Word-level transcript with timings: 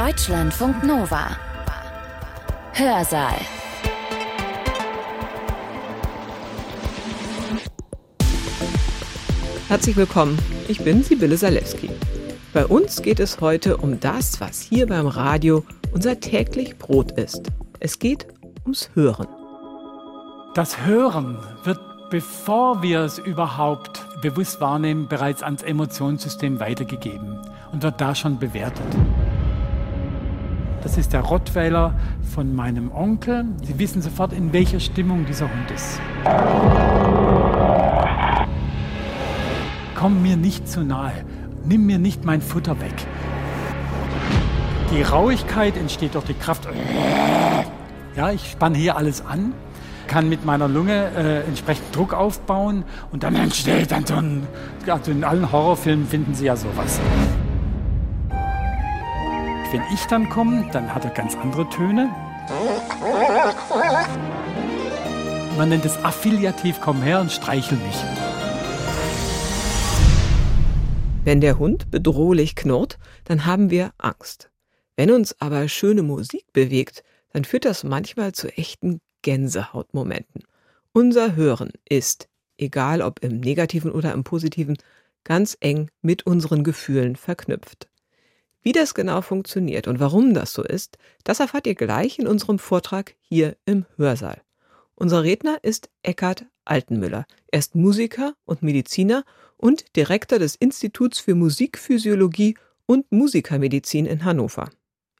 Deutschlandfunk 0.00 0.82
Nova. 0.82 1.36
Hörsaal. 2.72 3.34
Herzlich 9.68 9.96
willkommen, 9.96 10.38
ich 10.68 10.82
bin 10.82 11.02
Sibylle 11.02 11.36
Salewski. 11.36 11.90
Bei 12.54 12.64
uns 12.64 13.02
geht 13.02 13.20
es 13.20 13.42
heute 13.42 13.76
um 13.76 14.00
das, 14.00 14.40
was 14.40 14.62
hier 14.62 14.86
beim 14.86 15.06
Radio 15.06 15.66
unser 15.92 16.18
täglich 16.18 16.78
Brot 16.78 17.12
ist. 17.12 17.52
Es 17.78 17.98
geht 17.98 18.26
ums 18.62 18.88
Hören. 18.94 19.28
Das 20.54 20.86
Hören 20.86 21.36
wird, 21.64 21.78
bevor 22.08 22.82
wir 22.82 23.00
es 23.00 23.18
überhaupt 23.18 24.00
bewusst 24.22 24.62
wahrnehmen, 24.62 25.08
bereits 25.08 25.42
ans 25.42 25.62
Emotionssystem 25.62 26.58
weitergegeben 26.58 27.38
und 27.70 27.82
wird 27.82 28.00
da 28.00 28.14
schon 28.14 28.38
bewertet. 28.38 28.96
Das 30.82 30.96
ist 30.96 31.12
der 31.12 31.20
Rottweiler 31.20 31.94
von 32.34 32.54
meinem 32.54 32.90
Onkel. 32.90 33.44
Sie 33.62 33.78
wissen 33.78 34.00
sofort, 34.00 34.32
in 34.32 34.52
welcher 34.52 34.80
Stimmung 34.80 35.26
dieser 35.26 35.44
Hund 35.44 35.70
ist. 35.74 36.00
Komm 39.94 40.22
mir 40.22 40.36
nicht 40.36 40.66
zu 40.66 40.82
nahe. 40.82 41.12
Nimm 41.66 41.84
mir 41.84 41.98
nicht 41.98 42.24
mein 42.24 42.40
Futter 42.40 42.80
weg. 42.80 42.94
Die 44.92 45.02
Rauigkeit 45.02 45.76
entsteht 45.76 46.14
durch 46.14 46.24
die 46.24 46.34
Kraft. 46.34 46.66
Ja, 48.16 48.30
ich 48.30 48.50
spanne 48.50 48.78
hier 48.78 48.96
alles 48.96 49.24
an, 49.24 49.52
kann 50.06 50.28
mit 50.28 50.44
meiner 50.44 50.66
Lunge 50.66 51.10
äh, 51.16 51.46
entsprechend 51.46 51.94
Druck 51.94 52.14
aufbauen 52.14 52.84
und 53.12 53.22
dann 53.22 53.36
entsteht 53.36 53.92
dann 53.92 54.06
so 54.06 54.14
ein, 54.14 54.46
also 54.86 55.12
in 55.12 55.22
allen 55.22 55.52
Horrorfilmen 55.52 56.06
finden 56.08 56.34
Sie 56.34 56.46
ja 56.46 56.56
sowas. 56.56 56.98
Wenn 59.72 59.82
ich 59.94 60.04
dann 60.06 60.28
komme, 60.28 60.68
dann 60.72 60.92
hat 60.92 61.04
er 61.04 61.12
ganz 61.12 61.36
andere 61.36 61.68
Töne. 61.68 62.08
Man 65.56 65.68
nennt 65.68 65.84
es 65.84 65.96
affiliativ, 66.02 66.80
komm 66.80 67.02
her 67.02 67.20
und 67.20 67.30
streichel 67.30 67.78
mich. 67.78 67.96
Wenn 71.22 71.40
der 71.40 71.60
Hund 71.60 71.92
bedrohlich 71.92 72.56
knurrt, 72.56 72.98
dann 73.24 73.46
haben 73.46 73.70
wir 73.70 73.92
Angst. 73.98 74.50
Wenn 74.96 75.12
uns 75.12 75.40
aber 75.40 75.68
schöne 75.68 76.02
Musik 76.02 76.52
bewegt, 76.52 77.04
dann 77.32 77.44
führt 77.44 77.64
das 77.64 77.84
manchmal 77.84 78.32
zu 78.32 78.48
echten 78.48 79.00
Gänsehautmomenten. 79.22 80.42
Unser 80.92 81.36
Hören 81.36 81.70
ist, 81.88 82.28
egal 82.58 83.02
ob 83.02 83.22
im 83.22 83.38
negativen 83.38 83.92
oder 83.92 84.12
im 84.14 84.24
positiven, 84.24 84.78
ganz 85.22 85.56
eng 85.60 85.90
mit 86.02 86.26
unseren 86.26 86.64
Gefühlen 86.64 87.14
verknüpft. 87.14 87.90
Wie 88.62 88.72
das 88.72 88.94
genau 88.94 89.22
funktioniert 89.22 89.88
und 89.88 90.00
warum 90.00 90.34
das 90.34 90.52
so 90.52 90.62
ist, 90.62 90.98
das 91.24 91.40
erfahrt 91.40 91.66
ihr 91.66 91.74
gleich 91.74 92.18
in 92.18 92.26
unserem 92.26 92.58
Vortrag 92.58 93.14
hier 93.20 93.56
im 93.64 93.86
Hörsaal. 93.96 94.42
Unser 94.94 95.22
Redner 95.22 95.58
ist 95.62 95.88
Eckhard 96.02 96.44
Altenmüller. 96.66 97.26
Er 97.50 97.58
ist 97.58 97.74
Musiker 97.74 98.34
und 98.44 98.62
Mediziner 98.62 99.24
und 99.56 99.96
Direktor 99.96 100.38
des 100.38 100.56
Instituts 100.56 101.18
für 101.18 101.34
Musikphysiologie 101.34 102.56
und 102.86 103.10
Musikermedizin 103.10 104.04
in 104.04 104.24
Hannover. 104.24 104.70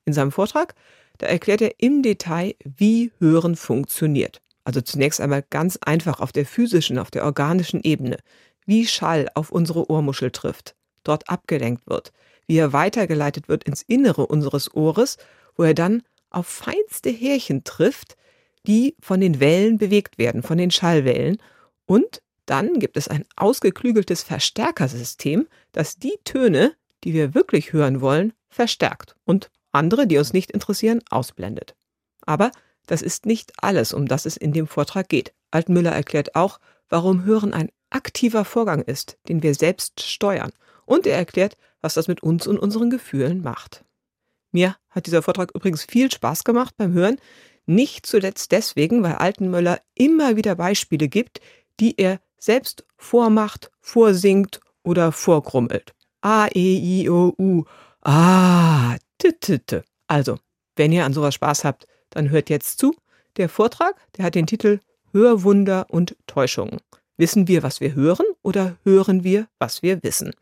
In 0.04 0.12
seinem 0.12 0.32
Vortrag, 0.32 0.74
da 1.18 1.26
erklärt 1.26 1.62
er 1.62 1.74
im 1.78 2.02
Detail, 2.02 2.54
wie 2.64 3.12
Hören 3.18 3.56
funktioniert. 3.56 4.42
Also 4.64 4.80
zunächst 4.80 5.20
einmal 5.20 5.44
ganz 5.48 5.78
einfach 5.78 6.20
auf 6.20 6.32
der 6.32 6.46
physischen, 6.46 6.98
auf 6.98 7.10
der 7.10 7.24
organischen 7.24 7.80
Ebene, 7.82 8.18
wie 8.66 8.86
Schall 8.86 9.28
auf 9.34 9.50
unsere 9.50 9.90
Ohrmuschel 9.90 10.30
trifft, 10.30 10.76
dort 11.04 11.28
abgelenkt 11.28 11.86
wird, 11.86 12.12
wie 12.46 12.58
er 12.58 12.72
weitergeleitet 12.72 13.48
wird 13.48 13.64
ins 13.64 13.82
Innere 13.82 14.26
unseres 14.26 14.74
Ohres, 14.74 15.16
wo 15.56 15.62
er 15.62 15.74
dann 15.74 16.02
auf 16.30 16.46
feinste 16.46 17.10
Härchen 17.10 17.64
trifft, 17.64 18.16
die 18.66 18.96
von 19.00 19.20
den 19.20 19.40
Wellen 19.40 19.78
bewegt 19.78 20.18
werden, 20.18 20.42
von 20.42 20.58
den 20.58 20.70
Schallwellen. 20.70 21.38
Und 21.86 22.22
dann 22.46 22.78
gibt 22.78 22.96
es 22.96 23.08
ein 23.08 23.24
ausgeklügeltes 23.36 24.22
Verstärkersystem, 24.22 25.48
das 25.72 25.96
die 25.96 26.18
Töne, 26.24 26.74
die 27.04 27.14
wir 27.14 27.34
wirklich 27.34 27.72
hören 27.72 28.00
wollen, 28.00 28.32
verstärkt 28.48 29.16
und 29.24 29.50
andere, 29.72 30.06
die 30.06 30.18
uns 30.18 30.32
nicht 30.32 30.50
interessieren, 30.50 31.00
ausblendet. 31.10 31.74
Aber 32.22 32.50
das 32.86 33.02
ist 33.02 33.24
nicht 33.24 33.52
alles, 33.62 33.92
um 33.92 34.06
das 34.06 34.26
es 34.26 34.36
in 34.36 34.52
dem 34.52 34.66
Vortrag 34.66 35.08
geht. 35.08 35.32
Altmüller 35.50 35.92
erklärt 35.92 36.34
auch, 36.34 36.58
warum 36.88 37.24
Hören 37.24 37.54
ein 37.54 37.70
aktiver 37.90 38.44
Vorgang 38.44 38.82
ist, 38.82 39.18
den 39.28 39.42
wir 39.42 39.54
selbst 39.54 40.00
steuern. 40.00 40.52
Und 40.90 41.06
er 41.06 41.16
erklärt, 41.16 41.56
was 41.82 41.94
das 41.94 42.08
mit 42.08 42.20
uns 42.20 42.48
und 42.48 42.58
unseren 42.58 42.90
Gefühlen 42.90 43.42
macht. 43.42 43.84
Mir 44.50 44.74
hat 44.88 45.06
dieser 45.06 45.22
Vortrag 45.22 45.52
übrigens 45.54 45.84
viel 45.84 46.10
Spaß 46.10 46.42
gemacht 46.42 46.74
beim 46.76 46.92
Hören, 46.92 47.18
nicht 47.64 48.06
zuletzt 48.06 48.50
deswegen, 48.50 49.04
weil 49.04 49.12
Altenmöller 49.12 49.80
immer 49.94 50.34
wieder 50.34 50.56
Beispiele 50.56 51.06
gibt, 51.06 51.40
die 51.78 51.94
er 51.96 52.18
selbst 52.38 52.84
vormacht, 52.96 53.70
vorsingt 53.80 54.58
oder 54.82 55.12
vorgrummelt. 55.12 55.94
A, 56.22 56.48
E, 56.48 57.02
I, 57.02 57.08
O, 57.08 57.34
U. 57.38 57.62
Ah, 58.00 58.96
t, 59.18 59.30
t, 59.38 59.60
t. 59.60 59.82
Also, 60.08 60.40
wenn 60.74 60.90
ihr 60.90 61.04
an 61.04 61.12
sowas 61.12 61.36
Spaß 61.36 61.62
habt, 61.62 61.86
dann 62.10 62.30
hört 62.30 62.50
jetzt 62.50 62.80
zu. 62.80 62.96
Der 63.36 63.48
Vortrag, 63.48 63.94
der 64.16 64.24
hat 64.24 64.34
den 64.34 64.48
Titel 64.48 64.80
Hörwunder 65.12 65.86
und 65.88 66.16
Täuschungen. 66.26 66.80
Wissen 67.16 67.46
wir, 67.46 67.62
was 67.62 67.80
wir 67.80 67.94
hören 67.94 68.26
oder 68.42 68.76
hören 68.82 69.22
wir, 69.22 69.46
was 69.60 69.82
wir 69.84 70.02
wissen? 70.02 70.32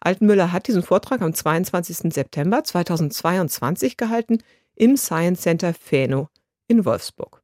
Altenmüller 0.00 0.52
hat 0.52 0.68
diesen 0.68 0.82
Vortrag 0.82 1.22
am 1.22 1.32
22. 1.32 2.12
September 2.12 2.62
2022 2.62 3.96
gehalten 3.96 4.38
im 4.74 4.96
Science 4.96 5.42
Center 5.42 5.72
Feno 5.72 6.28
in 6.68 6.84
Wolfsburg. 6.84 7.42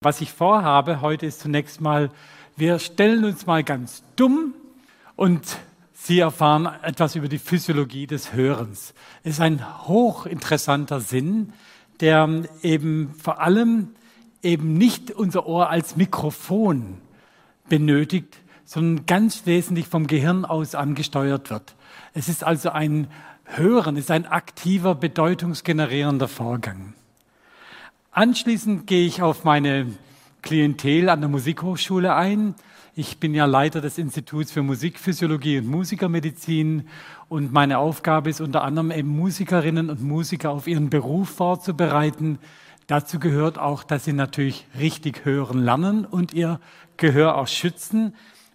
Was 0.00 0.20
ich 0.20 0.32
vorhabe 0.32 1.00
heute 1.00 1.26
ist 1.26 1.40
zunächst 1.40 1.80
mal, 1.80 2.10
wir 2.56 2.78
stellen 2.78 3.24
uns 3.24 3.46
mal 3.46 3.64
ganz 3.64 4.02
dumm 4.16 4.54
und 5.16 5.58
Sie 5.96 6.18
erfahren 6.18 6.68
etwas 6.82 7.14
über 7.14 7.28
die 7.28 7.38
Physiologie 7.38 8.06
des 8.06 8.34
Hörens. 8.34 8.92
Es 9.22 9.34
ist 9.34 9.40
ein 9.40 9.86
hochinteressanter 9.88 11.00
Sinn, 11.00 11.54
der 12.00 12.42
eben 12.62 13.14
vor 13.14 13.40
allem 13.40 13.94
eben 14.42 14.76
nicht 14.76 15.10
unser 15.12 15.46
Ohr 15.46 15.70
als 15.70 15.96
Mikrofon 15.96 16.98
benötigt, 17.70 18.36
sondern 18.66 19.06
ganz 19.06 19.46
wesentlich 19.46 19.86
vom 19.86 20.06
Gehirn 20.06 20.44
aus 20.44 20.74
angesteuert 20.74 21.48
wird. 21.48 21.74
Es 22.16 22.28
ist 22.28 22.44
also 22.44 22.70
ein 22.70 23.08
Hören, 23.44 23.96
es 23.96 24.04
ist 24.04 24.10
ein 24.12 24.24
aktiver, 24.26 24.94
bedeutungsgenerierender 24.94 26.28
Vorgang. 26.28 26.94
Anschließend 28.12 28.86
gehe 28.86 29.04
ich 29.04 29.20
auf 29.20 29.42
meine 29.42 29.86
Klientel 30.40 31.08
an 31.08 31.20
der 31.20 31.28
Musikhochschule 31.28 32.14
ein. 32.14 32.54
Ich 32.94 33.18
bin 33.18 33.34
ja 33.34 33.46
Leiter 33.46 33.80
des 33.80 33.98
Instituts 33.98 34.52
für 34.52 34.62
Musikphysiologie 34.62 35.58
und 35.58 35.66
Musikermedizin 35.66 36.86
und 37.28 37.52
meine 37.52 37.78
Aufgabe 37.78 38.30
ist 38.30 38.40
unter 38.40 38.62
anderem 38.62 38.92
eben 38.92 39.08
Musikerinnen 39.08 39.90
und 39.90 40.00
Musiker 40.00 40.50
auf 40.50 40.68
ihren 40.68 40.90
Beruf 40.90 41.30
vorzubereiten. 41.30 42.38
Dazu 42.86 43.18
gehört 43.18 43.58
auch, 43.58 43.82
dass 43.82 44.04
sie 44.04 44.12
natürlich 44.12 44.68
richtig 44.78 45.24
hören 45.24 45.64
lernen 45.64 46.04
und 46.04 46.32
ihr 46.32 46.60
Gehör 46.96 47.36
auch 47.38 47.48
schützen. 47.48 48.14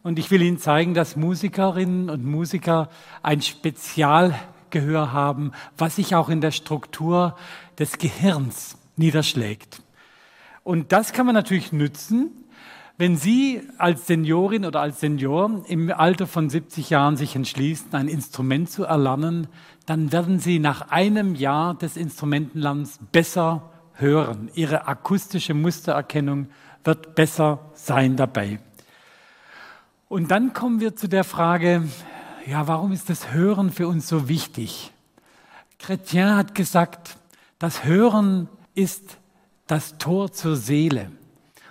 Und 0.10 0.18
ich 0.18 0.32
will 0.32 0.42
Ihnen 0.42 0.58
zeigen, 0.58 0.96
dass 0.96 1.16
Musikerinnen 1.16 2.10
und 2.10 2.26
Musiker 2.26 2.90
ein 3.22 3.44
Spezialgehör 3.44 5.14
haben, 5.14 5.52
was 5.78 5.98
sich 5.98 6.16
auch 6.16 6.30
in 6.30 6.42
der 6.42 6.50
Struktur 6.50 7.36
des 7.78 8.00
Gehirns 8.00 8.80
niederschlägt. 8.96 9.84
Und 10.64 10.94
das 10.94 11.14
kann 11.14 11.28
man 11.28 11.36
natürlich 11.36 11.72
nützen, 11.74 12.32
wenn 12.98 13.18
Sie 13.18 13.62
als 13.78 14.08
Seniorin 14.08 14.66
oder 14.66 14.82
als 14.82 15.00
Senior 15.00 15.64
im 15.68 15.92
Alter 15.92 16.26
von 16.26 16.50
70 16.50 16.90
Jahren 16.90 17.16
sich 17.16 17.36
entschließen, 17.36 17.94
ein 17.94 18.08
Instrument 18.08 18.68
zu 18.72 18.86
erlernen, 18.86 19.46
dann 19.86 20.12
werden 20.12 20.40
Sie 20.40 20.58
nach 20.58 20.90
einem 20.90 21.36
Jahr 21.36 21.76
des 21.76 21.98
Instrumentenlernens 21.98 22.98
besser 23.12 23.70
hören. 23.94 24.50
Ihre 24.56 24.88
akustische 24.88 25.54
Mustererkennung 25.54 26.48
wird 26.84 27.14
besser 27.14 27.60
sein 27.76 28.16
dabei. 28.16 28.60
Und 30.10 30.32
dann 30.32 30.54
kommen 30.54 30.80
wir 30.80 30.96
zu 30.96 31.08
der 31.08 31.24
Frage, 31.24 31.84
ja, 32.48 32.68
warum 32.68 32.92
ist 32.92 33.12
das 33.12 33.32
Hören 33.32 33.70
für 33.70 33.88
uns 33.88 34.08
so 34.08 34.28
wichtig? 34.28 34.92
Chrétien 35.80 36.36
hat 36.36 36.56
gesagt, 36.56 37.18
das 37.60 37.84
Hören 37.84 38.50
ist 38.74 39.20
das 39.68 40.00
Tor 40.00 40.32
zur 40.32 40.56
Seele. 40.56 41.12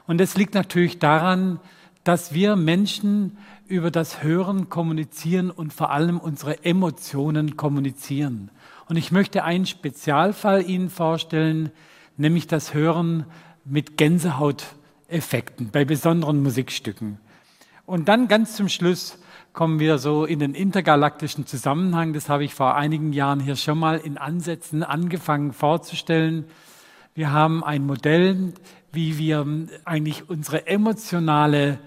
Und 0.07 0.21
es 0.21 0.37
liegt 0.37 0.55
natürlich 0.55 1.01
daran, 1.01 1.59
dass 2.05 2.33
wir 2.33 2.55
Menschen 2.55 3.37
über 3.67 3.91
das 3.91 4.23
Hören 4.23 4.69
kommunizieren 4.69 5.51
und 5.51 5.73
vor 5.73 5.91
allem 5.91 6.21
unsere 6.21 6.65
Emotionen 6.65 7.57
kommunizieren. 7.57 8.53
Und 8.89 8.97
ich 8.97 9.11
möchte 9.11 9.43
einen 9.43 9.67
Spezialfall 9.67 10.65
Ihnen 10.65 10.91
vorstellen, 10.91 11.73
nämlich 12.17 12.47
das 12.47 12.73
Hören 12.73 13.25
mit 13.65 13.97
Gänsehauteffekten 13.97 15.71
bei 15.73 15.85
besonderen 15.85 16.41
Musikstücken. 16.41 17.19
Und 17.89 18.07
dann 18.11 18.29
ganz 18.29 18.55
zum 18.55 18.69
Schluss 18.69 19.17
kommen 19.55 19.81
wir 19.81 19.97
so 19.97 20.27
in 20.27 20.41
den 20.41 20.55
intergalaktischen 20.55 21.47
Zusammenhang. 21.47 22.13
Das 22.13 22.29
habe 22.29 22.45
ich 22.45 22.53
vor 22.53 22.75
einigen 22.75 23.15
Jahren 23.15 23.41
hier 23.41 23.57
schon 23.57 23.79
mal 23.79 23.97
in 23.97 24.19
Ansätzen 24.19 24.83
angefangen 24.83 25.55
vorzustellen. 25.55 26.45
Wir 27.15 27.33
haben 27.33 27.65
ein 27.65 27.87
Modell, 27.87 28.53
wie 28.93 29.17
wir 29.17 29.47
eigentlich 29.87 30.29
unsere 30.29 30.67
emotionale 30.67 31.79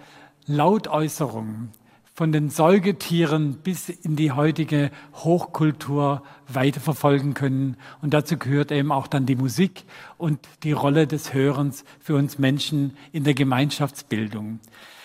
Lautäußerung 0.47 1.69
von 2.15 2.31
den 2.31 2.49
Säugetieren 2.49 3.59
bis 3.61 3.87
in 3.87 4.15
die 4.15 4.31
heutige 4.31 4.89
Hochkultur 5.13 6.23
weiterverfolgen 6.47 7.35
können. 7.35 7.77
Und 8.01 8.15
dazu 8.15 8.37
gehört 8.37 8.71
eben 8.71 8.91
auch 8.91 9.05
dann 9.05 9.27
die 9.27 9.35
Musik 9.35 9.83
und 10.17 10.39
die 10.63 10.71
Rolle 10.71 11.05
des 11.05 11.35
Hörens 11.35 11.85
für 11.99 12.15
uns 12.15 12.39
Menschen 12.39 12.97
in 13.11 13.23
der 13.23 13.35
Gemeinschaftsbildung. 13.35 14.59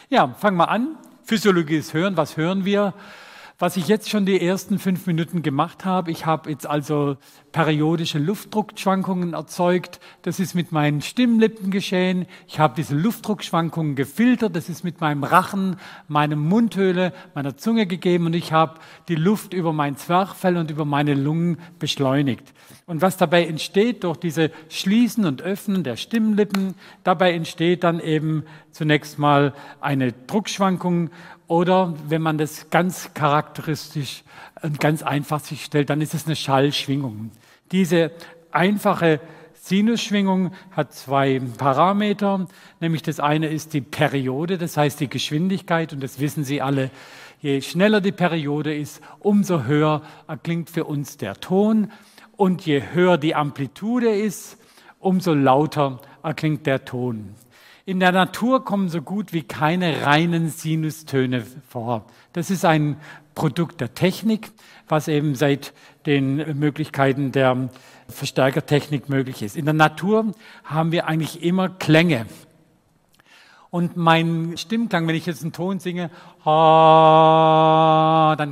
Ja, 0.09 0.29
fangen 0.39 0.57
wir 0.57 0.69
an. 0.69 0.97
Physiologie 1.25 1.79
ist 1.79 1.93
Hören. 1.93 2.17
Was 2.17 2.37
hören 2.37 2.65
wir? 2.65 2.95
Was 3.59 3.79
ich 3.79 3.89
jetzt 3.89 4.11
schon 4.11 4.27
die 4.27 4.39
ersten 4.39 4.79
fünf 4.79 5.07
Minuten 5.07 5.41
gemacht 5.41 5.87
habe, 5.87 6.11
ich 6.11 6.27
habe 6.27 6.51
jetzt 6.51 6.67
also 6.67 7.17
periodische 7.53 8.19
Luftdruckschwankungen 8.19 9.33
erzeugt. 9.33 9.99
Das 10.21 10.41
ist 10.41 10.55
mit 10.55 10.73
meinen 10.73 11.01
Stimmlippen 11.01 11.71
geschehen. 11.71 12.27
Ich 12.47 12.59
habe 12.59 12.75
diese 12.77 12.95
Luftdruckschwankungen 12.95 13.97
gefiltert. 13.97 14.55
Das 14.55 14.69
ist 14.69 14.85
mit 14.85 15.01
meinem 15.01 15.25
Rachen, 15.25 15.77
meinem 16.07 16.41
Mundhöhle, 16.41 17.15
meiner 17.35 17.57
Zunge 17.57 17.87
gegeben 17.87 18.27
und 18.27 18.35
ich 18.35 18.53
habe 18.53 18.79
die 19.09 19.15
Luft 19.15 19.55
über 19.55 19.73
mein 19.73 19.97
Zwerchfell 19.97 20.59
und 20.59 20.71
über 20.71 20.85
meine 20.85 21.15
Lungen 21.15 21.59
beschleunigt. 21.79 22.53
Und 22.85 23.01
was 23.01 23.17
dabei 23.17 23.47
entsteht 23.47 24.05
durch 24.05 24.19
diese 24.19 24.51
Schließen 24.69 25.25
und 25.25 25.41
Öffnen 25.41 25.83
der 25.83 25.97
Stimmlippen, 25.97 26.75
dabei 27.05 27.33
entsteht 27.33 27.85
dann 27.85 28.01
eben 28.01 28.45
zunächst 28.71 29.19
mal 29.19 29.55
eine 29.81 30.13
Druckschwankung 30.13 31.11
oder 31.49 31.95
wenn 32.09 32.23
man 32.23 32.39
das 32.39 32.71
ganz 32.71 33.15
charakteristisch 33.15 34.25
und 34.63 34.81
ganz 34.81 35.03
einfach 35.03 35.41
sich 35.41 35.65
stellt, 35.65 35.91
dann 35.91 36.01
ist 36.01 36.15
es 36.15 36.27
eine 36.27 36.37
Schallschwingung. 36.37 37.31
Diese 37.73 38.11
einfache 38.51 39.21
Sinusschwingung 39.55 40.53
hat 40.73 40.95
zwei 40.95 41.41
Parameter, 41.59 42.47
nämlich 42.81 43.03
das 43.03 43.21
eine 43.21 43.49
ist 43.49 43.75
die 43.75 43.81
Periode, 43.81 44.59
das 44.59 44.77
heißt 44.77 45.01
die 45.01 45.09
Geschwindigkeit 45.09 45.93
und 45.93 46.03
das 46.03 46.21
wissen 46.21 46.45
Sie 46.45 46.63
alle. 46.63 46.91
Je 47.41 47.61
schneller 47.61 48.01
die 48.01 48.13
Periode 48.13 48.75
ist, 48.75 49.03
umso 49.19 49.65
höher 49.65 50.03
erklingt 50.29 50.71
für 50.71 50.85
uns 50.85 51.17
der 51.17 51.35
Ton 51.35 51.91
und 52.37 52.65
je 52.65 52.83
höher 52.93 53.19
die 53.19 53.35
Amplitude 53.35 54.09
ist, 54.09 54.57
umso 55.01 55.35
lauter 55.35 56.01
erklingt 56.23 56.67
der 56.67 56.85
Ton. 56.85 57.35
In 57.89 58.01
der 58.01 58.11
Natur 58.11 58.65
kommen 58.65 58.89
so 58.89 59.01
gut 59.01 59.33
wie 59.33 59.45
keine 59.45 60.05
reinen 60.05 60.49
Sinustöne 60.51 61.47
vor. 61.69 62.05
Das 62.33 62.51
ist 62.51 62.65
ein 62.65 62.97
Produkt 63.37 63.81
der 63.81 63.95
Technik, 63.95 64.51
was 64.89 65.07
eben 65.07 65.37
seit 65.37 65.73
den 66.05 66.59
Möglichkeiten 66.59 67.31
der 67.31 67.69
Verstärkertechnik 68.09 69.09
möglich 69.09 69.41
ist. 69.41 69.57
In 69.57 69.67
der 69.67 69.75
Natur 69.75 70.33
haben 70.65 70.91
wir 70.91 71.07
eigentlich 71.07 71.45
immer 71.45 71.69
Klänge. 71.69 72.27
Und 73.71 73.97
mein 73.97 74.55
Stimmklang, 74.57 75.07
wenn 75.07 75.15
ich 75.15 75.27
jetzt 75.27 75.43
einen 75.43 75.53
Ton 75.53 75.79
singe, 75.79 76.11
dann 76.45 76.57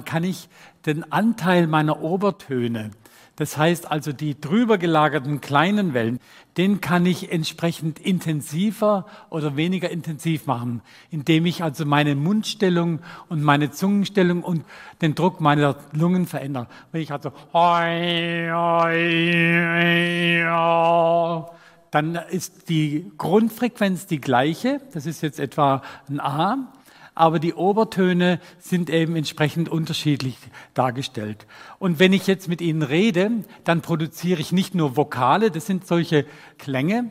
kann 0.04 0.22
ich 0.22 0.48
den 0.86 1.10
Anteil 1.10 1.66
meiner 1.66 2.00
Obertöne 2.02 2.92
das 3.36 3.56
heißt 3.56 3.90
also, 3.90 4.12
die 4.12 4.40
drüber 4.40 4.78
gelagerten 4.78 5.40
kleinen 5.40 5.92
Wellen, 5.92 6.20
den 6.56 6.81
kann 6.81 7.04
ich 7.04 7.32
entsprechend 7.32 7.98
intensiver 7.98 9.06
oder 9.28 9.56
weniger 9.56 9.90
intensiv 9.90 10.46
machen, 10.46 10.82
indem 11.10 11.44
ich 11.46 11.64
also 11.64 11.84
meine 11.84 12.14
Mundstellung 12.14 13.00
und 13.28 13.42
meine 13.42 13.72
Zungenstellung 13.72 14.44
und 14.44 14.64
den 15.02 15.16
Druck 15.16 15.40
meiner 15.40 15.76
Lungen 15.92 16.26
verändere. 16.26 16.69
Wenn 16.92 17.02
ich 17.02 17.10
also 17.10 17.32
dann 21.90 22.16
ist 22.31 22.69
die 22.69 23.10
Grundfrequenz 23.19 24.06
die 24.06 24.20
gleiche. 24.20 24.81
Das 24.92 25.06
ist 25.06 25.22
jetzt 25.22 25.38
etwa 25.38 25.82
ein 26.08 26.20
A 26.20 26.72
aber 27.14 27.38
die 27.38 27.55
Obertöne 27.55 28.40
sind 28.58 28.90
eben 28.90 29.16
entsprechend 29.16 29.69
unterschiedlich 29.69 30.37
dargestellt. 30.75 31.46
Und 31.78 31.99
wenn 31.99 32.12
ich 32.12 32.26
jetzt 32.26 32.49
mit 32.49 32.61
Ihnen 32.61 32.82
rede, 32.82 33.31
dann 33.64 33.82
produziere 33.82 34.40
ich 34.40 34.52
nicht 34.52 34.75
nur 34.75 34.96
Vokale, 34.96 35.50
das 35.50 35.66
sind 35.66 35.87
solche 35.87 36.26
Klänge, 36.58 37.11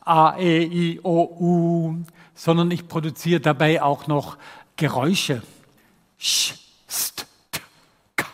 A, 0.00 0.36
E, 0.38 0.64
I, 0.64 1.00
O, 1.02 1.22
U, 1.38 1.96
sondern 2.34 2.70
ich 2.70 2.88
produziere 2.88 3.40
dabei 3.40 3.82
auch 3.82 4.06
noch 4.06 4.36
Geräusche. 4.76 5.42
Sch, 6.18 6.54
st, 6.88 7.26
t, 7.50 7.60
k, 8.16 8.26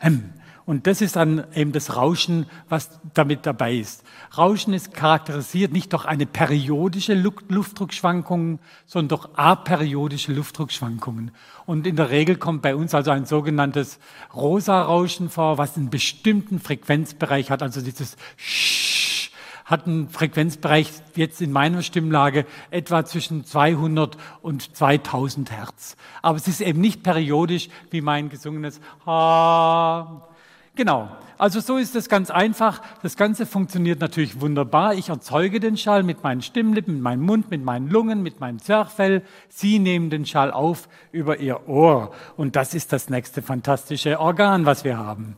m. 0.00 0.32
Und 0.64 0.86
das 0.86 1.00
ist 1.00 1.16
dann 1.16 1.44
eben 1.54 1.72
das 1.72 1.96
Rauschen, 1.96 2.46
was 2.68 3.00
damit 3.14 3.46
dabei 3.46 3.74
ist. 3.74 4.04
Rauschen 4.36 4.72
ist 4.72 4.94
charakterisiert 4.94 5.72
nicht 5.72 5.92
durch 5.92 6.06
eine 6.06 6.24
periodische 6.24 7.12
Luftdruckschwankung, 7.12 8.60
sondern 8.86 9.20
durch 9.20 9.28
aperiodische 9.36 10.32
Luftdruckschwankungen. 10.32 11.32
Und 11.66 11.86
in 11.86 11.96
der 11.96 12.08
Regel 12.08 12.36
kommt 12.36 12.62
bei 12.62 12.74
uns 12.74 12.94
also 12.94 13.10
ein 13.10 13.26
sogenanntes 13.26 13.98
Rosa-Rauschen 14.34 15.28
vor, 15.28 15.58
was 15.58 15.76
einen 15.76 15.90
bestimmten 15.90 16.60
Frequenzbereich 16.60 17.50
hat, 17.50 17.62
also 17.62 17.82
dieses 17.82 18.16
Sch 18.36 19.30
hat 19.64 19.86
einen 19.86 20.08
Frequenzbereich 20.08 20.90
jetzt 21.14 21.40
in 21.40 21.52
meiner 21.52 21.82
Stimmlage 21.82 22.46
etwa 22.70 23.04
zwischen 23.04 23.44
200 23.44 24.18
und 24.42 24.76
2000 24.76 25.50
Hertz. 25.50 25.96
Aber 26.20 26.36
es 26.36 26.48
ist 26.48 26.60
eben 26.60 26.80
nicht 26.80 27.02
periodisch 27.02 27.68
wie 27.90 28.00
mein 28.00 28.28
gesungenes 28.28 28.80
Ha 29.06 30.28
Genau. 30.74 31.08
Also 31.36 31.60
so 31.60 31.76
ist 31.76 31.96
es 31.96 32.08
ganz 32.08 32.30
einfach. 32.30 32.80
Das 33.02 33.16
Ganze 33.16 33.46
funktioniert 33.46 34.00
natürlich 34.00 34.40
wunderbar. 34.40 34.94
Ich 34.94 35.08
erzeuge 35.08 35.60
den 35.60 35.76
Schall 35.76 36.02
mit 36.02 36.22
meinen 36.22 36.40
Stimmlippen, 36.40 36.94
mit 36.94 37.02
meinem 37.02 37.22
Mund, 37.22 37.50
mit 37.50 37.64
meinen 37.64 37.88
Lungen, 37.88 38.22
mit 38.22 38.40
meinem 38.40 38.58
Zwerchfell. 38.58 39.22
Sie 39.48 39.78
nehmen 39.78 40.08
den 40.08 40.24
Schall 40.24 40.50
auf 40.50 40.88
über 41.10 41.40
Ihr 41.40 41.68
Ohr. 41.68 42.12
Und 42.36 42.56
das 42.56 42.74
ist 42.74 42.92
das 42.92 43.10
nächste 43.10 43.42
fantastische 43.42 44.20
Organ, 44.20 44.64
was 44.64 44.84
wir 44.84 44.98
haben. 44.98 45.36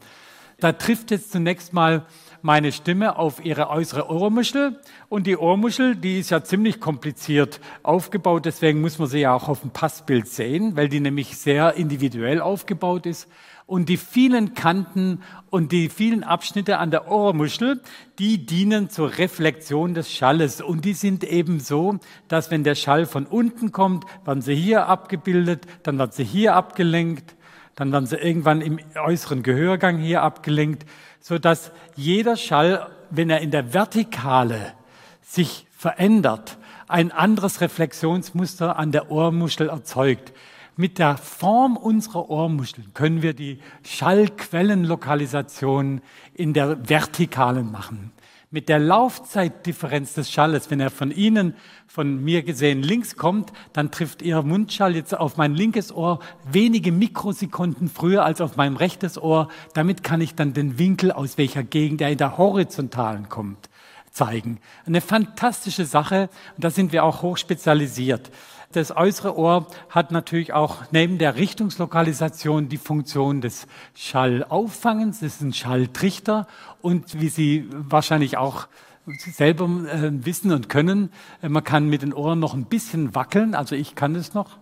Da 0.61 0.73
trifft 0.73 1.11
jetzt 1.11 1.33
zunächst 1.33 1.73
mal 1.73 2.07
meine 2.45 2.73
Stimme 2.73 3.17
auf 3.17 3.43
ihre 3.43 3.71
äußere 3.71 4.11
Ohrmuschel. 4.11 4.79
Und 5.09 5.27
die 5.27 5.39
Ohrmuschel, 5.39 5.97
die 5.97 6.21
ist 6.21 6.31
ja 6.31 6.45
ziemlich 6.45 6.79
kompliziert 6.79 7.59
aufgebaut. 7.83 8.45
Deswegen 8.45 8.83
muss 8.83 8.99
man 8.99 9.09
sie 9.09 9.21
ja 9.21 9.35
auch 9.35 9.49
auf 9.49 9.63
dem 9.63 9.71
Passbild 9.71 10.29
sehen, 10.29 10.77
weil 10.77 10.91
die 10.91 11.01
nämlich 11.01 11.39
sehr 11.39 11.75
individuell 11.75 12.43
aufgebaut 12.43 13.07
ist. 13.07 13.29
Und 13.67 13.89
die 13.89 13.97
vielen 13.97 14.53
Kanten 14.53 15.23
und 15.49 15.73
die 15.73 15.89
vielen 15.89 16.23
Abschnitte 16.23 16.79
an 16.79 16.91
der 16.91 17.11
Ohrmuschel, 17.11 17.81
die 18.19 18.45
dienen 18.45 18.91
zur 18.91 19.17
Reflexion 19.17 19.95
des 19.95 20.13
Schalles. 20.13 20.61
Und 20.61 20.85
die 20.85 20.93
sind 20.93 21.25
eben 21.25 21.61
so, 21.61 21.99
dass 22.29 22.51
wenn 22.51 22.63
der 22.63 22.75
Schall 22.75 23.07
von 23.07 23.25
unten 23.25 23.73
kommt, 23.73 24.05
werden 24.27 24.43
sie 24.43 24.55
hier 24.55 24.87
abgebildet, 24.87 25.67
dann 25.83 25.99
werden 25.99 26.13
sie 26.13 26.25
hier 26.25 26.55
abgelenkt, 26.55 27.37
dann 27.75 27.91
werden 27.91 28.07
sie 28.07 28.17
irgendwann 28.17 28.61
im 28.61 28.79
äußeren 29.03 29.43
Gehörgang 29.43 29.99
hier 29.99 30.23
abgelenkt, 30.23 30.85
so 31.21 31.39
dass 31.39 31.73
jeder 31.97 32.37
Schall, 32.37 32.91
wenn 33.11 33.31
er 33.31 33.41
in 33.41 33.51
der 33.51 33.73
Vertikale 33.73 34.75
sich 35.23 35.67
verändert, 35.71 36.59
ein 36.87 37.13
anderes 37.13 37.63
Reflexionsmuster 37.63 38.79
an 38.79 38.93
der 38.93 39.11
Ohrmuschel 39.11 39.71
erzeugt. 39.71 40.33
Mit 40.77 40.99
der 40.99 41.17
Form 41.17 41.77
unserer 41.77 42.29
Ohrmuscheln 42.29 42.93
können 42.95 43.23
wir 43.23 43.33
die 43.33 43.61
Schallquellenlokalisation 43.85 46.01
in 46.35 46.53
der 46.53 46.89
Vertikalen 46.89 47.71
machen. 47.71 48.11
Mit 48.51 48.69
der 48.69 48.81
Laufzeitdifferenz 48.81 50.15
des 50.15 50.33
Schalles, 50.33 50.73
wenn 50.73 50.81
er 50.81 50.91
von 50.91 51.13
Ihnen, 51.13 51.55
von 51.87 52.25
mir 52.25 52.43
gesehen, 52.43 52.83
links 52.83 53.15
kommt, 53.15 53.53
dann 53.73 53.93
trifft 53.93 54.21
Ihr 54.23 54.43
Mundschall 54.43 54.97
jetzt 54.97 55.17
auf 55.17 55.37
mein 55.37 55.55
linkes 55.55 55.93
Ohr 55.93 56.19
wenige 56.51 56.91
Mikrosekunden 56.91 57.89
früher 57.89 58.25
als 58.25 58.41
auf 58.41 58.57
mein 58.57 58.77
rechtes 58.77 59.17
Ohr. 59.17 59.47
Damit 59.75 60.03
kann 60.03 60.21
ich 60.21 60.35
dann 60.35 60.55
den 60.55 60.77
Winkel, 60.77 61.13
aus 61.13 61.39
welcher 61.39 61.63
Gegend 61.63 62.01
er 62.01 62.11
in 62.11 62.19
der 62.19 62.37
Horizontalen 62.37 63.29
kommt, 63.29 63.71
zeigen. 64.11 64.59
Eine 64.87 65.01
fantastische 65.01 65.85
Sache. 65.85 66.29
Und 66.57 66.65
da 66.65 66.71
sind 66.71 66.93
wir 66.93 67.05
auch 67.05 67.23
hoch 67.23 67.37
spezialisiert. 67.37 68.33
Das 68.75 68.97
äußere 68.97 69.39
Ohr 69.39 69.69
hat 69.89 70.11
natürlich 70.11 70.53
auch 70.53 70.83
neben 70.91 71.19
der 71.19 71.37
Richtungslokalisation 71.37 72.69
die 72.69 72.77
Funktion 72.77 73.41
des 73.41 73.69
Schallauffangens, 73.95 75.21
das 75.21 75.37
ist 75.37 75.43
ein 75.43 75.53
Schalltrichter. 75.53 76.49
Und 76.83 77.21
wie 77.21 77.29
Sie 77.29 77.69
wahrscheinlich 77.71 78.37
auch 78.37 78.67
selber 79.07 79.67
äh, 79.67 80.11
wissen 80.27 80.51
und 80.51 80.69
können, 80.69 81.11
äh, 81.41 81.49
man 81.49 81.63
kann 81.63 81.89
mit 81.89 82.03
den 82.03 82.13
Ohren 82.13 82.41
noch 82.41 82.55
ein 82.55 82.65
bisschen 82.65 83.15
wackeln, 83.15 83.55
also 83.55 83.77
ich 83.77 83.95
kann 83.95 84.17
es 84.17 84.35
noch 84.35 84.59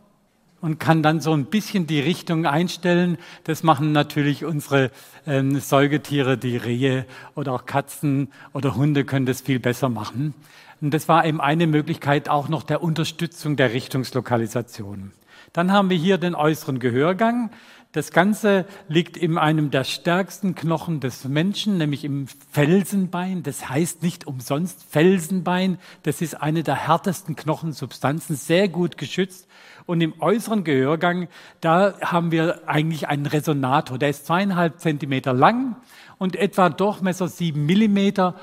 und 0.62 0.78
kann 0.78 1.02
dann 1.02 1.21
so 1.21 1.35
ein 1.35 1.47
bisschen 1.47 1.87
die 1.87 2.00
Richtung 2.00 2.47
einstellen. 2.47 3.19
Das 3.45 3.62
machen 3.64 3.92
natürlich 3.92 4.45
unsere 4.45 4.90
ähm, 5.26 5.59
Säugetiere, 5.59 6.38
die 6.38 6.57
Rehe 6.57 7.04
oder 7.35 7.52
auch 7.52 7.66
Katzen 7.66 8.33
oder 8.54 8.76
Hunde 8.76 9.04
können 9.04 9.26
das 9.26 9.42
viel 9.42 9.59
besser 9.59 9.90
machen. 9.90 10.35
Und 10.81 10.95
das 10.95 11.09
war 11.09 11.26
eben 11.26 11.40
eine 11.40 11.66
Möglichkeit 11.66 12.28
auch 12.28 12.49
noch 12.49 12.62
der 12.62 12.83
Unterstützung 12.83 13.57
der 13.57 13.73
Richtungslokalisation. 13.73 15.12
Dann 15.52 15.73
haben 15.73 15.90
wir 15.90 15.97
hier 15.97 16.16
den 16.16 16.35
äußeren 16.35 16.78
Gehörgang. 16.78 17.50
Das 17.90 18.11
Ganze 18.11 18.64
liegt 18.88 19.16
in 19.16 19.37
einem 19.37 19.71
der 19.71 19.85
stärksten 19.85 20.54
Knochen 20.54 21.00
des 21.00 21.25
Menschen, 21.25 21.76
nämlich 21.76 22.04
im 22.04 22.26
Felsenbein. 22.50 23.42
Das 23.42 23.69
heißt 23.69 24.02
nicht 24.02 24.26
umsonst 24.26 24.83
Felsenbein. 24.88 25.78
Das 26.04 26.23
ist 26.23 26.40
eine 26.40 26.62
der 26.62 26.87
härtesten 26.87 27.37
Knochensubstanzen, 27.37 28.37
sehr 28.37 28.69
gut 28.69 28.97
geschützt. 28.97 29.47
Und 29.87 30.01
im 30.01 30.15
äußeren 30.21 30.65
Gehörgang, 30.65 31.29
da 31.61 31.95
haben 32.01 32.31
wir 32.31 32.69
eigentlich 32.69 33.09
einen 33.09 33.27
Resonator. 33.27 33.99
Der 33.99 34.11
ist 34.11 34.27
zweieinhalb 34.27 34.81
Zentimeter 34.81 35.33
lang 35.33 35.77
und 36.19 36.37
etwa 36.37 36.69
Durchmesser 36.69 37.29
sieben 37.29 37.67
Millimeter 37.67 38.37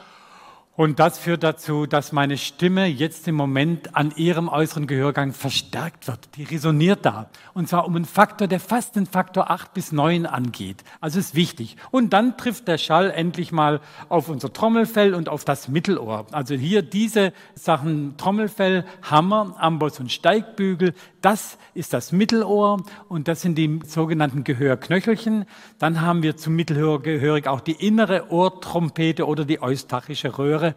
und 0.80 0.98
das 0.98 1.20
führt 1.20 1.44
dazu, 1.44 1.88
dass 1.88 2.14
meine 2.14 2.38
Stimme 2.38 2.86
jetzt 2.86 3.28
im 3.28 3.36
Moment 3.36 3.98
an 3.98 4.14
ihrem 4.16 4.48
äußeren 4.48 4.88
Gehörgang 4.88 5.34
verstärkt 5.34 6.08
wird. 6.08 6.30
Die 6.38 6.46
resoniert 6.46 7.06
da. 7.06 7.30
Und 7.54 7.68
zwar 7.68 7.86
um 7.86 7.98
einen 7.98 8.06
Faktor, 8.06 8.48
der 8.48 8.62
fast 8.62 8.96
den 8.96 9.06
Faktor 9.06 9.52
8 9.52 9.74
bis 9.74 9.92
9 9.92 10.26
angeht. 10.26 10.86
Also 11.02 11.20
ist 11.20 11.36
wichtig. 11.36 11.76
Und 11.92 12.14
dann 12.14 12.38
trifft 12.38 12.70
der 12.70 12.78
Schall 12.78 13.12
endlich 13.12 13.52
mal 13.52 13.82
auf 14.08 14.30
unser 14.30 14.54
Trommelfell 14.54 15.16
und 15.16 15.28
auf 15.28 15.44
das 15.44 15.68
Mittelohr. 15.68 16.28
Also 16.32 16.56
hier 16.56 16.82
diese 16.82 17.34
Sachen 17.56 18.16
Trommelfell, 18.16 18.86
Hammer, 19.02 19.58
Amboss 19.60 20.00
und 20.00 20.14
Steigbügel. 20.14 20.94
Das 21.20 21.58
ist 21.74 21.92
das 21.92 22.14
Mittelohr 22.14 22.82
und 23.10 23.28
das 23.28 23.42
sind 23.42 23.58
die 23.58 23.82
sogenannten 23.86 24.46
Gehörknöchelchen. 24.46 25.44
Dann 25.78 26.00
haben 26.00 26.24
wir 26.24 26.38
zum 26.38 26.56
Mittelhör 26.56 27.02
gehörig 27.02 27.48
auch 27.48 27.60
die 27.60 27.86
innere 27.86 28.32
Ohrtrompete 28.32 29.28
oder 29.28 29.44
die 29.44 29.62
eustachische 29.62 30.38
Röhre 30.38 30.69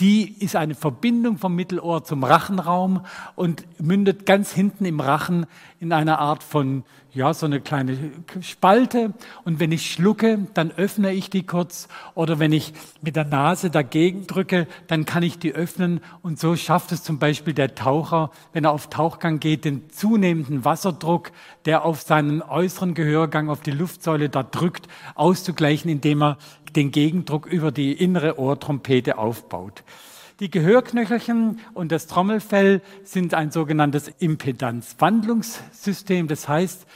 die 0.00 0.42
ist 0.42 0.56
eine 0.56 0.74
Verbindung 0.74 1.38
vom 1.38 1.54
Mittelohr 1.54 2.02
zum 2.02 2.24
Rachenraum 2.24 3.04
und 3.36 3.64
mündet 3.80 4.26
ganz 4.26 4.52
hinten 4.52 4.84
im 4.84 5.00
Rachen 5.00 5.46
in 5.80 5.92
einer 5.92 6.18
Art 6.18 6.42
von, 6.42 6.84
ja, 7.12 7.34
so 7.34 7.44
eine 7.44 7.60
kleine 7.60 8.10
Spalte. 8.40 9.12
Und 9.44 9.60
wenn 9.60 9.70
ich 9.70 9.92
schlucke, 9.92 10.46
dann 10.54 10.70
öffne 10.70 11.12
ich 11.12 11.28
die 11.28 11.44
kurz. 11.44 11.88
Oder 12.14 12.38
wenn 12.38 12.52
ich 12.52 12.72
mit 13.02 13.16
der 13.16 13.24
Nase 13.24 13.68
dagegen 13.68 14.26
drücke, 14.26 14.66
dann 14.86 15.04
kann 15.04 15.22
ich 15.22 15.38
die 15.38 15.52
öffnen. 15.52 16.00
Und 16.22 16.40
so 16.40 16.56
schafft 16.56 16.90
es 16.92 17.02
zum 17.02 17.18
Beispiel 17.18 17.52
der 17.52 17.74
Taucher, 17.74 18.30
wenn 18.52 18.64
er 18.64 18.72
auf 18.72 18.88
Tauchgang 18.88 19.40
geht, 19.40 19.66
den 19.66 19.90
zunehmenden 19.90 20.64
Wasserdruck, 20.64 21.32
der 21.66 21.84
auf 21.84 22.00
seinen 22.00 22.40
äußeren 22.40 22.94
Gehörgang, 22.94 23.50
auf 23.50 23.60
die 23.60 23.72
Luftsäule 23.72 24.30
da 24.30 24.42
drückt, 24.42 24.88
auszugleichen, 25.14 25.90
indem 25.90 26.22
er 26.22 26.38
den 26.76 26.90
Gegendruck 26.90 27.46
über 27.46 27.72
die 27.72 27.92
innere 27.92 28.38
Ohrtrompete 28.38 29.18
aufbaut. 29.18 29.84
Die 30.40 30.50
Gehörknöchelchen 30.50 31.60
und 31.74 31.92
das 31.92 32.06
Trommelfell 32.06 32.80
sind 33.04 33.34
ein 33.34 33.50
sogenanntes 33.50 34.08
Impedanzwandlungssystem. 34.08 36.26
Das 36.26 36.48
heißt, 36.48 36.86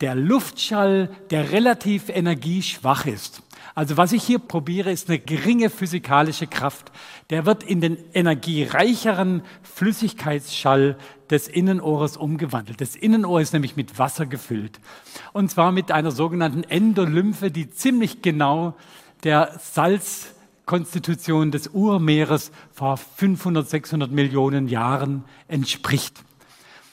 der 0.00 0.14
Luftschall, 0.14 1.10
der 1.30 1.52
relativ 1.52 2.08
energieschwach 2.08 3.06
ist. 3.06 3.42
Also 3.74 3.96
was 3.96 4.12
ich 4.12 4.22
hier 4.22 4.38
probiere, 4.38 4.92
ist 4.92 5.08
eine 5.08 5.18
geringe 5.18 5.70
physikalische 5.70 6.46
Kraft. 6.46 6.92
Der 7.30 7.46
wird 7.46 7.62
in 7.62 7.80
den 7.80 7.96
energiereicheren 8.12 9.42
Flüssigkeitsschall 9.62 10.96
des 11.30 11.48
Innenohres 11.48 12.16
umgewandelt. 12.16 12.80
Das 12.80 12.96
Innenohr 12.96 13.40
ist 13.40 13.52
nämlich 13.52 13.76
mit 13.76 13.98
Wasser 13.98 14.26
gefüllt. 14.26 14.80
Und 15.32 15.50
zwar 15.50 15.72
mit 15.72 15.90
einer 15.90 16.10
sogenannten 16.10 16.64
Endolymphe, 16.64 17.50
die 17.50 17.70
ziemlich 17.70 18.20
genau 18.20 18.74
der 19.24 19.58
Salz 19.58 20.34
Konstitution 20.66 21.50
des 21.50 21.68
Urmeeres 21.68 22.52
vor 22.72 22.96
500, 22.96 23.68
600 23.68 24.10
Millionen 24.10 24.68
Jahren 24.68 25.24
entspricht. 25.48 26.22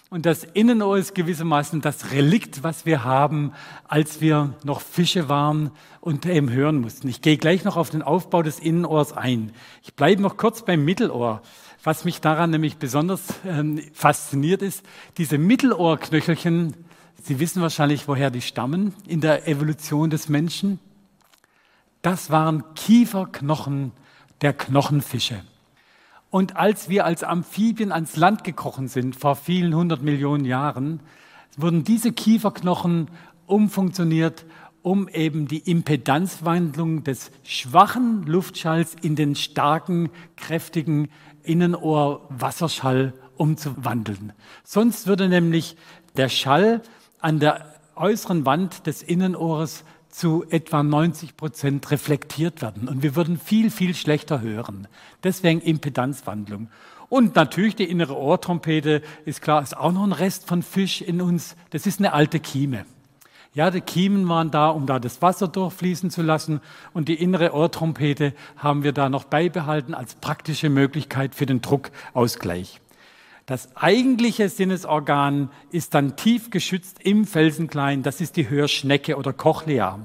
Und 0.09 0.25
das 0.25 0.43
Innenohr 0.43 0.98
ist 0.98 1.13
gewissermaßen 1.13 1.81
das 1.81 2.12
Relikt, 2.12 2.63
was 2.63 2.88
wir 2.88 3.03
haben, 3.03 3.53
als 3.88 4.21
wir 4.21 4.55
noch 4.63 4.81
Fische 4.81 5.29
waren 5.29 5.69
und 6.01 6.25
eben 6.25 6.50
hören 6.50 6.81
mussten. 6.81 7.07
Ich 7.09 7.21
gehe 7.21 7.38
gleich 7.38 7.63
noch 7.63 7.77
auf 7.77 7.91
den 7.91 8.01
Aufbau 8.01 8.41
des 8.41 8.59
Innenohrs 8.59 9.13
ein. 9.13 9.51
Ich 9.83 9.93
bleibe 9.93 10.24
noch 10.24 10.36
kurz 10.36 10.65
beim 10.65 10.83
Mittelohr. 10.83 11.43
Was 11.83 12.05
mich 12.05 12.21
daran 12.21 12.50
nämlich 12.50 12.77
besonders 12.77 13.21
ähm, 13.45 13.79
fasziniert 13.93 14.63
ist, 14.63 14.83
diese 15.17 15.38
Mittelohrknöchelchen, 15.38 16.74
Sie 17.21 17.39
wissen 17.39 17.62
wahrscheinlich, 17.62 18.07
woher 18.07 18.31
die 18.31 18.41
stammen 18.41 18.93
in 19.05 19.21
der 19.21 19.48
Evolution 19.48 20.09
des 20.09 20.29
Menschen. 20.29 20.79
Das 22.01 22.29
waren 22.29 22.63
Kieferknochen 22.75 23.91
der 24.41 24.53
Knochenfische. 24.53 25.41
Und 26.29 26.56
als 26.56 26.89
wir 26.89 27.06
als 27.06 27.24
Amphibien 27.24 27.91
ans 27.91 28.15
Land 28.15 28.44
gekrochen 28.44 28.88
sind, 28.88 29.15
vor 29.15 29.36
vielen 29.36 29.75
hundert 29.75 30.01
Millionen 30.01 30.46
Jahren, 30.46 31.01
wurden 31.58 31.84
diese 31.84 32.13
Kieferknochen 32.13 33.10
umfunktioniert, 33.48 34.46
um 34.82 35.10
eben 35.10 35.48
die 35.48 35.70
Impedanzwandlung 35.70 37.03
des 37.03 37.32
schwachen 37.44 38.24
Luftschalls 38.24 38.96
in 39.01 39.15
den 39.15 39.36
starken, 39.36 40.10
kräftigen 40.38 41.10
Innenohr-Wasserschall 41.44 43.13
umzuwandeln. 43.36 44.34
Sonst 44.63 45.08
würde 45.08 45.27
nämlich 45.27 45.75
der 46.15 46.29
Schall 46.29 46.82
an 47.20 47.39
der 47.39 47.74
äußeren 47.96 48.46
Wand 48.46 48.88
des 48.88 49.03
Innenohres 49.03 49.84
zu 50.09 50.45
etwa 50.49 50.83
90 50.83 51.37
Prozent 51.37 51.89
reflektiert 51.91 52.61
werden. 52.61 52.87
Und 52.87 53.03
wir 53.03 53.15
würden 53.15 53.37
viel, 53.39 53.71
viel 53.71 53.95
schlechter 53.95 54.41
hören. 54.41 54.87
Deswegen 55.23 55.61
Impedanzwandlung. 55.61 56.69
Und 57.09 57.35
natürlich 57.35 57.75
die 57.75 57.89
innere 57.89 58.17
Ohrtrompete 58.17 59.01
ist 59.25 59.41
klar, 59.41 59.61
ist 59.63 59.75
auch 59.75 59.91
noch 59.91 60.03
ein 60.03 60.11
Rest 60.11 60.47
von 60.47 60.61
Fisch 60.61 61.01
in 61.01 61.21
uns. 61.21 61.55
Das 61.71 61.87
ist 61.87 61.99
eine 61.99 62.13
alte 62.13 62.39
Kieme. 62.39 62.85
Ja, 63.53 63.71
die 63.71 63.81
Kiemen 63.81 64.29
waren 64.29 64.51
da, 64.51 64.69
um 64.69 64.85
da 64.85 64.99
das 64.99 65.21
Wasser 65.23 65.47
durchfließen 65.47 66.11
zu 66.11 66.21
lassen. 66.21 66.61
Und 66.93 67.07
die 67.07 67.15
innere 67.15 67.53
Ohrtrompete 67.53 68.33
haben 68.57 68.83
wir 68.83 68.91
da 68.91 69.09
noch 69.09 69.23
beibehalten 69.23 69.95
als 69.95 70.15
praktische 70.15 70.69
Möglichkeit 70.69 71.33
für 71.33 71.47
den 71.47 71.61
Druckausgleich. 71.61 72.79
Das 73.50 73.75
eigentliche 73.75 74.48
Sinnesorgan 74.48 75.50
ist 75.72 75.96
dann 75.96 76.15
tief 76.15 76.51
geschützt 76.51 77.00
im 77.03 77.25
Felsenklein. 77.25 78.03
Das 78.03 78.22
ist 78.22 78.36
die 78.36 78.48
Hörschnecke 78.48 79.18
oder 79.18 79.34
Cochlea. 79.34 79.98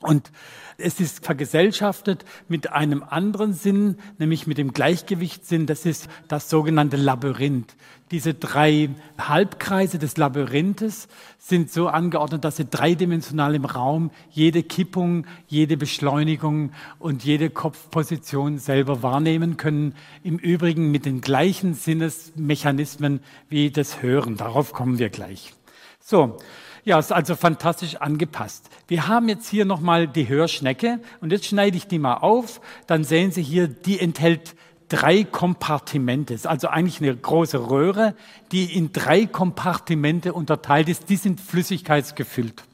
Und 0.00 0.30
es 0.76 1.00
ist 1.00 1.24
vergesellschaftet 1.24 2.26
mit 2.46 2.70
einem 2.70 3.02
anderen 3.02 3.54
Sinn, 3.54 3.96
nämlich 4.18 4.46
mit 4.46 4.58
dem 4.58 4.74
Gleichgewichtssinn. 4.74 5.64
Das 5.64 5.86
ist 5.86 6.10
das 6.28 6.50
sogenannte 6.50 6.98
Labyrinth. 6.98 7.74
Diese 8.10 8.32
drei 8.32 8.88
Halbkreise 9.18 9.98
des 9.98 10.16
Labyrinthes 10.16 11.08
sind 11.38 11.70
so 11.70 11.88
angeordnet, 11.88 12.44
dass 12.44 12.56
sie 12.56 12.64
dreidimensional 12.64 13.54
im 13.54 13.66
Raum 13.66 14.10
jede 14.30 14.62
Kippung, 14.62 15.26
jede 15.46 15.76
Beschleunigung 15.76 16.72
und 16.98 17.24
jede 17.24 17.50
Kopfposition 17.50 18.58
selber 18.58 19.02
wahrnehmen 19.02 19.58
können. 19.58 19.94
Im 20.22 20.38
Übrigen 20.38 20.90
mit 20.90 21.04
den 21.04 21.20
gleichen 21.20 21.74
Sinnesmechanismen 21.74 23.20
wie 23.50 23.70
das 23.70 24.02
Hören. 24.02 24.36
Darauf 24.36 24.72
kommen 24.72 24.98
wir 24.98 25.10
gleich. 25.10 25.52
So. 26.00 26.38
Ja, 26.84 26.98
ist 26.98 27.12
also 27.12 27.36
fantastisch 27.36 27.96
angepasst. 27.96 28.70
Wir 28.86 29.08
haben 29.08 29.28
jetzt 29.28 29.46
hier 29.50 29.66
nochmal 29.66 30.08
die 30.08 30.26
Hörschnecke 30.26 31.00
und 31.20 31.32
jetzt 31.32 31.44
schneide 31.44 31.76
ich 31.76 31.86
die 31.86 31.98
mal 31.98 32.14
auf. 32.14 32.62
Dann 32.86 33.04
sehen 33.04 33.30
Sie 33.30 33.42
hier, 33.42 33.68
die 33.68 34.00
enthält 34.00 34.54
drei 34.88 35.24
Kompartimente. 35.24 36.34
Ist 36.34 36.46
also 36.46 36.68
eigentlich 36.68 37.00
eine 37.00 37.16
große 37.16 37.70
Röhre, 37.70 38.14
die 38.52 38.76
in 38.76 38.92
drei 38.92 39.26
Kompartimente 39.26 40.32
unterteilt 40.32 40.88
ist. 40.88 41.08
Die 41.08 41.16
sind 41.16 41.40
flüssigkeitsgefüllt. 41.40 42.64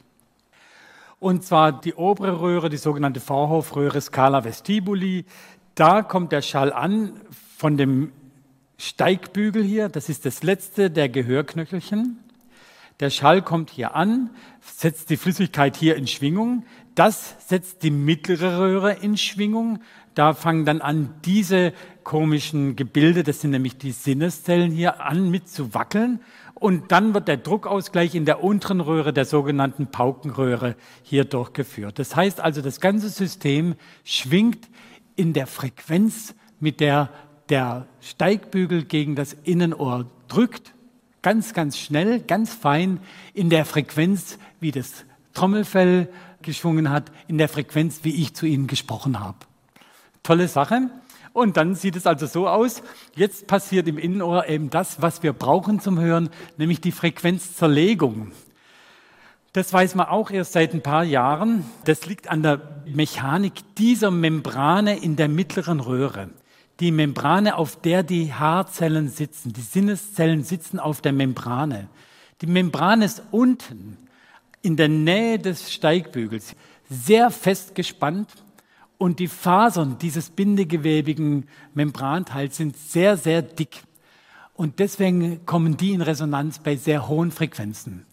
Und 1.18 1.44
zwar 1.44 1.80
die 1.80 1.94
obere 1.94 2.40
Röhre, 2.40 2.68
die 2.68 2.76
sogenannte 2.76 3.20
Vorhofröhre 3.20 4.00
Scala 4.00 4.44
vestibuli. 4.44 5.24
Da 5.74 6.02
kommt 6.02 6.32
der 6.32 6.42
Schall 6.42 6.72
an 6.72 7.20
von 7.56 7.76
dem 7.76 8.12
Steigbügel 8.78 9.64
hier. 9.64 9.88
Das 9.88 10.08
ist 10.08 10.26
das 10.26 10.42
letzte 10.42 10.90
der 10.90 11.08
Gehörknöchelchen. 11.08 12.18
Der 13.00 13.10
Schall 13.10 13.42
kommt 13.42 13.70
hier 13.70 13.96
an, 13.96 14.30
setzt 14.60 15.10
die 15.10 15.16
Flüssigkeit 15.16 15.76
hier 15.76 15.96
in 15.96 16.06
Schwingung. 16.06 16.64
Das 16.94 17.34
setzt 17.48 17.82
die 17.82 17.90
mittlere 17.90 18.60
Röhre 18.60 18.92
in 18.92 19.16
Schwingung. 19.16 19.80
Da 20.14 20.34
fangen 20.34 20.64
dann 20.64 20.80
an, 20.80 21.14
diese 21.24 21.72
komischen 22.02 22.76
Gebilde, 22.76 23.22
das 23.22 23.40
sind 23.40 23.50
nämlich 23.50 23.78
die 23.78 23.92
Sinneszellen 23.92 24.70
hier, 24.70 25.00
an 25.00 25.30
mit 25.30 25.48
zu 25.48 25.74
wackeln. 25.74 26.20
Und 26.54 26.92
dann 26.92 27.14
wird 27.14 27.28
der 27.28 27.36
Druckausgleich 27.36 28.14
in 28.14 28.24
der 28.24 28.42
unteren 28.42 28.80
Röhre, 28.80 29.12
der 29.12 29.24
sogenannten 29.24 29.88
Paukenröhre, 29.88 30.76
hier 31.02 31.24
durchgeführt. 31.24 31.98
Das 31.98 32.14
heißt 32.14 32.40
also, 32.40 32.62
das 32.62 32.80
ganze 32.80 33.08
System 33.08 33.74
schwingt 34.04 34.68
in 35.16 35.32
der 35.32 35.46
Frequenz, 35.46 36.34
mit 36.60 36.80
der 36.80 37.10
der 37.48 37.86
Steigbügel 38.00 38.84
gegen 38.84 39.16
das 39.16 39.34
Innenohr 39.44 40.06
drückt 40.28 40.74
ganz, 41.22 41.54
ganz 41.54 41.78
schnell, 41.78 42.20
ganz 42.20 42.54
fein 42.54 43.00
in 43.32 43.50
der 43.50 43.64
Frequenz, 43.64 44.38
wie 44.60 44.70
das 44.70 45.04
Trommelfell 45.32 46.08
geschwungen 46.42 46.90
hat, 46.90 47.10
in 47.28 47.38
der 47.38 47.48
Frequenz, 47.48 48.00
wie 48.02 48.14
ich 48.14 48.34
zu 48.34 48.46
Ihnen 48.46 48.66
gesprochen 48.66 49.20
habe. 49.20 49.38
Tolle 50.24 50.48
Sache. 50.48 50.90
Und 51.32 51.56
dann 51.56 51.74
sieht 51.74 51.96
es 51.96 52.06
also 52.06 52.26
so 52.26 52.48
aus. 52.48 52.82
Jetzt 53.14 53.46
passiert 53.46 53.86
im 53.86 53.98
Innenohr 53.98 54.48
eben 54.48 54.70
das, 54.70 55.02
was 55.02 55.22
wir 55.22 55.32
brauchen 55.32 55.80
zum 55.80 56.00
Hören, 56.00 56.30
nämlich 56.56 56.80
die 56.80 56.92
Frequenzzerlegung. 56.92 58.32
Das 59.52 59.72
weiß 59.72 59.94
man 59.94 60.06
auch 60.06 60.30
erst 60.30 60.52
seit 60.52 60.74
ein 60.74 60.82
paar 60.82 61.04
Jahren. 61.04 61.64
Das 61.84 62.06
liegt 62.06 62.28
an 62.28 62.42
der 62.42 62.60
Mechanik 62.86 63.52
dieser 63.76 64.10
Membrane 64.10 64.98
in 64.98 65.14
der 65.16 65.28
mittleren 65.28 65.80
Röhre. 65.80 66.30
Die 66.80 66.90
Membrane, 66.90 67.56
auf 67.56 67.80
der 67.80 68.02
die 68.02 68.32
Haarzellen 68.32 69.08
sitzen, 69.08 69.52
die 69.52 69.60
Sinneszellen 69.60 70.42
sitzen 70.42 70.80
auf 70.80 71.00
der 71.00 71.12
Membrane. 71.12 71.88
Die 72.40 72.46
Membrane 72.46 73.04
ist 73.04 73.22
unten 73.30 73.96
in 74.62 74.76
der 74.76 74.88
Nähe 74.88 75.38
des 75.38 75.72
Steigbügels 75.72 76.56
sehr 76.88 77.30
fest 77.30 77.74
gespannt 77.74 78.28
und 79.04 79.18
die 79.18 79.28
Fasern 79.28 79.98
dieses 79.98 80.30
bindegewebigen 80.30 81.46
Membranteils 81.74 82.56
sind 82.56 82.74
sehr, 82.74 83.18
sehr 83.18 83.42
dick. 83.42 83.82
Und 84.54 84.78
deswegen 84.78 85.44
kommen 85.44 85.76
die 85.76 85.92
in 85.92 86.00
Resonanz 86.00 86.58
bei 86.58 86.76
sehr 86.76 87.06
hohen 87.06 87.30
Frequenzen 87.30 88.06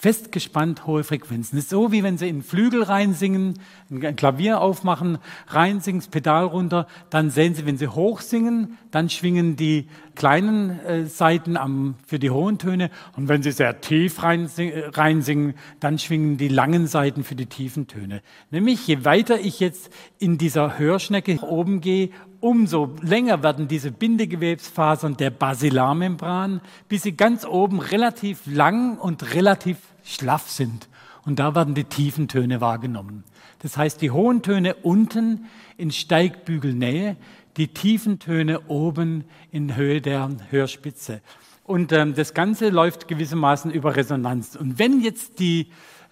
festgespannt 0.00 0.86
hohe 0.86 1.02
Frequenzen. 1.02 1.56
Das 1.56 1.64
ist 1.64 1.70
so, 1.70 1.90
wie 1.90 2.04
wenn 2.04 2.18
Sie 2.18 2.28
in 2.28 2.44
Flügel 2.44 2.84
reinsingen, 2.84 3.58
ein 3.90 4.14
Klavier 4.14 4.60
aufmachen, 4.60 5.18
reinsingen, 5.48 6.00
das 6.00 6.08
Pedal 6.08 6.44
runter, 6.44 6.86
dann 7.10 7.30
sehen 7.30 7.56
Sie, 7.56 7.66
wenn 7.66 7.78
Sie 7.78 7.88
hoch 7.88 8.20
singen, 8.20 8.78
dann 8.92 9.10
schwingen 9.10 9.56
die 9.56 9.88
kleinen 10.14 10.78
äh, 10.84 11.06
Seiten 11.06 11.56
am, 11.56 11.96
für 12.06 12.20
die 12.20 12.30
hohen 12.30 12.58
Töne 12.58 12.90
und 13.16 13.26
wenn 13.26 13.42
Sie 13.42 13.50
sehr 13.50 13.80
tief 13.80 14.22
reinsingen, 14.22 14.84
reinsingen, 14.92 15.54
dann 15.80 15.98
schwingen 15.98 16.36
die 16.36 16.48
langen 16.48 16.86
Seiten 16.86 17.24
für 17.24 17.34
die 17.34 17.46
tiefen 17.46 17.88
Töne. 17.88 18.22
Nämlich, 18.52 18.86
je 18.86 19.04
weiter 19.04 19.40
ich 19.40 19.58
jetzt 19.58 19.90
in 20.20 20.38
dieser 20.38 20.78
Hörschnecke 20.78 21.40
oben 21.42 21.80
gehe, 21.80 22.10
umso 22.40 22.94
länger 23.02 23.42
werden 23.42 23.68
diese 23.68 23.90
Bindegewebsfasern 23.90 25.16
der 25.16 25.30
Basilarmembran, 25.30 26.60
bis 26.88 27.02
sie 27.02 27.16
ganz 27.16 27.44
oben 27.44 27.80
relativ 27.80 28.40
lang 28.46 28.98
und 28.98 29.34
relativ 29.34 29.78
schlaff 30.04 30.48
sind. 30.48 30.88
Und 31.24 31.38
da 31.38 31.54
werden 31.54 31.74
die 31.74 31.84
tiefen 31.84 32.28
Töne 32.28 32.60
wahrgenommen. 32.60 33.24
Das 33.60 33.76
heißt, 33.76 34.00
die 34.00 34.10
hohen 34.10 34.42
Töne 34.42 34.74
unten 34.76 35.46
in 35.76 35.90
Steigbügelnähe, 35.90 37.16
die 37.56 37.68
tiefen 37.68 38.18
Töne 38.18 38.68
oben 38.68 39.24
in 39.50 39.74
Höhe 39.76 40.00
der 40.00 40.30
Hörspitze. 40.50 41.20
Und 41.64 41.92
ähm, 41.92 42.14
das 42.14 42.32
Ganze 42.32 42.70
läuft 42.70 43.08
gewissermaßen 43.08 43.70
über 43.70 43.96
Resonanz. 43.96 44.56
Und 44.56 44.78
wenn 44.78 45.02
jetzt 45.02 45.38
die 45.38 45.66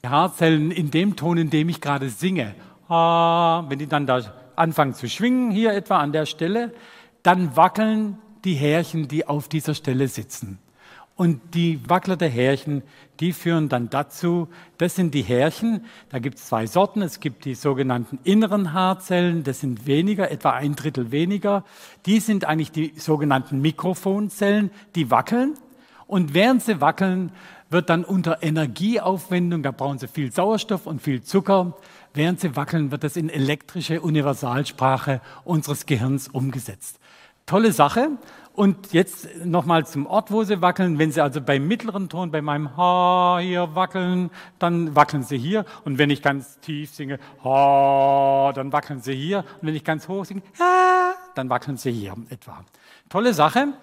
Haarzellen 0.04 0.70
in 0.70 0.90
dem 0.90 1.16
Ton, 1.16 1.38
in 1.38 1.50
dem 1.50 1.68
ich 1.68 1.80
gerade 1.80 2.10
singe, 2.10 2.54
ah, 2.88 3.64
wenn 3.68 3.78
die 3.78 3.86
dann 3.86 4.06
da 4.06 4.20
anfangen 4.56 4.94
zu 4.94 5.08
schwingen, 5.08 5.50
hier 5.50 5.72
etwa 5.72 5.98
an 5.98 6.12
der 6.12 6.26
Stelle, 6.26 6.72
dann 7.22 7.56
wackeln 7.56 8.18
die 8.44 8.54
Härchen, 8.54 9.08
die 9.08 9.26
auf 9.26 9.48
dieser 9.48 9.74
Stelle 9.74 10.08
sitzen. 10.08 10.58
Und 11.16 11.54
die 11.54 11.80
Wackler 11.88 12.16
der 12.16 12.28
Härchen, 12.28 12.82
die 13.20 13.32
führen 13.32 13.70
dann 13.70 13.88
dazu, 13.88 14.48
das 14.76 14.96
sind 14.96 15.14
die 15.14 15.22
Härchen, 15.22 15.86
da 16.10 16.18
gibt 16.18 16.36
es 16.36 16.46
zwei 16.46 16.66
Sorten, 16.66 17.00
es 17.00 17.20
gibt 17.20 17.46
die 17.46 17.54
sogenannten 17.54 18.18
inneren 18.22 18.74
Haarzellen, 18.74 19.42
das 19.42 19.60
sind 19.60 19.86
weniger, 19.86 20.30
etwa 20.30 20.50
ein 20.50 20.76
Drittel 20.76 21.12
weniger, 21.12 21.64
die 22.04 22.20
sind 22.20 22.44
eigentlich 22.44 22.70
die 22.70 22.92
sogenannten 22.96 23.62
Mikrofonzellen, 23.62 24.70
die 24.94 25.10
wackeln. 25.10 25.54
Und 26.06 26.34
während 26.34 26.62
sie 26.62 26.82
wackeln, 26.82 27.32
wird 27.70 27.88
dann 27.88 28.04
unter 28.04 28.42
Energieaufwendung, 28.42 29.62
da 29.62 29.70
brauchen 29.70 29.98
sie 29.98 30.08
viel 30.08 30.30
Sauerstoff 30.30 30.86
und 30.86 31.00
viel 31.00 31.22
Zucker, 31.22 31.76
während 32.16 32.40
sie 32.40 32.56
wackeln, 32.56 32.90
wird 32.90 33.04
das 33.04 33.16
in 33.16 33.28
elektrische 33.28 34.00
Universalsprache 34.00 35.20
unseres 35.44 35.86
Gehirns 35.86 36.28
umgesetzt. 36.28 36.98
Tolle 37.46 37.72
Sache. 37.72 38.10
Und 38.54 38.94
jetzt 38.94 39.28
nochmal 39.44 39.86
zum 39.86 40.06
Ort, 40.06 40.30
wo 40.30 40.42
sie 40.42 40.62
wackeln. 40.62 40.98
Wenn 40.98 41.12
sie 41.12 41.20
also 41.20 41.42
beim 41.42 41.68
mittleren 41.68 42.08
Ton, 42.08 42.30
bei 42.30 42.40
meinem 42.40 42.74
Ha 42.76 43.38
hier 43.40 43.74
wackeln, 43.74 44.30
dann 44.58 44.96
wackeln 44.96 45.22
sie 45.22 45.36
hier. 45.36 45.66
Und 45.84 45.98
wenn 45.98 46.08
ich 46.08 46.22
ganz 46.22 46.58
tief 46.60 46.90
singe, 46.90 47.18
Ha, 47.44 48.52
dann 48.54 48.72
wackeln 48.72 49.02
sie 49.02 49.14
hier. 49.14 49.44
Und 49.60 49.68
wenn 49.68 49.76
ich 49.76 49.84
ganz 49.84 50.08
hoch 50.08 50.24
singe, 50.24 50.40
Ha, 50.58 51.12
dann 51.34 51.50
wackeln 51.50 51.76
sie 51.76 51.92
hier 51.92 52.14
etwa. 52.30 52.64
Tolle 53.10 53.34
Sache. 53.34 53.74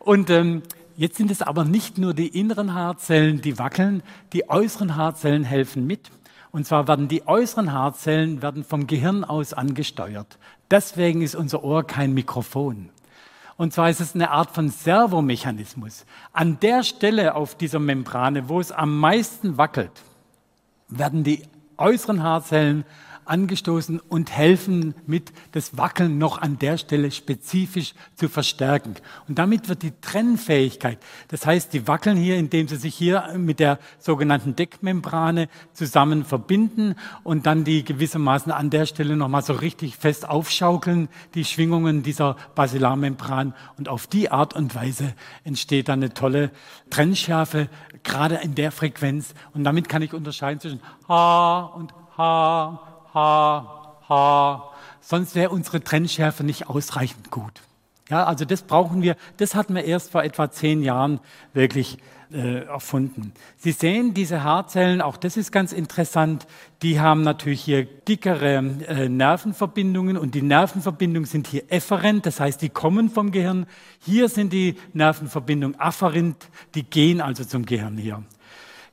Und 0.00 0.28
ähm, 0.28 0.62
jetzt 0.96 1.16
sind 1.16 1.30
es 1.30 1.40
aber 1.40 1.64
nicht 1.64 1.96
nur 1.96 2.12
die 2.12 2.28
inneren 2.28 2.74
Haarzellen, 2.74 3.40
die 3.40 3.60
wackeln. 3.60 4.02
Die 4.32 4.50
äußeren 4.50 4.96
Haarzellen 4.96 5.44
helfen 5.44 5.86
mit. 5.86 6.10
Und 6.56 6.64
zwar 6.64 6.88
werden 6.88 7.06
die 7.06 7.28
äußeren 7.28 7.74
Haarzellen 7.74 8.40
werden 8.40 8.64
vom 8.64 8.86
Gehirn 8.86 9.24
aus 9.24 9.52
angesteuert. 9.52 10.38
Deswegen 10.70 11.20
ist 11.20 11.34
unser 11.34 11.62
Ohr 11.62 11.86
kein 11.86 12.14
Mikrofon. 12.14 12.88
Und 13.58 13.74
zwar 13.74 13.90
ist 13.90 14.00
es 14.00 14.14
eine 14.14 14.30
Art 14.30 14.52
von 14.52 14.70
Servomechanismus. 14.70 16.06
An 16.32 16.58
der 16.60 16.82
Stelle 16.82 17.34
auf 17.34 17.56
dieser 17.56 17.78
Membrane, 17.78 18.48
wo 18.48 18.58
es 18.58 18.72
am 18.72 18.98
meisten 18.98 19.58
wackelt, 19.58 19.90
werden 20.88 21.24
die 21.24 21.42
äußeren 21.76 22.22
Haarzellen 22.22 22.86
angestoßen 23.26 24.00
und 24.00 24.30
helfen 24.30 24.94
mit, 25.06 25.32
das 25.52 25.76
Wackeln 25.76 26.18
noch 26.18 26.38
an 26.38 26.58
der 26.58 26.78
Stelle 26.78 27.10
spezifisch 27.10 27.94
zu 28.14 28.28
verstärken. 28.28 28.94
Und 29.28 29.38
damit 29.38 29.68
wird 29.68 29.82
die 29.82 29.92
Trennfähigkeit, 30.00 30.98
das 31.28 31.46
heißt, 31.46 31.72
die 31.72 31.86
wackeln 31.88 32.16
hier, 32.16 32.36
indem 32.36 32.68
sie 32.68 32.76
sich 32.76 32.94
hier 32.94 33.34
mit 33.36 33.60
der 33.60 33.78
sogenannten 33.98 34.56
Deckmembrane 34.56 35.48
zusammen 35.72 36.24
verbinden 36.24 36.94
und 37.24 37.46
dann 37.46 37.64
die 37.64 37.84
gewissermaßen 37.84 38.52
an 38.52 38.70
der 38.70 38.86
Stelle 38.86 39.16
nochmal 39.16 39.42
so 39.42 39.52
richtig 39.52 39.96
fest 39.96 40.28
aufschaukeln, 40.28 41.08
die 41.34 41.44
Schwingungen 41.44 42.02
dieser 42.02 42.36
Basilarmembran. 42.54 43.54
Und 43.76 43.88
auf 43.88 44.06
die 44.06 44.30
Art 44.30 44.54
und 44.54 44.74
Weise 44.74 45.14
entsteht 45.44 45.88
dann 45.88 46.00
eine 46.00 46.14
tolle 46.14 46.50
Trennschärfe, 46.90 47.68
gerade 48.02 48.36
in 48.36 48.54
der 48.54 48.72
Frequenz. 48.72 49.34
Und 49.54 49.64
damit 49.64 49.88
kann 49.88 50.02
ich 50.02 50.14
unterscheiden 50.14 50.60
zwischen 50.60 50.80
Ha 51.08 51.64
und 51.74 51.92
Ha 52.16 52.95
ha, 53.16 53.98
ha. 54.08 54.70
Sonst 55.00 55.34
wäre 55.34 55.50
unsere 55.50 55.82
Trennschärfe 55.82 56.44
nicht 56.44 56.68
ausreichend 56.68 57.30
gut. 57.30 57.62
Ja, 58.08 58.24
also 58.24 58.44
das 58.44 58.62
brauchen 58.62 59.02
wir, 59.02 59.16
das 59.38 59.56
hatten 59.56 59.74
wir 59.74 59.84
erst 59.84 60.12
vor 60.12 60.22
etwa 60.22 60.50
zehn 60.50 60.82
Jahren 60.82 61.18
wirklich 61.54 61.98
äh, 62.32 62.64
erfunden. 62.64 63.32
Sie 63.56 63.72
sehen 63.72 64.14
diese 64.14 64.44
Haarzellen, 64.44 65.00
auch 65.00 65.16
das 65.16 65.36
ist 65.36 65.50
ganz 65.50 65.72
interessant, 65.72 66.46
die 66.82 67.00
haben 67.00 67.22
natürlich 67.22 67.62
hier 67.62 67.84
dickere 67.84 68.56
äh, 68.56 69.08
Nervenverbindungen 69.08 70.16
und 70.16 70.34
die 70.34 70.42
Nervenverbindungen 70.42 71.26
sind 71.26 71.48
hier 71.48 71.64
efferent, 71.68 72.26
das 72.26 72.38
heißt, 72.38 72.62
die 72.62 72.68
kommen 72.68 73.10
vom 73.10 73.32
Gehirn. 73.32 73.66
Hier 74.00 74.28
sind 74.28 74.52
die 74.52 74.76
Nervenverbindungen 74.92 75.80
afferent, 75.80 76.48
die 76.74 76.84
gehen 76.84 77.20
also 77.20 77.44
zum 77.44 77.66
Gehirn 77.66 77.96
hier. 77.96 78.22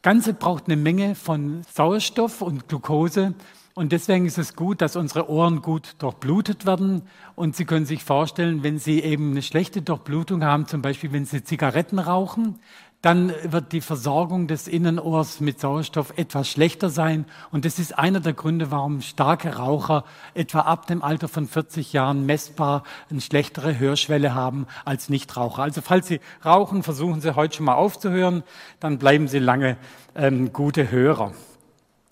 Ganze 0.02 0.34
braucht 0.34 0.66
eine 0.66 0.76
Menge 0.76 1.16
von 1.16 1.62
Sauerstoff 1.72 2.42
und 2.42 2.68
Glucose 2.68 3.36
und 3.76 3.92
deswegen 3.92 4.28
ist 4.28 4.38
es 4.38 4.56
gut, 4.56 4.82
dass 4.82 4.96
unsere 4.96 5.30
Ohren 5.30 5.64
gut 5.64 5.96
durchblutet 5.98 6.68
werden. 6.68 7.02
Und 7.36 7.56
Sie 7.56 7.66
können 7.66 7.88
sich 7.88 8.04
vorstellen, 8.04 8.62
wenn 8.62 8.78
Sie 8.78 9.02
eben 9.02 9.32
eine 9.32 9.42
schlechte 9.42 9.82
Durchblutung 9.82 10.44
haben, 10.44 10.68
zum 10.68 10.84
Beispiel 10.84 11.12
wenn 11.12 11.26
Sie 11.26 11.44
Zigaretten 11.44 11.98
rauchen, 11.98 12.60
dann 13.02 13.34
wird 13.44 13.74
die 13.74 13.82
Versorgung 13.82 14.48
des 14.48 14.68
Innenohrs 14.68 15.42
mit 15.42 15.60
Sauerstoff 15.60 16.14
etwas 16.18 16.48
schlechter 16.48 16.90
sein. 16.90 17.26
Und 17.52 17.66
das 17.66 17.80
ist 17.80 17.98
einer 17.98 18.20
der 18.22 18.32
Gründe, 18.34 18.72
warum 18.72 19.02
starke 19.02 19.58
Raucher 19.58 20.06
etwa 20.36 20.62
ab 20.62 20.86
dem 20.86 21.04
Alter 21.04 21.28
von 21.28 21.48
40 21.48 21.92
Jahren 21.94 22.26
messbar 22.28 22.84
eine 23.10 23.20
schlechtere 23.20 23.78
Hörschwelle 23.78 24.36
haben 24.36 24.68
als 24.86 25.10
Nichtraucher. 25.10 25.64
Also 25.64 25.82
falls 25.82 26.08
Sie 26.08 26.22
rauchen, 26.46 26.82
versuchen 26.84 27.20
Sie 27.22 27.36
heute 27.36 27.58
schon 27.58 27.66
mal 27.66 27.74
aufzuhören, 27.74 28.44
dann 28.80 29.00
bleiben 29.00 29.28
Sie 29.28 29.40
lange 29.40 29.78
ähm, 30.16 30.54
gute 30.54 30.92
Hörer. 30.92 31.34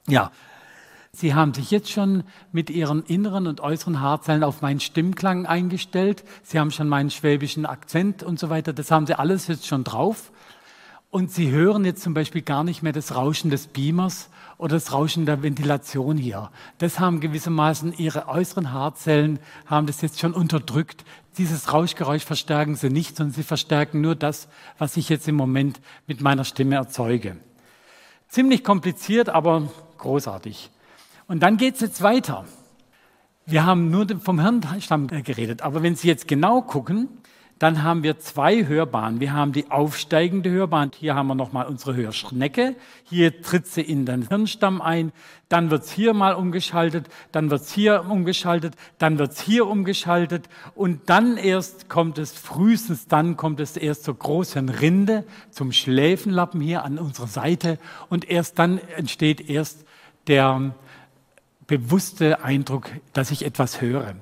Ja, 0.07 0.31
Sie 1.13 1.33
haben 1.35 1.53
sich 1.53 1.71
jetzt 1.71 1.91
schon 1.91 2.23
mit 2.53 2.69
Ihren 2.69 3.03
inneren 3.03 3.45
und 3.45 3.59
äußeren 3.59 3.99
Haarzellen 3.99 4.45
auf 4.45 4.61
meinen 4.61 4.79
Stimmklang 4.79 5.45
eingestellt. 5.45 6.23
Sie 6.41 6.57
haben 6.57 6.71
schon 6.71 6.87
meinen 6.87 7.11
schwäbischen 7.11 7.65
Akzent 7.65 8.23
und 8.23 8.39
so 8.39 8.49
weiter. 8.49 8.71
Das 8.71 8.91
haben 8.91 9.05
Sie 9.05 9.19
alles 9.19 9.47
jetzt 9.47 9.67
schon 9.67 9.83
drauf. 9.83 10.31
Und 11.09 11.29
Sie 11.29 11.51
hören 11.51 11.83
jetzt 11.83 12.01
zum 12.01 12.13
Beispiel 12.13 12.41
gar 12.41 12.63
nicht 12.63 12.81
mehr 12.81 12.93
das 12.93 13.13
Rauschen 13.13 13.51
des 13.51 13.67
Beamers 13.67 14.29
oder 14.57 14.77
das 14.77 14.93
Rauschen 14.93 15.25
der 15.25 15.43
Ventilation 15.43 16.15
hier. 16.15 16.49
Das 16.77 17.01
haben 17.01 17.19
gewissermaßen 17.19 17.93
Ihre 17.97 18.29
äußeren 18.29 18.71
Haarzellen, 18.71 19.39
haben 19.65 19.87
das 19.87 19.99
jetzt 19.99 20.21
schon 20.21 20.33
unterdrückt. 20.33 21.03
Dieses 21.37 21.73
Rauschgeräusch 21.73 22.23
verstärken 22.23 22.75
Sie 22.75 22.89
nicht, 22.89 23.17
sondern 23.17 23.33
Sie 23.33 23.43
verstärken 23.43 23.99
nur 23.99 24.15
das, 24.15 24.47
was 24.77 24.95
ich 24.95 25.09
jetzt 25.09 25.27
im 25.27 25.35
Moment 25.35 25.81
mit 26.07 26.21
meiner 26.21 26.45
Stimme 26.45 26.75
erzeuge. 26.75 27.35
Ziemlich 28.29 28.63
kompliziert, 28.63 29.27
aber 29.27 29.69
großartig. 29.97 30.69
Und 31.31 31.39
dann 31.39 31.55
geht 31.55 31.75
es 31.75 31.79
jetzt 31.79 32.01
weiter. 32.01 32.43
Wir 33.45 33.65
haben 33.65 33.89
nur 33.89 34.05
vom 34.19 34.41
Hirnstamm 34.41 35.07
geredet, 35.07 35.61
aber 35.61 35.81
wenn 35.81 35.95
Sie 35.95 36.09
jetzt 36.09 36.27
genau 36.27 36.61
gucken, 36.61 37.07
Dann 37.61 37.83
haben 37.83 38.01
wir 38.01 38.17
zwei 38.17 38.65
Hörbahnen. 38.65 39.19
Wir 39.19 39.33
haben 39.33 39.51
die 39.51 39.69
aufsteigende 39.69 40.49
Hörbahn. 40.49 40.89
Hier 40.97 41.13
haben 41.13 41.27
wir 41.27 41.35
nochmal 41.35 41.67
unsere 41.67 41.95
Hörschnecke. 41.95 42.75
Hier 43.03 43.39
tritt 43.43 43.67
sie 43.67 43.81
in 43.81 44.07
den 44.07 44.27
Hirnstamm 44.27 44.81
ein. 44.81 45.11
Dann 45.47 45.69
wird's 45.69 45.91
hier 45.91 46.15
mal 46.15 46.33
umgeschaltet. 46.33 47.05
Dann 47.31 47.51
wird's 47.51 47.71
hier 47.71 48.03
umgeschaltet. 48.09 48.73
Dann 48.97 49.19
wird's 49.19 49.39
hier 49.41 49.67
umgeschaltet. 49.67 50.49
Und 50.73 51.07
dann 51.11 51.37
erst 51.37 51.87
kommt 51.87 52.17
es, 52.17 52.31
frühestens 52.31 53.05
dann 53.05 53.37
kommt 53.37 53.59
es 53.59 53.77
erst 53.77 54.05
zur 54.05 54.17
großen 54.17 54.67
Rinde, 54.67 55.23
zum 55.51 55.71
Schläfenlappen 55.71 56.61
hier 56.61 56.83
an 56.83 56.97
unserer 56.97 57.27
Seite. 57.27 57.77
Und 58.09 58.27
erst 58.27 58.57
dann 58.57 58.79
entsteht 58.97 59.51
erst 59.51 59.85
der 60.25 60.73
bewusste 61.71 62.43
Eindruck, 62.43 62.89
dass 63.13 63.31
ich 63.31 63.45
etwas 63.45 63.79
höre. 63.79 64.15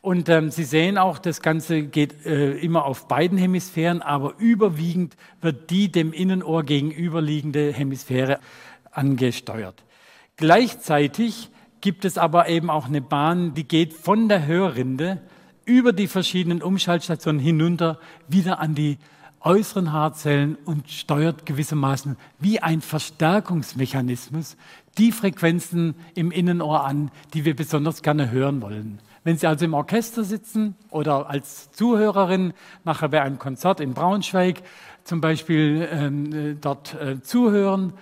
Und 0.00 0.30
ähm, 0.30 0.50
Sie 0.50 0.64
sehen 0.64 0.96
auch, 0.96 1.18
das 1.18 1.42
Ganze 1.42 1.82
geht 1.82 2.24
äh, 2.24 2.52
immer 2.52 2.86
auf 2.86 3.08
beiden 3.08 3.36
Hemisphären, 3.36 4.00
aber 4.00 4.34
überwiegend 4.38 5.14
wird 5.42 5.68
die 5.68 5.92
dem 5.92 6.14
Innenohr 6.14 6.62
gegenüberliegende 6.62 7.74
Hemisphäre 7.74 8.38
angesteuert. 8.90 9.84
Gleichzeitig 10.38 11.50
gibt 11.82 12.06
es 12.06 12.16
aber 12.16 12.48
eben 12.48 12.70
auch 12.70 12.86
eine 12.86 13.02
Bahn, 13.02 13.52
die 13.52 13.64
geht 13.64 13.92
von 13.92 14.30
der 14.30 14.46
Hörrinde 14.46 15.20
über 15.66 15.92
die 15.92 16.08
verschiedenen 16.08 16.62
Umschaltstationen 16.62 17.40
hinunter 17.40 17.98
wieder 18.28 18.60
an 18.60 18.74
die 18.74 18.96
äußeren 19.40 19.92
Haarzellen 19.92 20.56
und 20.64 20.90
steuert 20.90 21.44
gewissermaßen 21.44 22.16
wie 22.38 22.60
ein 22.60 22.80
Verstärkungsmechanismus 22.80 24.56
die 24.98 25.12
Frequenzen 25.12 25.94
im 26.14 26.30
Innenohr 26.30 26.84
an, 26.84 27.10
die 27.34 27.44
wir 27.44 27.54
besonders 27.54 28.02
gerne 28.02 28.30
hören 28.30 28.60
wollen. 28.60 28.98
Wenn 29.24 29.36
Sie 29.36 29.46
also 29.46 29.64
im 29.64 29.74
Orchester 29.74 30.24
sitzen 30.24 30.74
oder 30.90 31.28
als 31.28 31.70
Zuhörerin 31.72 32.52
nachher 32.84 33.08
bei 33.08 33.22
einem 33.22 33.38
Konzert 33.38 33.80
in 33.80 33.94
Braunschweig 33.94 34.62
zum 35.04 35.20
Beispiel 35.20 35.88
ähm, 35.90 36.32
äh, 36.32 36.54
dort 36.54 36.94
äh, 37.00 37.20
zuhören 37.22 37.92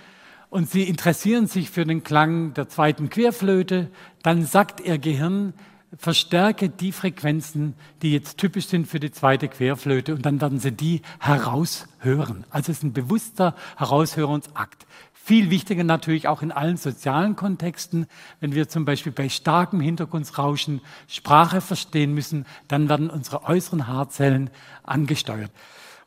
und 0.51 0.71
Sie 0.71 0.85
interessieren 0.85 1.47
sich 1.47 1.71
für 1.71 1.85
den 1.85 2.03
Klang 2.03 2.55
der 2.55 2.69
zweiten 2.69 3.11
Querflöte, 3.11 3.91
dann 4.23 4.45
sagt 4.45 4.81
Ihr 4.81 4.99
Gehirn, 4.99 5.55
verstärke 5.97 6.69
die 6.69 6.93
Frequenzen, 6.93 7.75
die 8.03 8.13
jetzt 8.13 8.39
typisch 8.39 8.67
sind 8.67 8.87
für 8.87 9.01
die 9.01 9.11
zweite 9.11 9.49
Querflöte 9.49 10.15
und 10.15 10.27
dann 10.27 10.41
werden 10.41 10.59
Sie 10.59 10.73
die 10.73 11.03
heraushören. 11.21 12.45
Also 12.51 12.73
es 12.73 12.79
ist 12.79 12.85
ein 12.85 12.93
bewusster 12.93 13.55
Heraushörungsakt. 13.77 14.87
Viel 15.27 15.51
wichtiger 15.51 15.83
natürlich 15.83 16.29
auch 16.29 16.41
in 16.41 16.53
allen 16.53 16.77
sozialen 16.77 17.35
Kontexten. 17.35 18.07
Wenn 18.39 18.55
wir 18.55 18.69
zum 18.69 18.85
Beispiel 18.85 19.11
bei 19.11 19.29
starkem 19.29 19.81
Hintergrundsrauschen 19.81 20.81
Sprache 21.09 21.61
verstehen 21.61 22.15
müssen, 22.15 22.47
dann 22.69 22.89
werden 22.89 23.11
unsere 23.11 23.43
äußeren 23.43 23.89
Haarzellen 23.89 24.51
angesteuert. 24.85 25.51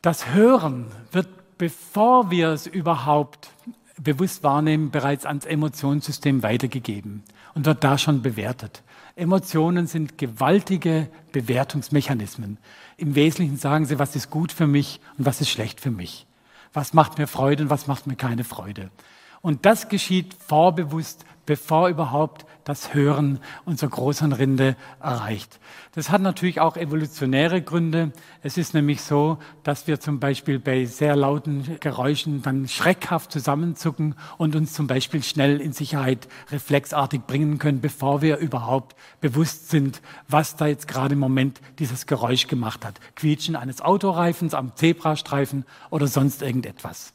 Das 0.02 0.34
Hören 0.34 0.86
wird, 1.12 1.28
bevor 1.58 2.32
wir 2.32 2.48
es 2.52 2.66
überhaupt 2.66 3.50
bewusst 4.02 4.42
wahrnehmen, 4.42 4.90
bereits 4.90 5.26
ans 5.26 5.46
Emotionssystem 5.46 6.42
weitergegeben 6.42 7.24
und 7.56 7.66
wird 7.66 7.84
da 7.84 7.98
schon 7.98 8.22
bewertet. 8.22 8.84
Emotionen 9.18 9.88
sind 9.88 10.18
gewaltige 10.18 11.10
Bewertungsmechanismen. 11.34 12.58
Im 12.96 13.16
Wesentlichen 13.16 13.58
sagen 13.58 13.84
sie, 13.84 14.00
was 14.00 14.16
ist 14.16 14.30
gut 14.30 14.54
für 14.54 14.66
mich 14.66 15.02
und 15.18 15.26
was 15.26 15.42
ist 15.42 15.50
schlecht 15.50 15.82
für 15.82 15.92
mich 15.92 16.26
was 16.74 16.94
macht 16.94 17.18
mir 17.18 17.28
Freude 17.28 17.64
und 17.64 17.70
was 17.70 17.88
macht 17.88 18.08
mir 18.08 18.16
keine 18.16 18.44
Freude. 18.44 18.92
Und 19.42 19.66
das 19.66 19.90
geschieht 19.90 20.34
vorbewusst, 20.34 21.26
bevor 21.50 21.90
überhaupt 21.90 22.46
das 22.64 22.94
Hören 22.94 23.40
unserer 23.66 23.90
großen 23.90 24.34
Rinde 24.34 24.76
erreicht. 25.02 25.60
Das 25.96 26.12
hat 26.12 26.22
natürlich 26.22 26.62
auch 26.62 26.78
evolutionäre 26.78 27.64
Gründe. 27.64 28.12
Es 28.44 28.60
ist 28.60 28.76
nämlich 28.76 29.02
so, 29.02 29.40
dass 29.64 29.88
wir 29.88 30.00
zum 30.00 30.20
Beispiel 30.20 30.60
bei 30.60 30.86
sehr 30.86 31.16
lauten 31.16 31.80
Geräuschen 31.80 32.44
dann 32.44 32.68
schreckhaft 32.68 33.32
zusammenzucken 33.32 34.14
und 34.38 34.56
uns 34.56 34.74
zum 34.74 34.86
Beispiel 34.86 35.24
schnell 35.24 35.60
in 35.60 35.74
Sicherheit 35.74 36.28
reflexartig 36.52 37.22
bringen 37.26 37.58
können, 37.58 37.82
bevor 37.82 38.22
wir 38.22 38.38
überhaupt 38.38 38.96
bewusst 39.20 39.72
sind, 39.72 40.04
was 40.28 40.56
da 40.56 40.68
jetzt 40.68 40.88
gerade 40.88 41.14
im 41.14 41.20
Moment 41.20 41.62
dieses 41.80 42.06
Geräusch 42.06 42.46
gemacht 42.46 42.86
hat. 42.86 43.00
Quietschen 43.16 43.56
eines 43.56 43.82
Autoreifens 43.82 44.54
am 44.54 44.76
Zebrastreifen 44.76 45.66
oder 45.90 46.06
sonst 46.06 46.44
irgendetwas. 46.44 47.12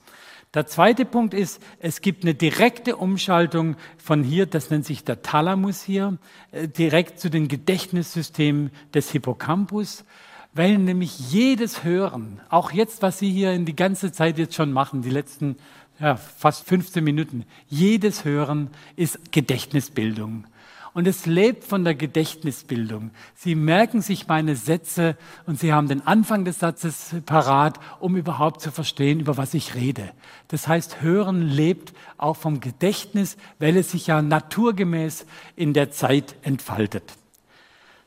Der 0.54 0.66
zweite 0.66 1.04
Punkt 1.04 1.34
ist, 1.34 1.60
es 1.80 2.00
gibt 2.00 2.22
eine 2.22 2.34
direkte 2.34 2.96
Umschaltung 2.96 3.74
von 3.98 4.22
hier, 4.22 4.46
das 4.46 4.70
nennt 4.70 4.86
sich 4.86 5.02
der 5.02 5.20
Thalamus 5.20 5.82
hier, 5.82 6.16
äh, 6.52 6.68
direkt 6.68 7.18
zu 7.18 7.28
den 7.28 7.48
Gedächtnissystemen 7.48 8.70
des 8.94 9.10
Hippocampus, 9.10 10.04
weil 10.52 10.78
nämlich 10.78 11.32
jedes 11.32 11.82
Hören, 11.82 12.40
auch 12.50 12.70
jetzt, 12.70 13.02
was 13.02 13.18
Sie 13.18 13.32
hier 13.32 13.52
in 13.52 13.64
die 13.64 13.74
ganze 13.74 14.12
Zeit 14.12 14.38
jetzt 14.38 14.54
schon 14.54 14.70
machen, 14.70 15.02
die 15.02 15.10
letzten 15.10 15.56
ja, 15.98 16.14
fast 16.16 16.66
15 16.68 17.02
Minuten, 17.02 17.44
jedes 17.68 18.24
Hören 18.24 18.70
ist 18.94 19.32
Gedächtnisbildung 19.32 20.44
und 20.94 21.08
es 21.08 21.26
lebt 21.26 21.64
von 21.64 21.84
der 21.84 21.96
Gedächtnisbildung. 21.96 23.10
Sie 23.34 23.56
merken 23.56 24.00
sich 24.00 24.28
meine 24.28 24.56
Sätze 24.56 25.16
und 25.44 25.58
Sie 25.58 25.72
haben 25.72 25.88
den 25.88 26.06
Anfang 26.06 26.44
des 26.44 26.60
Satzes 26.60 27.16
parat, 27.26 27.78
um 27.98 28.16
überhaupt 28.16 28.60
zu 28.60 28.70
verstehen, 28.70 29.20
über 29.20 29.36
was 29.36 29.54
ich 29.54 29.74
rede. 29.74 30.10
Das 30.48 30.68
heißt, 30.68 31.02
Hören 31.02 31.42
lebt 31.42 31.92
auch 32.16 32.36
vom 32.36 32.60
Gedächtnis, 32.60 33.36
weil 33.58 33.76
es 33.76 33.90
sich 33.90 34.06
ja 34.06 34.22
naturgemäß 34.22 35.26
in 35.56 35.72
der 35.72 35.90
Zeit 35.90 36.36
entfaltet. 36.42 37.12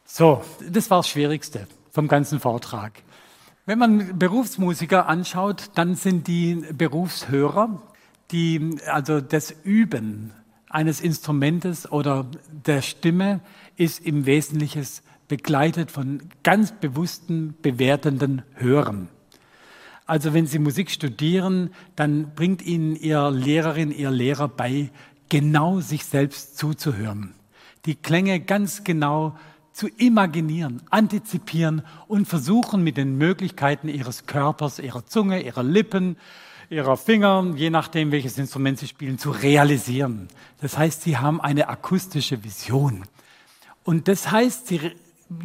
So, 0.05 0.41
das 0.67 0.89
war 0.89 0.99
das 0.99 1.09
Schwierigste 1.09 1.67
vom 1.91 2.07
ganzen 2.07 2.39
Vortrag. 2.39 2.93
Wenn 3.65 3.79
man 3.79 4.17
Berufsmusiker 4.17 5.09
anschaut, 5.09 5.71
dann 5.75 5.95
sind 5.95 6.27
die 6.27 6.63
Berufshörer, 6.71 7.81
die 8.31 8.77
also 8.85 9.19
das 9.19 9.53
Üben 9.63 10.31
eines 10.69 11.01
Instrumentes 11.01 11.91
oder 11.91 12.25
der 12.49 12.81
Stimme 12.81 13.41
ist 13.75 14.05
im 14.05 14.25
Wesentlichen 14.25 14.85
begleitet 15.27 15.91
von 15.91 16.21
ganz 16.43 16.71
bewussten, 16.71 17.55
bewertenden 17.61 18.43
Hören. 18.55 19.09
Also 20.05 20.33
wenn 20.33 20.47
Sie 20.47 20.59
Musik 20.59 20.89
studieren, 20.89 21.71
dann 21.95 22.33
bringt 22.33 22.61
Ihnen 22.61 22.95
Ihr 22.95 23.29
Lehrerin, 23.29 23.91
Ihr 23.91 24.09
Lehrer 24.09 24.47
bei, 24.47 24.89
genau 25.27 25.81
sich 25.81 26.05
selbst 26.05 26.57
zuzuhören. 26.57 27.33
Die 27.85 27.95
Klänge 27.95 28.39
ganz 28.39 28.85
genau 28.85 29.37
zu 29.73 29.87
imaginieren, 29.89 30.81
antizipieren 30.89 31.83
und 32.07 32.27
versuchen 32.27 32.83
mit 32.83 32.97
den 32.97 33.17
Möglichkeiten 33.17 33.89
Ihres 33.89 34.25
Körpers, 34.25 34.79
Ihrer 34.79 35.05
Zunge, 35.05 35.43
Ihrer 35.43 35.63
Lippen, 35.63 36.15
ihrer 36.69 36.97
Finger, 36.97 37.53
je 37.55 37.69
nachdem, 37.69 38.11
welches 38.11 38.37
Instrument 38.37 38.79
sie 38.79 38.87
spielen, 38.87 39.17
zu 39.17 39.31
realisieren. 39.31 40.27
Das 40.61 40.77
heißt, 40.77 41.01
sie 41.01 41.17
haben 41.17 41.39
eine 41.39 41.69
akustische 41.69 42.43
Vision. 42.43 43.03
Und 43.83 44.07
das 44.07 44.31
heißt, 44.31 44.67
sie, 44.67 44.91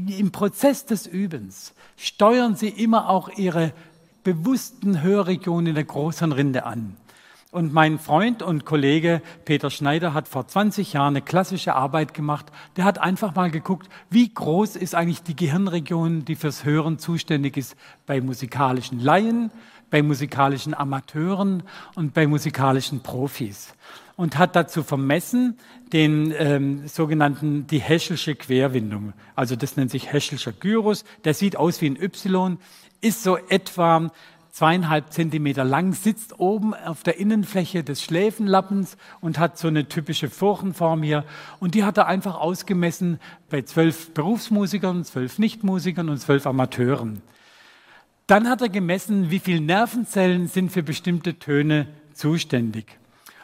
im 0.07 0.33
Prozess 0.33 0.85
des 0.87 1.07
Übens 1.07 1.75
steuern 1.97 2.57
sie 2.57 2.69
immer 2.69 3.09
auch 3.09 3.29
ihre 3.37 3.73
bewussten 4.25 5.03
Hörregionen 5.03 5.69
in 5.69 5.75
der 5.75 5.85
großen 5.85 6.33
Rinde 6.33 6.65
an. 6.65 6.97
Und 7.53 7.75
mein 7.75 7.99
Freund 7.99 8.43
und 8.43 8.65
Kollege 8.65 9.21
Peter 9.45 9.69
Schneider 9.69 10.15
hat 10.15 10.27
vor 10.27 10.49
20 10.49 10.95
Jahren 10.95 11.09
eine 11.09 11.21
klassische 11.21 11.75
Arbeit 11.75 12.15
gemacht. 12.15 12.47
Der 12.77 12.85
hat 12.85 12.99
einfach 12.99 13.35
mal 13.35 13.51
geguckt, 13.51 13.91
wie 14.09 14.33
groß 14.33 14.75
ist 14.77 14.95
eigentlich 14.95 15.23
die 15.23 15.37
Gehirnregion, 15.37 16.25
die 16.25 16.35
fürs 16.35 16.65
Hören 16.65 16.99
zuständig 16.99 17.59
ist 17.59 17.77
bei 18.07 18.23
musikalischen 18.23 19.01
Laien, 19.01 19.51
bei 19.93 20.03
musikalischen 20.03 20.75
Amateuren 20.75 21.63
und 21.95 22.15
bei 22.15 22.27
musikalischen 22.27 23.01
Profis 23.01 23.75
und 24.17 24.39
hat 24.39 24.57
dazu 24.57 24.83
vermessen 24.83 25.59
den 25.93 26.33
ähm, 26.37 26.89
sogenannten 26.89 27.67
die 27.67 27.79
Heschelsche 27.79 28.35
Querwindung. 28.35 29.13
Also 29.37 29.55
das 29.55 29.77
nennt 29.77 29.91
sich 29.91 30.11
Heschelscher 30.11 30.53
Gyrus. 30.53 31.05
Der 31.25 31.35
sieht 31.35 31.57
aus 31.57 31.83
wie 31.83 31.91
ein 31.91 32.03
Y, 32.03 32.57
ist 33.03 33.23
so 33.23 33.37
etwa 33.37 34.11
zweieinhalb 34.51 35.13
Zentimeter 35.13 35.65
lang, 35.65 35.93
sitzt 35.93 36.41
oben 36.41 36.73
auf 36.73 37.03
der 37.03 37.19
Innenfläche 37.19 37.85
des 37.85 38.03
Schläfenlappens 38.03 38.97
und 39.21 39.39
hat 39.39 39.59
so 39.59 39.69
eine 39.69 39.89
typische 39.89 40.31
Furchenform 40.31 41.03
hier. 41.03 41.25
Und 41.61 41.75
die 41.75 41.85
hat 41.85 41.99
er 41.99 42.07
einfach 42.07 42.37
ausgemessen 42.37 43.21
bei 43.51 43.61
zwölf 43.63 44.15
Berufsmusikern, 44.15 45.05
zwölf 45.05 45.39
Nichtmusikern 45.39 46.09
und 46.09 46.19
zwölf 46.19 46.47
Amateuren. 46.47 47.21
Dann 48.33 48.49
hat 48.49 48.63
er 48.63 48.71
gemessen, 48.71 49.31
wie 49.31 49.41
viele 49.41 49.61
Nervenzellen 49.61 50.47
sind 50.47 50.73
für 50.73 50.83
bestimmte 50.83 51.39
Töne 51.39 51.89
zuständig. 52.15 52.87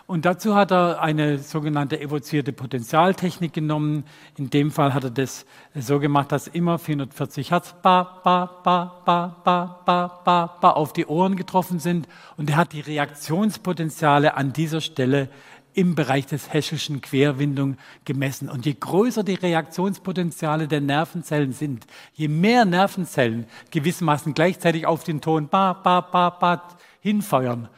Und 0.07 0.25
dazu 0.25 0.55
hat 0.55 0.71
er 0.71 1.03
eine 1.03 1.37
sogenannte 1.37 2.01
evozierte 2.01 2.55
Potentialtechnik 2.55 3.53
genommen. 3.53 4.05
In 4.39 4.49
dem 4.49 4.71
Fall 4.71 4.95
hat 4.95 5.05
er 5.05 5.11
das 5.11 5.45
so 5.75 6.01
gemacht, 6.01 6.33
dass 6.33 6.47
immer 6.47 6.79
440 6.79 7.51
Hertz 7.51 7.75
ba, 7.83 8.23
ba, 8.25 8.63
ba, 8.65 9.03
ba, 9.05 9.43
ba, 9.45 9.83
ba, 9.85 10.23
ba, 10.25 10.57
ba 10.59 10.71
auf 10.71 10.95
die 10.95 11.05
Ohren 11.05 11.37
getroffen 11.37 11.81
sind. 11.81 12.09
Und 12.39 12.49
er 12.49 12.57
hat 12.57 12.73
die 12.73 12.81
Reaktionspotenziale 12.81 14.39
an 14.39 14.55
dieser 14.55 14.81
Stelle 14.81 15.29
im 15.75 15.95
Bereich 15.95 16.27
des 16.27 16.53
Heschelschen 16.53 17.01
Querwindung 17.01 17.77
gemessen. 18.05 18.49
Und 18.49 18.67
je 18.67 18.75
größer 18.79 19.23
die 19.23 19.35
Reaktionspotenziale 19.35 20.69
der 20.69 20.81
Nervenzellen 20.81 21.53
sind, 21.53 21.87
je 22.15 22.29
mehr 22.29 22.65
Nervenzellen 22.65 23.47
gewissermaßen 23.71 24.35
gleichzeitig 24.35 24.87
auf 24.87 25.05
den 25.05 25.21
Ton 25.21 25.49
ba, 25.49 25.73
ba, 25.73 26.01
ba, 26.01 26.31
ba 26.31 26.69
hinfeuern, 27.01 27.69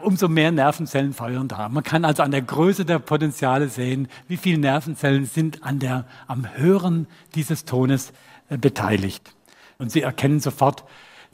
umso 0.00 0.28
mehr 0.28 0.52
Nervenzellen 0.52 1.12
feuern 1.12 1.48
da. 1.48 1.68
Man 1.68 1.84
kann 1.84 2.04
also 2.04 2.22
an 2.22 2.30
der 2.30 2.42
Größe 2.42 2.84
der 2.84 2.98
Potenziale 2.98 3.68
sehen, 3.68 4.08
wie 4.28 4.36
viele 4.36 4.58
Nervenzellen 4.58 5.26
sind 5.26 5.62
an 5.62 5.78
der, 5.78 6.06
am 6.26 6.46
Hören 6.56 7.06
dieses 7.34 7.64
Tones 7.64 8.12
äh, 8.48 8.58
beteiligt. 8.58 9.34
Und 9.78 9.92
Sie 9.92 10.02
erkennen 10.02 10.40
sofort, 10.40 10.84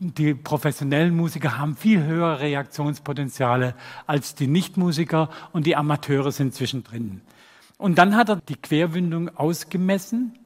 die 0.00 0.34
professionellen 0.34 1.14
Musiker 1.14 1.58
haben 1.58 1.76
viel 1.76 2.02
höhere 2.04 2.40
Reaktionspotenziale 2.40 3.74
als 4.06 4.34
die 4.34 4.46
Nichtmusiker 4.46 5.30
und 5.52 5.66
die 5.66 5.76
Amateure 5.76 6.32
sind 6.32 6.54
zwischendrin. 6.54 7.20
Und 7.78 7.98
dann 7.98 8.16
hat 8.16 8.28
er 8.28 8.36
die 8.36 8.56
Querwindung 8.56 9.36
ausgemessen 9.36 10.38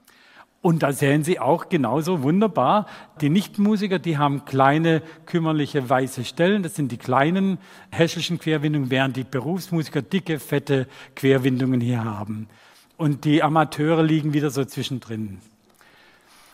und 0.67 0.83
da 0.83 0.93
sehen 0.93 1.23
Sie 1.23 1.39
auch 1.39 1.69
genauso 1.69 2.25
wunderbar, 2.25 2.87
die 3.21 3.29
Nichtmusiker, 3.29 4.01
die 4.01 4.19
haben 4.19 4.45
kleine, 4.47 5.01
kümmerliche, 5.25 5.89
weiße 5.89 6.25
Stellen. 6.25 6.65
Das 6.65 6.75
sind 6.75 6.91
die 6.91 6.97
kleinen 6.97 7.59
häschlichen 7.93 8.41
Querwindungen, 8.41 8.91
während 8.91 9.17
die 9.17 9.23
Berufsmusiker 9.23 10.03
dicke, 10.03 10.41
fette 10.41 10.89
Querwindungen 11.15 11.81
hier 11.81 12.05
haben. 12.05 12.49
Und 12.97 13.25
die 13.25 13.45
Amateure 13.45 14.03
liegen 14.03 14.33
wieder 14.33 14.51
so 14.51 14.65
zwischendrin. 14.65 15.39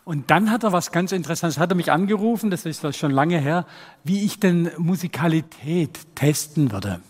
Und 0.05 0.31
dann 0.31 0.51
hat 0.51 0.65
er 0.65 0.73
was 0.73 0.91
ganz 0.91 1.13
Interessantes, 1.13 1.59
hat 1.59 1.71
er 1.71 1.77
mich 1.77 1.93
angerufen, 1.93 2.51
das 2.51 2.67
ist 2.67 2.97
schon 2.97 3.13
lange 3.13 3.39
her, 3.39 3.67
wie 4.03 4.25
ich 4.25 4.41
denn 4.41 4.71
Musikalität 4.77 6.01
testen 6.17 6.73
würde. 6.73 7.01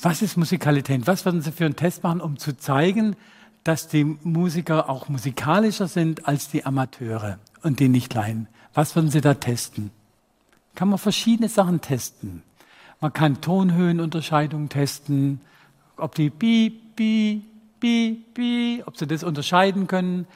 Was 0.00 0.22
ist 0.22 0.38
Musikalität? 0.38 1.06
Was 1.06 1.26
würden 1.26 1.42
Sie 1.42 1.52
für 1.52 1.66
einen 1.66 1.76
Test 1.76 2.02
machen, 2.02 2.22
um 2.22 2.38
zu 2.38 2.56
zeigen, 2.56 3.16
dass 3.64 3.88
die 3.88 4.04
Musiker 4.04 4.88
auch 4.88 5.10
musikalischer 5.10 5.88
sind 5.88 6.26
als 6.26 6.48
die 6.48 6.64
Amateure 6.64 7.38
und 7.62 7.80
die 7.80 7.88
Nichtlein? 7.88 8.48
Was 8.72 8.96
würden 8.96 9.10
Sie 9.10 9.20
da 9.20 9.34
testen? 9.34 9.90
Kann 10.74 10.88
man 10.88 10.98
verschiedene 10.98 11.50
Sachen 11.50 11.82
testen. 11.82 12.42
Man 13.00 13.12
kann 13.12 13.42
Tonhöhenunterscheidungen 13.42 14.70
testen, 14.70 15.40
ob 15.98 16.14
die 16.14 16.30
bi, 16.30 16.70
bi, 16.96 17.42
bi, 17.78 18.24
bi, 18.32 18.82
ob 18.86 18.96
Sie 18.96 19.06
das 19.06 19.22
unterscheiden 19.22 19.86
können. 19.86 20.26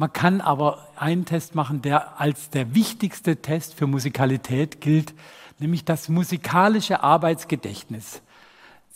Man 0.00 0.14
kann 0.14 0.40
aber 0.40 0.88
einen 0.96 1.26
Test 1.26 1.54
machen, 1.54 1.82
der 1.82 2.18
als 2.18 2.48
der 2.48 2.74
wichtigste 2.74 3.36
Test 3.36 3.74
für 3.74 3.86
Musikalität 3.86 4.80
gilt, 4.80 5.12
nämlich 5.58 5.84
das 5.84 6.08
musikalische 6.08 7.02
Arbeitsgedächtnis. 7.02 8.22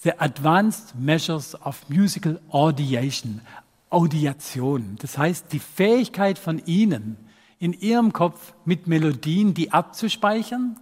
The 0.02 0.18
Advanced 0.18 0.94
Measures 0.98 1.60
of 1.60 1.90
Musical 1.90 2.40
Audiation, 2.48 3.42
Audiation. 3.90 4.96
Das 4.98 5.18
heißt, 5.18 5.52
die 5.52 5.58
Fähigkeit 5.58 6.38
von 6.38 6.64
Ihnen, 6.64 7.18
in 7.58 7.74
Ihrem 7.74 8.14
Kopf 8.14 8.54
mit 8.64 8.86
Melodien 8.86 9.52
die 9.52 9.72
abzuspeichern 9.72 10.80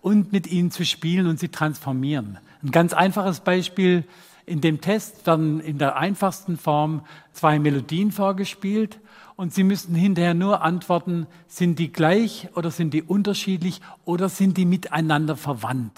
und 0.00 0.30
mit 0.30 0.46
ihnen 0.46 0.70
zu 0.70 0.84
spielen 0.84 1.26
und 1.26 1.40
sie 1.40 1.48
transformieren. 1.48 2.38
Ein 2.62 2.70
ganz 2.70 2.92
einfaches 2.92 3.40
Beispiel. 3.40 4.04
In 4.48 4.60
dem 4.60 4.80
Test 4.80 5.26
werden 5.26 5.58
in 5.58 5.78
der 5.78 5.96
einfachsten 5.96 6.56
Form 6.56 7.04
zwei 7.32 7.58
Melodien 7.58 8.12
vorgespielt 8.12 9.00
und 9.36 9.52
Sie 9.52 9.64
müssen 9.64 9.94
hinterher 9.94 10.34
nur 10.34 10.62
antworten, 10.62 11.26
sind 11.46 11.78
die 11.78 11.92
gleich 11.92 12.48
oder 12.54 12.70
sind 12.70 12.94
die 12.94 13.02
unterschiedlich 13.02 13.82
oder 14.06 14.30
sind 14.30 14.56
die 14.56 14.64
miteinander 14.64 15.36
verwandt? 15.36 15.92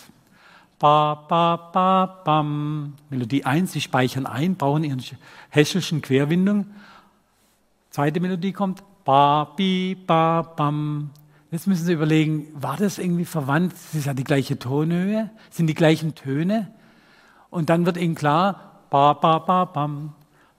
Ba, 0.80 1.14
ba, 1.14 1.56
ba, 1.56 2.06
bam. 2.24 2.94
Melodie 3.10 3.44
1, 3.44 3.72
Sie 3.72 3.80
speichern 3.80 4.26
ein, 4.26 4.56
bauen 4.56 4.84
Ihren 4.84 5.02
häschelschen 5.50 6.02
Querwindung. 6.02 6.66
Zweite 7.90 8.20
Melodie 8.20 8.52
kommt, 8.52 8.82
ba, 9.04 9.44
bi, 9.44 9.96
ba, 10.06 10.42
bam. 10.42 11.10
Jetzt 11.50 11.66
müssen 11.66 11.86
Sie 11.86 11.92
überlegen, 11.92 12.48
war 12.54 12.76
das 12.76 12.98
irgendwie 12.98 13.24
verwandt? 13.24 13.72
Es 13.72 13.94
ist 13.94 14.06
ja 14.06 14.14
die 14.14 14.24
gleiche 14.24 14.58
Tonhöhe, 14.58 15.30
sind 15.50 15.68
die 15.68 15.74
gleichen 15.74 16.14
Töne. 16.14 16.72
Und 17.50 17.70
dann 17.70 17.86
wird 17.86 17.96
Ihnen 17.96 18.14
klar, 18.16 18.82
ba, 18.90 19.14
ba, 19.14 19.38
ba, 19.38 19.64
bam, 19.64 20.12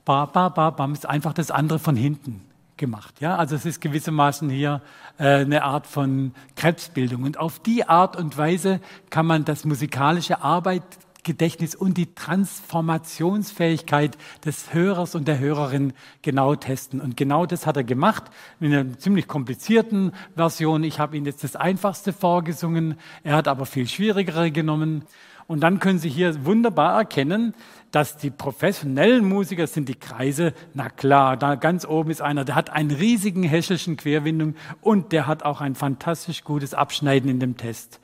ba, 0.04 0.26
ba, 0.26 0.48
ba, 0.48 0.70
bam, 0.70 0.92
ist 0.92 1.06
einfach 1.06 1.34
das 1.34 1.50
andere 1.50 1.78
von 1.78 1.94
hinten 1.94 2.49
gemacht. 2.80 3.20
Ja? 3.20 3.36
Also 3.36 3.54
es 3.54 3.64
ist 3.64 3.80
gewissermaßen 3.80 4.50
hier 4.50 4.82
äh, 5.18 5.36
eine 5.36 5.62
Art 5.62 5.86
von 5.86 6.34
Krebsbildung. 6.56 7.22
Und 7.22 7.38
auf 7.38 7.60
die 7.60 7.88
Art 7.88 8.16
und 8.16 8.36
Weise 8.36 8.80
kann 9.10 9.26
man 9.26 9.44
das 9.44 9.64
musikalische 9.64 10.42
Arbeitgedächtnis 10.42 11.76
und 11.76 11.96
die 11.96 12.12
Transformationsfähigkeit 12.14 14.18
des 14.44 14.74
Hörers 14.74 15.14
und 15.14 15.28
der 15.28 15.38
Hörerin 15.38 15.92
genau 16.22 16.56
testen. 16.56 17.00
Und 17.00 17.16
genau 17.16 17.46
das 17.46 17.68
hat 17.68 17.76
er 17.76 17.84
gemacht 17.84 18.24
in 18.58 18.74
einer 18.74 18.98
ziemlich 18.98 19.28
komplizierten 19.28 20.10
Version. 20.34 20.82
Ich 20.82 20.98
habe 20.98 21.16
Ihnen 21.16 21.26
jetzt 21.26 21.44
das 21.44 21.54
Einfachste 21.54 22.12
vorgesungen, 22.12 22.98
er 23.22 23.36
hat 23.36 23.46
aber 23.46 23.66
viel 23.66 23.86
schwierigere 23.86 24.50
genommen. 24.50 25.04
Und 25.50 25.58
dann 25.62 25.80
können 25.80 25.98
Sie 25.98 26.08
hier 26.08 26.44
wunderbar 26.44 26.96
erkennen, 26.96 27.56
dass 27.90 28.16
die 28.16 28.30
professionellen 28.30 29.24
Musiker 29.28 29.66
sind 29.66 29.88
die 29.88 29.96
Kreise. 29.96 30.54
Na 30.74 30.88
klar, 30.90 31.36
da 31.36 31.56
ganz 31.56 31.84
oben 31.84 32.12
ist 32.12 32.22
einer, 32.22 32.44
der 32.44 32.54
hat 32.54 32.70
einen 32.70 32.92
riesigen 32.92 33.42
hessischen 33.42 33.96
Querwindung 33.96 34.54
und 34.80 35.10
der 35.10 35.26
hat 35.26 35.42
auch 35.42 35.60
ein 35.60 35.74
fantastisch 35.74 36.44
gutes 36.44 36.72
Abschneiden 36.72 37.28
in 37.28 37.40
dem 37.40 37.56
Test. 37.56 37.98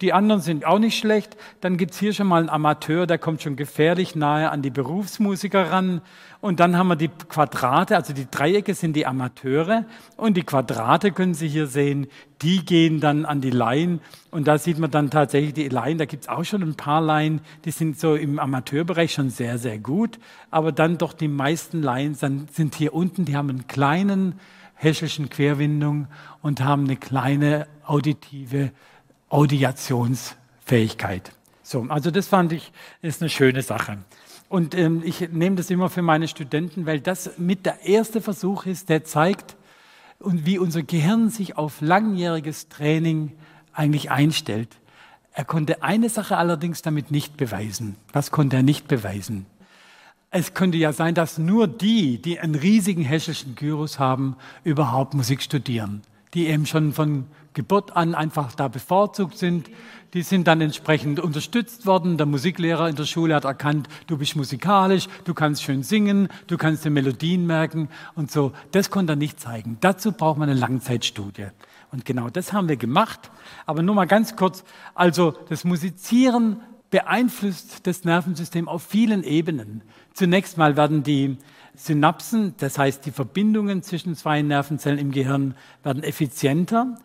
Die 0.00 0.14
anderen 0.14 0.40
sind 0.40 0.64
auch 0.64 0.78
nicht 0.78 0.98
schlecht. 0.98 1.36
Dann 1.60 1.76
gibt's 1.76 1.98
hier 1.98 2.14
schon 2.14 2.26
mal 2.26 2.40
einen 2.40 2.48
Amateur, 2.48 3.06
der 3.06 3.18
kommt 3.18 3.42
schon 3.42 3.56
gefährlich 3.56 4.14
nahe 4.14 4.50
an 4.50 4.62
die 4.62 4.70
Berufsmusiker 4.70 5.70
ran. 5.70 6.00
Und 6.40 6.58
dann 6.58 6.78
haben 6.78 6.88
wir 6.88 6.96
die 6.96 7.08
Quadrate, 7.08 7.96
also 7.96 8.14
die 8.14 8.26
Dreiecke 8.30 8.72
sind 8.74 8.94
die 8.94 9.04
Amateure. 9.06 9.84
Und 10.16 10.38
die 10.38 10.42
Quadrate 10.42 11.12
können 11.12 11.34
Sie 11.34 11.48
hier 11.48 11.66
sehen, 11.66 12.06
die 12.40 12.64
gehen 12.64 13.00
dann 13.00 13.26
an 13.26 13.42
die 13.42 13.50
Laien. 13.50 14.00
Und 14.30 14.48
da 14.48 14.56
sieht 14.56 14.78
man 14.78 14.90
dann 14.90 15.10
tatsächlich 15.10 15.52
die 15.52 15.68
Laien, 15.68 15.98
da 15.98 16.06
gibt's 16.06 16.28
auch 16.28 16.44
schon 16.44 16.62
ein 16.62 16.76
paar 16.76 17.02
Laien, 17.02 17.42
die 17.66 17.70
sind 17.70 18.00
so 18.00 18.14
im 18.14 18.38
Amateurbereich 18.38 19.12
schon 19.12 19.28
sehr, 19.28 19.58
sehr 19.58 19.78
gut. 19.78 20.18
Aber 20.50 20.72
dann 20.72 20.96
doch 20.96 21.12
die 21.12 21.28
meisten 21.28 21.82
Laien 21.82 22.14
sind 22.14 22.74
hier 22.74 22.94
unten, 22.94 23.26
die 23.26 23.36
haben 23.36 23.50
einen 23.50 23.66
kleinen 23.66 24.38
hessischen 24.74 25.28
Querwindung 25.28 26.06
und 26.40 26.62
haben 26.62 26.84
eine 26.84 26.96
kleine 26.96 27.66
auditive 27.84 28.70
Audiationsfähigkeit. 29.30 31.32
So, 31.62 31.86
also 31.88 32.10
das 32.10 32.28
fand 32.28 32.52
ich 32.52 32.72
ist 33.00 33.22
eine 33.22 33.30
schöne 33.30 33.62
Sache. 33.62 33.98
Und 34.48 34.74
ähm, 34.74 35.02
ich 35.04 35.30
nehme 35.30 35.56
das 35.56 35.70
immer 35.70 35.88
für 35.88 36.02
meine 36.02 36.28
Studenten, 36.28 36.84
weil 36.84 37.00
das 37.00 37.38
mit 37.38 37.64
der 37.64 37.86
erste 37.86 38.20
Versuch 38.20 38.66
ist, 38.66 38.88
der 38.88 39.04
zeigt, 39.04 39.56
und 40.18 40.44
wie 40.44 40.58
unser 40.58 40.82
Gehirn 40.82 41.30
sich 41.30 41.56
auf 41.56 41.80
langjähriges 41.80 42.68
Training 42.68 43.32
eigentlich 43.72 44.10
einstellt. 44.10 44.68
Er 45.32 45.44
konnte 45.44 45.82
eine 45.82 46.08
Sache 46.08 46.36
allerdings 46.36 46.82
damit 46.82 47.10
nicht 47.10 47.36
beweisen. 47.36 47.96
Was 48.12 48.30
konnte 48.30 48.56
er 48.56 48.62
nicht 48.62 48.88
beweisen? 48.88 49.46
Es 50.30 50.54
könnte 50.54 50.78
ja 50.78 50.92
sein, 50.92 51.14
dass 51.14 51.38
nur 51.38 51.66
die, 51.66 52.20
die 52.20 52.38
einen 52.38 52.54
riesigen 52.54 53.02
hessischen 53.02 53.54
Gyrus 53.54 53.98
haben, 53.98 54.36
überhaupt 54.62 55.14
Musik 55.14 55.42
studieren. 55.42 56.02
Die 56.34 56.46
eben 56.46 56.66
schon 56.66 56.92
von 56.92 57.26
Geburt 57.54 57.96
an 57.96 58.14
einfach 58.14 58.54
da 58.54 58.68
bevorzugt 58.68 59.36
sind. 59.36 59.70
Die 60.14 60.22
sind 60.22 60.46
dann 60.46 60.60
entsprechend 60.60 61.20
unterstützt 61.20 61.86
worden. 61.86 62.16
Der 62.16 62.26
Musiklehrer 62.26 62.88
in 62.88 62.96
der 62.96 63.04
Schule 63.04 63.34
hat 63.34 63.44
erkannt, 63.44 63.88
du 64.06 64.18
bist 64.18 64.36
musikalisch, 64.36 65.08
du 65.24 65.34
kannst 65.34 65.62
schön 65.62 65.82
singen, 65.82 66.28
du 66.46 66.56
kannst 66.56 66.84
dir 66.84 66.90
Melodien 66.90 67.46
merken 67.46 67.88
und 68.14 68.30
so. 68.30 68.52
Das 68.72 68.90
konnte 68.90 69.12
er 69.12 69.16
nicht 69.16 69.40
zeigen. 69.40 69.78
Dazu 69.80 70.12
braucht 70.12 70.38
man 70.38 70.48
eine 70.48 70.58
Langzeitstudie. 70.58 71.46
Und 71.92 72.04
genau 72.04 72.28
das 72.28 72.52
haben 72.52 72.68
wir 72.68 72.76
gemacht. 72.76 73.30
Aber 73.66 73.82
nur 73.82 73.94
mal 73.94 74.06
ganz 74.06 74.36
kurz. 74.36 74.64
Also 74.94 75.34
das 75.48 75.64
Musizieren 75.64 76.60
beeinflusst 76.90 77.86
das 77.86 78.04
Nervensystem 78.04 78.68
auf 78.68 78.82
vielen 78.82 79.22
Ebenen. 79.22 79.82
Zunächst 80.12 80.58
mal 80.58 80.76
werden 80.76 81.02
die 81.02 81.38
Synapsen, 81.74 82.54
das 82.58 82.78
heißt 82.78 83.06
die 83.06 83.12
Verbindungen 83.12 83.82
zwischen 83.82 84.14
zwei 84.16 84.42
Nervenzellen 84.42 84.98
im 84.98 85.12
Gehirn, 85.12 85.54
werden 85.82 86.02
effizienter. 86.02 86.96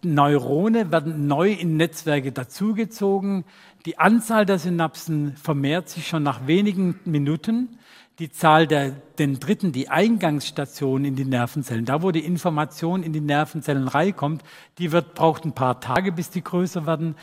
Neurone 0.00 0.90
werden 0.90 1.26
neu 1.26 1.52
in 1.52 1.76
Netzwerke 1.76 2.32
dazugezogen. 2.32 3.44
Die 3.84 3.98
Anzahl 3.98 4.46
der 4.46 4.58
Synapsen 4.58 5.36
vermehrt 5.36 5.90
sich 5.90 6.08
schon 6.08 6.22
nach 6.22 6.46
wenigen 6.46 6.98
Minuten. 7.04 7.78
Die 8.18 8.30
Zahl 8.30 8.66
der 8.66 8.92
den 9.18 9.40
dritten, 9.40 9.72
die 9.72 9.88
Eingangsstation 9.88 11.04
in 11.04 11.16
die 11.16 11.24
Nervenzellen, 11.24 11.84
da 11.84 12.02
wo 12.02 12.10
die 12.10 12.24
Information 12.24 13.02
in 13.02 13.12
die 13.12 13.20
Nervenzellen 13.20 13.88
reinkommt, 13.88 14.42
die 14.78 14.92
wird, 14.92 15.14
braucht 15.14 15.44
ein 15.44 15.54
paar 15.54 15.80
Tage, 15.80 16.12
bis 16.12 16.30
die 16.30 16.42
größer 16.42 16.86
werden. 16.86 17.16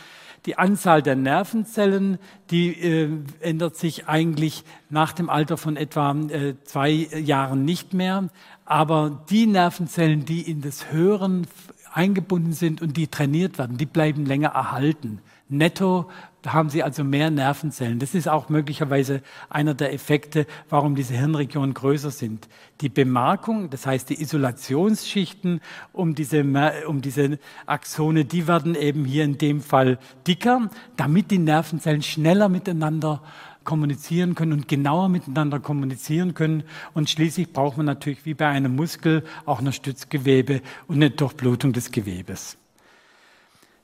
Die 0.46 0.58
Anzahl 0.58 1.02
der 1.02 1.16
Nervenzellen, 1.16 2.18
die 2.50 2.70
äh, 2.70 3.10
ändert 3.42 3.76
sich 3.76 4.08
eigentlich 4.08 4.64
nach 4.90 5.12
dem 5.14 5.30
Alter 5.30 5.58
von 5.58 5.76
etwa 5.76 6.14
äh, 6.14 6.56
zwei 6.64 6.92
Jahren 6.92 7.66
nicht 7.66 7.94
mehr. 7.94 8.30
Aber 8.66 9.26
die 9.30 9.48
Nervenzellen, 9.48 10.26
die 10.26 10.42
in 10.42 10.62
das 10.62 10.92
Hören 10.92 11.48
eingebunden 11.94 12.54
sind 12.54 12.82
und 12.82 12.98
die 12.98 13.08
trainiert 13.08 13.58
werden, 13.58 13.78
die 13.78 13.86
bleiben 13.86 14.26
länger 14.26 14.50
erhalten. 14.50 15.20
Netto 15.50 16.08
haben 16.46 16.70
sie 16.70 16.84
also 16.84 17.04
mehr 17.04 17.32
Nervenzellen. 17.32 18.00
Das 18.00 18.14
ist 18.14 18.30
auch 18.30 18.50
möglicherweise 18.50 19.22
einer 19.50 19.74
der 19.74 19.94
Effekte, 19.94 20.46
warum 20.70 20.96
diese 20.96 21.16
Hirnregionen 21.16 21.74
größer 21.74 22.12
sind. 22.12 22.48
Die 22.82 22.90
Bemerkung, 22.90 23.70
das 23.70 23.86
heißt 23.86 24.10
die 24.10 24.22
Isolationsschichten 24.22 25.60
um 25.92 26.16
diese, 26.16 26.46
um 26.88 27.02
diese 27.02 27.40
Axone, 27.66 28.26
die 28.26 28.48
werden 28.48 28.76
eben 28.76 29.06
hier 29.06 29.24
in 29.24 29.38
dem 29.38 29.62
Fall 29.62 29.98
dicker, 30.28 30.70
damit 30.96 31.32
die 31.32 31.40
Nervenzellen 31.40 32.04
schneller 32.04 32.48
miteinander 32.48 33.22
kommunizieren 33.70 34.34
können 34.34 34.54
und 34.54 34.68
genauer 34.68 35.10
miteinander 35.10 35.60
kommunizieren 35.60 36.34
können. 36.34 36.64
Und 36.96 37.08
schließlich 37.08 37.54
braucht 37.54 37.78
man 37.78 37.86
natürlich 37.86 38.26
wie 38.26 38.34
bei 38.34 38.48
einem 38.48 38.76
Muskel 38.76 39.24
auch 39.46 39.60
ein 39.60 39.72
Stützgewebe 39.72 40.64
und 40.88 40.96
eine 40.96 41.12
Durchblutung 41.12 41.72
des 41.72 41.92
Gewebes. 41.92 42.58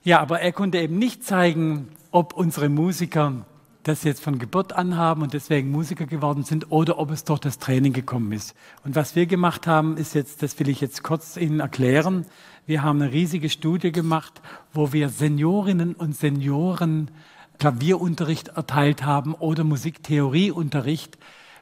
Ja, 0.04 0.22
aber 0.22 0.42
er 0.42 0.54
konnte 0.54 0.80
eben 0.80 0.98
nicht 0.98 1.24
zeigen, 1.24 1.90
ob 2.10 2.34
unsere 2.34 2.68
Musiker 2.68 3.46
das 3.84 4.04
jetzt 4.04 4.24
von 4.24 4.40
Geburt 4.40 4.74
an 4.74 4.98
haben 4.98 5.22
und 5.22 5.34
deswegen 5.34 5.70
Musiker 5.70 6.08
geworden 6.08 6.42
sind 6.42 6.72
oder 6.72 6.98
ob 6.98 7.12
es 7.12 7.24
durch 7.24 7.40
das 7.40 7.60
Training 7.60 7.94
gekommen 7.94 8.32
ist. 8.32 8.56
Und 8.84 8.96
was 8.96 9.16
wir 9.16 9.28
gemacht 9.28 9.68
haben, 9.68 9.98
ist 9.98 10.16
jetzt, 10.16 10.42
das 10.42 10.60
will 10.60 10.68
ich 10.70 10.82
jetzt 10.82 11.04
kurz 11.04 11.38
Ihnen 11.38 11.60
erklären. 11.60 12.26
Wir 12.66 12.82
haben 12.82 13.00
eine 13.00 13.12
riesige 13.12 13.52
Studie 13.52 13.92
gemacht, 13.92 14.42
wo 14.74 14.94
wir 14.94 15.10
Seniorinnen 15.10 15.94
und 15.94 16.16
Senioren 16.16 17.12
Klavierunterricht 17.58 18.50
erteilt 18.50 19.04
haben 19.04 19.34
oder 19.34 19.64
Musiktheorieunterricht 19.64 21.18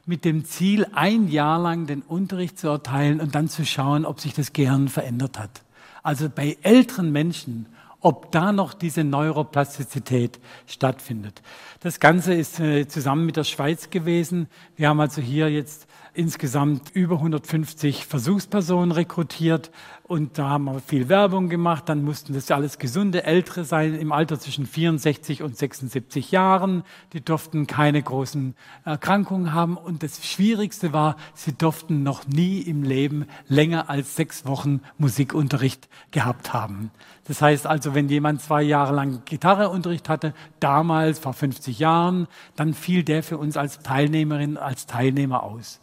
mit 0.06 0.24
dem 0.24 0.44
Ziel, 0.44 0.86
ein 0.92 1.28
Jahr 1.28 1.58
lang 1.58 1.86
den 1.86 2.02
Unterricht 2.02 2.58
zu 2.58 2.68
erteilen 2.68 3.20
und 3.20 3.34
dann 3.34 3.48
zu 3.48 3.64
schauen, 3.64 4.04
ob 4.04 4.20
sich 4.20 4.34
das 4.34 4.52
Gehirn 4.52 4.88
verändert 4.88 5.38
hat. 5.38 5.62
Also 6.02 6.28
bei 6.28 6.58
älteren 6.62 7.10
Menschen, 7.10 7.66
ob 8.00 8.30
da 8.30 8.52
noch 8.52 8.74
diese 8.74 9.02
Neuroplastizität 9.02 10.38
stattfindet. 10.66 11.40
Das 11.80 12.00
Ganze 12.00 12.34
ist 12.34 12.60
äh, 12.60 12.86
zusammen 12.86 13.24
mit 13.24 13.36
der 13.36 13.44
Schweiz 13.44 13.88
gewesen. 13.88 14.48
Wir 14.76 14.90
haben 14.90 15.00
also 15.00 15.22
hier 15.22 15.50
jetzt 15.50 15.86
insgesamt 16.12 16.90
über 16.92 17.16
150 17.16 18.04
Versuchspersonen 18.04 18.92
rekrutiert 18.92 19.70
und 20.06 20.36
da 20.36 20.50
haben 20.50 20.64
wir 20.64 20.80
viel 20.80 21.08
Werbung 21.08 21.48
gemacht. 21.48 21.88
Dann 21.88 22.04
mussten 22.04 22.34
das 22.34 22.50
alles 22.50 22.78
gesunde 22.78 23.24
Ältere 23.24 23.64
sein, 23.64 23.94
im 23.94 24.12
Alter 24.12 24.38
zwischen 24.38 24.66
64 24.66 25.42
und 25.42 25.56
76 25.56 26.30
Jahren. 26.30 26.82
Die 27.14 27.22
durften 27.22 27.66
keine 27.66 28.02
großen 28.02 28.54
Erkrankungen 28.84 29.54
haben. 29.54 29.78
Und 29.78 30.02
das 30.02 30.22
Schwierigste 30.26 30.92
war, 30.92 31.16
sie 31.32 31.54
durften 31.54 32.02
noch 32.02 32.26
nie 32.26 32.60
im 32.60 32.82
Leben 32.82 33.24
länger 33.48 33.88
als 33.88 34.14
sechs 34.14 34.44
Wochen 34.44 34.82
Musikunterricht 34.98 35.88
gehabt 36.10 36.52
haben. 36.52 36.90
Das 37.26 37.40
heißt 37.40 37.66
also, 37.66 37.94
wenn 37.94 38.10
jemand 38.10 38.42
zwei 38.42 38.62
Jahre 38.62 38.94
lang 38.94 39.22
Gitarreunterricht 39.24 40.10
hatte, 40.10 40.34
damals 40.60 41.18
vor 41.18 41.32
50 41.32 41.78
Jahren, 41.78 42.28
dann 42.56 42.74
fiel 42.74 43.04
der 43.04 43.22
für 43.22 43.38
uns 43.38 43.56
als 43.56 43.78
Teilnehmerin, 43.78 44.58
als 44.58 44.84
Teilnehmer 44.84 45.44
aus. 45.44 45.80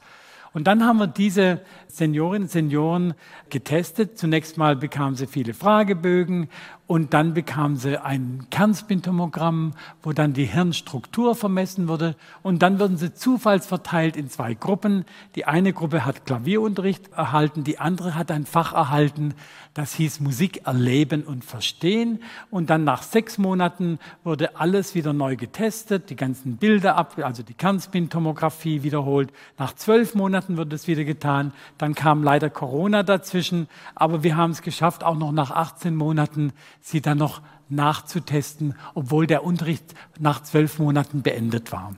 Und 0.53 0.67
dann 0.67 0.85
haben 0.85 0.97
wir 0.97 1.07
diese 1.07 1.61
Seniorinnen 1.87 2.43
und 2.43 2.51
Senioren 2.51 3.13
getestet. 3.49 4.17
Zunächst 4.17 4.57
mal 4.57 4.75
bekamen 4.75 5.15
sie 5.15 5.27
viele 5.27 5.53
Fragebögen 5.53 6.49
und 6.91 7.13
dann 7.13 7.33
bekamen 7.33 7.77
sie 7.77 8.03
ein 8.03 8.47
Kernspintomogramm, 8.49 9.75
wo 10.03 10.11
dann 10.11 10.33
die 10.33 10.43
Hirnstruktur 10.43 11.35
vermessen 11.35 11.87
wurde. 11.87 12.17
Und 12.43 12.61
dann 12.63 12.81
wurden 12.81 12.97
sie 12.97 13.13
zufallsverteilt 13.13 14.17
in 14.17 14.29
zwei 14.29 14.55
Gruppen. 14.55 15.05
Die 15.35 15.45
eine 15.45 15.71
Gruppe 15.71 16.03
hat 16.03 16.25
Klavierunterricht 16.25 17.13
erhalten, 17.13 17.63
die 17.63 17.79
andere 17.79 18.15
hat 18.15 18.29
ein 18.29 18.45
Fach 18.45 18.73
erhalten, 18.73 19.35
das 19.73 19.93
hieß 19.93 20.19
Musik 20.19 20.67
erleben 20.67 21.23
und 21.23 21.45
verstehen. 21.45 22.21
Und 22.49 22.69
dann 22.69 22.83
nach 22.83 23.03
sechs 23.03 23.37
Monaten 23.37 23.97
wurde 24.25 24.57
alles 24.57 24.93
wieder 24.93 25.13
neu 25.13 25.37
getestet, 25.37 26.09
die 26.09 26.17
ganzen 26.17 26.57
Bilder 26.57 26.97
ab, 26.97 27.17
also 27.23 27.41
die 27.41 27.53
Kernspintomographie 27.53 28.83
wiederholt. 28.83 29.31
Nach 29.57 29.73
zwölf 29.73 30.13
Monaten 30.13 30.57
wurde 30.57 30.75
es 30.75 30.87
wieder 30.87 31.05
getan. 31.05 31.53
Dann 31.77 31.95
kam 31.95 32.21
leider 32.21 32.49
Corona 32.49 33.03
dazwischen, 33.03 33.69
aber 33.95 34.23
wir 34.23 34.35
haben 34.35 34.51
es 34.51 34.61
geschafft, 34.61 35.05
auch 35.05 35.17
noch 35.17 35.31
nach 35.31 35.51
18 35.51 35.95
Monaten 35.95 36.51
sie 36.81 37.01
dann 37.01 37.17
noch 37.17 37.41
nachzutesten, 37.69 38.75
obwohl 38.93 39.27
der 39.27 39.43
Unterricht 39.43 39.95
nach 40.19 40.43
zwölf 40.43 40.79
Monaten 40.79 41.21
beendet 41.21 41.71
war. 41.71 41.95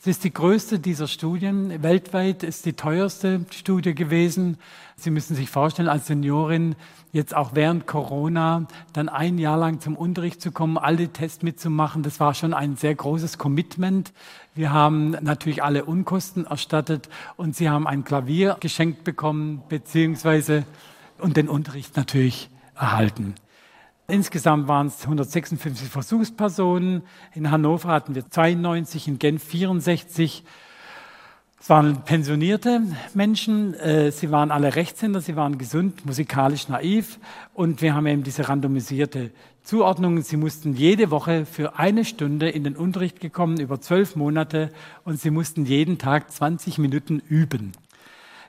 Es 0.00 0.06
ist 0.06 0.24
die 0.24 0.34
größte 0.34 0.80
dieser 0.80 1.08
Studien. 1.08 1.82
Weltweit 1.82 2.42
ist 2.42 2.66
die 2.66 2.74
teuerste 2.74 3.46
Studie 3.50 3.94
gewesen. 3.94 4.58
Sie 4.96 5.10
müssen 5.10 5.34
sich 5.34 5.48
vorstellen, 5.48 5.88
als 5.88 6.08
Seniorin 6.08 6.76
jetzt 7.10 7.34
auch 7.34 7.54
während 7.54 7.86
Corona 7.86 8.66
dann 8.92 9.08
ein 9.08 9.38
Jahr 9.38 9.56
lang 9.56 9.80
zum 9.80 9.96
Unterricht 9.96 10.42
zu 10.42 10.52
kommen, 10.52 10.76
alle 10.76 11.08
Tests 11.08 11.42
mitzumachen. 11.42 12.02
Das 12.02 12.20
war 12.20 12.34
schon 12.34 12.52
ein 12.52 12.76
sehr 12.76 12.94
großes 12.94 13.38
Commitment. 13.38 14.12
Wir 14.54 14.72
haben 14.72 15.12
natürlich 15.22 15.62
alle 15.62 15.86
Unkosten 15.86 16.44
erstattet 16.44 17.08
und 17.36 17.56
sie 17.56 17.70
haben 17.70 17.86
ein 17.86 18.04
Klavier 18.04 18.58
geschenkt 18.60 19.04
bekommen, 19.04 19.62
beziehungsweise 19.70 20.64
und 21.16 21.38
den 21.38 21.48
Unterricht 21.48 21.96
natürlich 21.96 22.50
erhalten. 22.74 23.36
Insgesamt 24.06 24.68
waren 24.68 24.88
es 24.88 25.02
156 25.02 25.88
Versuchspersonen. 25.88 27.02
In 27.34 27.50
Hannover 27.50 27.88
hatten 27.88 28.14
wir 28.14 28.28
92, 28.28 29.08
in 29.08 29.18
Genf 29.18 29.42
64. 29.44 30.44
Es 31.58 31.70
waren 31.70 32.02
pensionierte 32.02 32.82
Menschen, 33.14 33.72
äh, 33.72 34.12
sie 34.12 34.30
waren 34.30 34.50
alle 34.50 34.76
Rechtshänder, 34.76 35.22
sie 35.22 35.34
waren 35.34 35.56
gesund, 35.56 36.04
musikalisch 36.04 36.68
naiv 36.68 37.18
und 37.54 37.80
wir 37.80 37.94
haben 37.94 38.06
eben 38.06 38.22
diese 38.22 38.50
randomisierte 38.50 39.30
Zuordnung. 39.62 40.20
Sie 40.20 40.36
mussten 40.36 40.74
jede 40.74 41.10
Woche 41.10 41.46
für 41.46 41.78
eine 41.78 42.04
Stunde 42.04 42.50
in 42.50 42.64
den 42.64 42.76
Unterricht 42.76 43.18
gekommen, 43.18 43.58
über 43.58 43.80
zwölf 43.80 44.14
Monate 44.14 44.70
und 45.04 45.18
sie 45.18 45.30
mussten 45.30 45.64
jeden 45.64 45.96
Tag 45.96 46.30
20 46.30 46.76
Minuten 46.76 47.22
üben. 47.30 47.72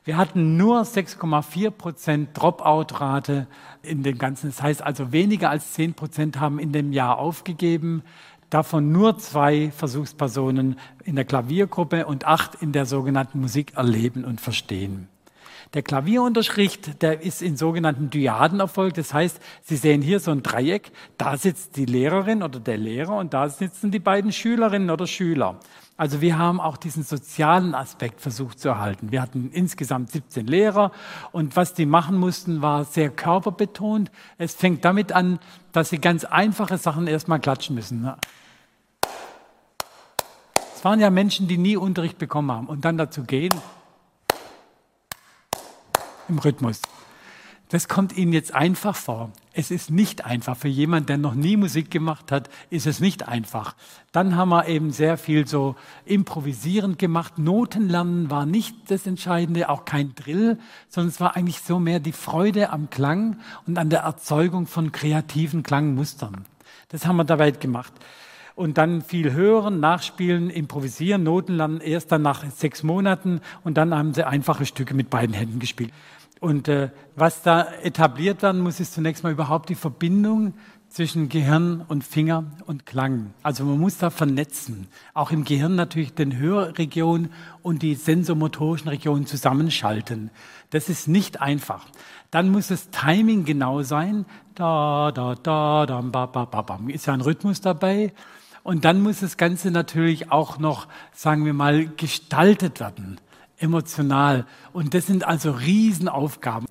Wir 0.06 0.18
hatten 0.18 0.56
nur 0.56 0.84
6,4 0.84 1.72
Prozent 1.72 2.30
Dropout-Rate 2.34 3.48
in 3.82 4.04
dem 4.04 4.20
Ganzen. 4.20 4.52
Das 4.52 4.62
heißt 4.62 4.84
also, 4.84 5.12
weniger 5.12 5.50
als 5.50 5.74
10 5.74 5.96
Prozent 5.96 6.40
haben 6.40 6.60
in 6.60 6.72
dem 6.72 6.94
Jahr 6.94 7.18
aufgegeben. 7.18 8.04
Davon 8.52 8.92
nur 8.92 9.18
zwei 9.18 9.72
Versuchspersonen 9.72 10.78
in 11.04 11.16
der 11.16 11.26
Klaviergruppe 11.26 12.06
und 12.06 12.28
acht 12.28 12.54
in 12.62 12.72
der 12.72 12.86
sogenannten 12.86 13.42
Musik 13.42 13.74
erleben 13.76 14.24
und 14.26 14.40
verstehen. 14.40 15.08
Der 15.74 15.82
Klavierunterricht, 15.82 17.02
der 17.02 17.22
ist 17.22 17.42
in 17.42 17.58
sogenannten 17.58 18.10
Dyaden 18.10 18.60
erfolgt. 18.60 18.98
Das 18.98 19.14
heißt, 19.14 19.40
Sie 19.64 19.76
sehen 19.76 20.02
hier 20.02 20.20
so 20.20 20.32
ein 20.32 20.44
Dreieck. 20.44 20.92
Da 21.18 21.38
sitzt 21.38 21.76
die 21.76 21.86
Lehrerin 21.86 22.44
oder 22.44 22.60
der 22.60 22.78
Lehrer 22.78 23.18
und 23.18 23.34
da 23.34 23.50
sitzen 23.50 23.92
die 23.92 24.00
beiden 24.00 24.32
Schülerinnen 24.32 24.90
oder 24.90 25.08
Schüler. 25.08 25.60
Also 25.98 26.20
wir 26.20 26.38
haben 26.38 26.60
auch 26.60 26.76
diesen 26.76 27.04
sozialen 27.04 27.74
Aspekt 27.74 28.20
versucht 28.20 28.60
zu 28.60 28.68
erhalten. 28.68 29.12
Wir 29.12 29.22
hatten 29.22 29.50
insgesamt 29.54 30.12
17 30.12 30.46
Lehrer 30.46 30.92
und 31.32 31.56
was 31.56 31.74
die 31.74 31.86
machen 31.86 32.18
mussten, 32.18 32.62
war 32.62 32.84
sehr 32.84 33.10
körperbetont. 33.10 34.12
Es 34.38 34.54
fängt 34.56 34.84
damit 34.84 35.14
an, 35.14 35.40
dass 35.72 35.90
sie 35.90 36.00
ganz 36.00 36.26
einfache 36.26 36.78
Sachen 36.78 37.08
erstmal 37.08 37.40
klatschen 37.40 37.76
müssen. 37.76 38.12
Es 40.76 40.84
waren 40.84 41.00
ja 41.00 41.10
Menschen, 41.10 41.48
die 41.48 41.58
nie 41.58 41.78
Unterricht 41.78 42.18
bekommen 42.18 42.52
haben 42.52 42.68
und 42.68 42.84
dann 42.84 42.98
dazu 42.98 43.24
gehen 43.24 43.54
im 46.28 46.40
Rhythmus. 46.40 46.82
Das 47.70 47.88
kommt 47.88 48.16
Ihnen 48.16 48.32
jetzt 48.32 48.54
einfach 48.54 48.96
vor. 48.96 49.32
Es 49.52 49.72
ist 49.72 49.90
nicht 49.90 50.24
einfach. 50.24 50.56
Für 50.56 50.68
jemanden, 50.68 51.08
der 51.08 51.18
noch 51.18 51.34
nie 51.34 51.58
Musik 51.58 51.90
gemacht 51.90 52.32
hat, 52.32 52.48
ist 52.70 52.86
es 52.86 53.00
nicht 53.00 53.28
einfach. 53.28 53.76
Dann 54.12 54.36
haben 54.36 54.50
wir 54.50 54.68
eben 54.68 54.92
sehr 54.92 55.18
viel 55.18 55.48
so 55.48 55.76
improvisierend 56.06 57.00
gemacht. 57.00 57.40
Notenlernen 57.40 58.30
war 58.30 58.46
nicht 58.46 58.76
das 58.90 59.08
Entscheidende, 59.08 59.70
auch 59.70 59.84
kein 59.84 60.14
Drill, 60.14 60.60
sondern 60.90 61.10
es 61.10 61.20
war 61.20 61.36
eigentlich 61.36 61.62
so 61.62 61.80
mehr 61.80 62.00
die 62.00 62.12
Freude 62.12 62.70
am 62.70 62.92
Klang 62.92 63.40
und 63.66 63.80
an 63.80 63.90
der 63.90 64.02
Erzeugung 64.02 64.68
von 64.68 64.92
kreativen 64.92 65.64
Klangmustern. 65.64 66.46
Das 66.90 67.08
haben 67.08 67.18
wir 67.18 67.26
dabei 67.26 67.50
gemacht. 67.50 67.94
Und 68.56 68.78
dann 68.78 69.02
viel 69.02 69.34
hören, 69.34 69.80
nachspielen, 69.80 70.50
improvisieren, 70.50 71.24
Notenlernen 71.24 71.82
erst 71.82 72.12
dann 72.12 72.22
nach 72.22 72.50
sechs 72.52 72.84
Monaten 72.84 73.42
und 73.64 73.76
dann 73.76 73.94
haben 73.94 74.14
sie 74.14 74.26
einfache 74.26 74.66
Stücke 74.66 74.94
mit 74.94 75.10
beiden 75.10 75.36
Händen 75.36 75.60
gespielt. 75.60 75.92
Und 76.40 76.68
äh, 76.68 76.90
was 77.16 77.42
da 77.42 77.68
etabliert 77.82 78.42
werden 78.42 78.62
muss, 78.62 78.80
ist 78.80 78.94
zunächst 78.94 79.24
mal 79.24 79.32
überhaupt 79.32 79.70
die 79.70 79.76
Verbindung 79.76 80.54
zwischen 80.90 81.28
Gehirn 81.28 81.84
und 81.88 82.04
Finger 82.04 82.46
und 82.68 82.86
Klang. 82.86 83.34
Also 83.44 83.66
man 83.66 83.80
muss 83.80 83.98
da 83.98 84.10
vernetzen. 84.10 84.88
Auch 85.14 85.32
im 85.32 85.44
Gehirn 85.44 85.76
natürlich 85.76 86.14
den 86.14 86.38
Hörregion 86.38 87.30
und 87.62 87.82
die 87.82 87.96
sensomotorischen 87.96 88.88
Regionen 88.88 89.26
zusammenschalten. 89.26 90.30
Das 90.70 90.88
ist 90.88 91.08
nicht 91.08 91.42
einfach. 91.42 91.86
Dann 92.32 92.50
muss 92.50 92.68
das 92.68 92.90
Timing 92.92 93.44
genau 93.44 93.82
sein. 93.82 94.26
Da, 94.56 95.12
da, 95.12 95.36
da, 95.36 95.86
da, 95.86 96.02
ba, 96.02 96.28
ba, 96.28 96.46
ba, 96.46 96.62
ba. 96.62 96.80
Ist 96.88 97.08
ja 97.08 97.14
ein 97.14 97.22
Rhythmus 97.22 97.60
dabei. 97.60 98.14
Und 98.64 98.86
dann 98.86 99.02
muss 99.02 99.20
das 99.20 99.38
Ganze 99.38 99.72
natürlich 99.72 100.32
auch 100.32 100.60
noch, 100.60 100.88
sagen 101.14 101.46
wir 101.46 101.54
mal, 101.54 101.88
gestaltet 101.88 102.80
werden 102.80 103.20
emotional. 103.58 104.46
Und 104.74 104.94
das 104.94 105.08
sind 105.08 105.26
also 105.26 105.52
Riesenaufgaben. 105.52 106.68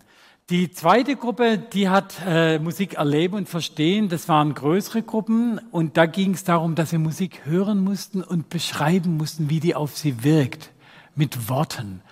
Die 0.50 0.70
zweite 0.70 1.16
Gruppe, 1.16 1.56
die 1.56 1.88
hat 1.88 2.16
äh, 2.26 2.58
Musik 2.58 2.94
erleben 2.94 3.34
und 3.36 3.48
verstehen. 3.48 4.10
Das 4.10 4.28
waren 4.28 4.52
größere 4.52 5.02
Gruppen 5.02 5.58
und 5.70 5.96
da 5.96 6.04
ging 6.04 6.34
es 6.34 6.44
darum, 6.44 6.74
dass 6.74 6.90
sie 6.90 6.98
Musik 6.98 7.46
hören 7.46 7.82
mussten 7.82 8.22
und 8.22 8.50
beschreiben 8.50 9.16
mussten, 9.16 9.48
wie 9.48 9.60
die 9.60 9.74
auf 9.74 9.96
sie 9.96 10.22
wirkt, 10.22 10.70
mit 11.14 11.48
Worten. 11.48 12.02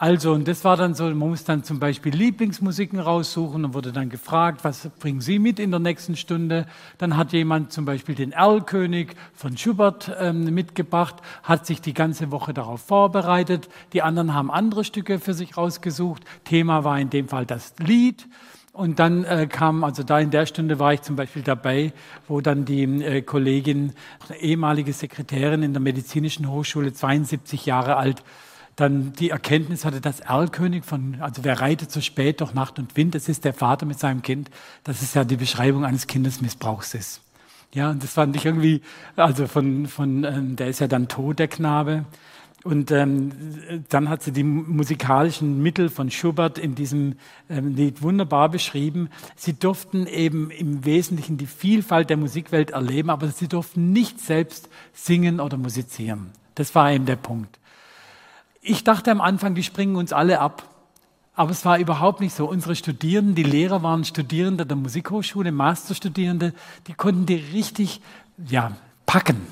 Also, 0.00 0.32
und 0.32 0.46
das 0.46 0.64
war 0.64 0.76
dann 0.76 0.94
so, 0.94 1.06
man 1.06 1.30
muss 1.30 1.42
dann 1.42 1.64
zum 1.64 1.80
Beispiel 1.80 2.14
Lieblingsmusiken 2.14 3.00
raussuchen 3.00 3.64
und 3.64 3.74
wurde 3.74 3.90
dann 3.90 4.10
gefragt, 4.10 4.62
was 4.62 4.88
bringen 5.00 5.20
Sie 5.20 5.40
mit 5.40 5.58
in 5.58 5.72
der 5.72 5.80
nächsten 5.80 6.14
Stunde? 6.14 6.66
Dann 6.98 7.16
hat 7.16 7.32
jemand 7.32 7.72
zum 7.72 7.84
Beispiel 7.84 8.14
den 8.14 8.30
Erlkönig 8.30 9.16
von 9.34 9.56
Schubert 9.56 10.14
ähm, 10.20 10.54
mitgebracht, 10.54 11.16
hat 11.42 11.66
sich 11.66 11.80
die 11.80 11.94
ganze 11.94 12.30
Woche 12.30 12.54
darauf 12.54 12.80
vorbereitet. 12.80 13.68
Die 13.92 14.02
anderen 14.02 14.34
haben 14.34 14.52
andere 14.52 14.84
Stücke 14.84 15.18
für 15.18 15.34
sich 15.34 15.56
rausgesucht. 15.56 16.22
Thema 16.44 16.84
war 16.84 17.00
in 17.00 17.10
dem 17.10 17.26
Fall 17.26 17.44
das 17.44 17.74
Lied. 17.80 18.28
Und 18.72 19.00
dann 19.00 19.24
äh, 19.24 19.48
kam, 19.50 19.82
also 19.82 20.04
da 20.04 20.20
in 20.20 20.30
der 20.30 20.46
Stunde 20.46 20.78
war 20.78 20.92
ich 20.92 21.02
zum 21.02 21.16
Beispiel 21.16 21.42
dabei, 21.42 21.92
wo 22.28 22.40
dann 22.40 22.64
die 22.64 22.84
äh, 22.84 23.22
Kollegin, 23.22 23.94
ehemalige 24.38 24.92
Sekretärin 24.92 25.64
in 25.64 25.72
der 25.72 25.82
Medizinischen 25.82 26.48
Hochschule, 26.48 26.92
72 26.92 27.66
Jahre 27.66 27.96
alt, 27.96 28.22
dann 28.78 29.12
die 29.12 29.30
Erkenntnis 29.30 29.84
hatte, 29.84 30.00
dass 30.00 30.20
Erlkönig 30.20 30.84
von, 30.84 31.16
also 31.20 31.42
wer 31.42 31.60
reitet 31.60 31.90
so 31.90 32.00
spät 32.00 32.40
durch 32.40 32.54
Nacht 32.54 32.78
und 32.78 32.96
Wind, 32.96 33.16
das 33.16 33.28
ist 33.28 33.44
der 33.44 33.52
Vater 33.52 33.86
mit 33.86 33.98
seinem 33.98 34.22
Kind, 34.22 34.50
das 34.84 35.02
ist 35.02 35.16
ja 35.16 35.24
die 35.24 35.36
Beschreibung 35.36 35.84
eines 35.84 36.06
Kindesmissbrauchs 36.06 36.94
ist. 36.94 37.20
Ja, 37.74 37.90
und 37.90 38.04
das 38.04 38.12
fand 38.12 38.36
ich 38.36 38.46
irgendwie, 38.46 38.80
also 39.16 39.48
von, 39.48 39.86
von 39.88 40.22
ähm, 40.22 40.54
der 40.54 40.68
ist 40.68 40.78
ja 40.78 40.86
dann 40.86 41.08
tot, 41.08 41.40
der 41.40 41.48
Knabe. 41.48 42.04
Und 42.62 42.90
ähm, 42.92 43.32
dann 43.88 44.08
hat 44.08 44.22
sie 44.22 44.32
die 44.32 44.44
musikalischen 44.44 45.60
Mittel 45.60 45.88
von 45.88 46.10
Schubert 46.10 46.56
in 46.56 46.74
diesem 46.76 47.16
ähm, 47.50 47.74
Lied 47.74 48.02
wunderbar 48.02 48.48
beschrieben. 48.48 49.10
Sie 49.34 49.54
durften 49.54 50.06
eben 50.06 50.50
im 50.50 50.84
Wesentlichen 50.84 51.36
die 51.36 51.46
Vielfalt 51.46 52.10
der 52.10 52.16
Musikwelt 52.16 52.70
erleben, 52.70 53.10
aber 53.10 53.28
sie 53.28 53.48
durften 53.48 53.92
nicht 53.92 54.20
selbst 54.20 54.68
singen 54.92 55.40
oder 55.40 55.56
musizieren. 55.56 56.30
Das 56.54 56.74
war 56.74 56.92
eben 56.92 57.06
der 57.06 57.16
Punkt. 57.16 57.57
Ich 58.60 58.84
dachte 58.84 59.10
am 59.10 59.20
Anfang, 59.20 59.54
die 59.54 59.62
springen 59.62 59.96
uns 59.96 60.12
alle 60.12 60.40
ab. 60.40 60.62
Aber 61.34 61.52
es 61.52 61.64
war 61.64 61.78
überhaupt 61.78 62.20
nicht 62.20 62.34
so. 62.34 62.48
Unsere 62.48 62.74
Studierenden, 62.74 63.36
die 63.36 63.44
Lehrer 63.44 63.84
waren 63.84 64.04
Studierende 64.04 64.66
der 64.66 64.76
Musikhochschule, 64.76 65.52
Masterstudierende, 65.52 66.52
die 66.88 66.94
konnten 66.94 67.26
die 67.26 67.36
richtig 67.36 68.00
ja, 68.48 68.72
packen. 69.06 69.46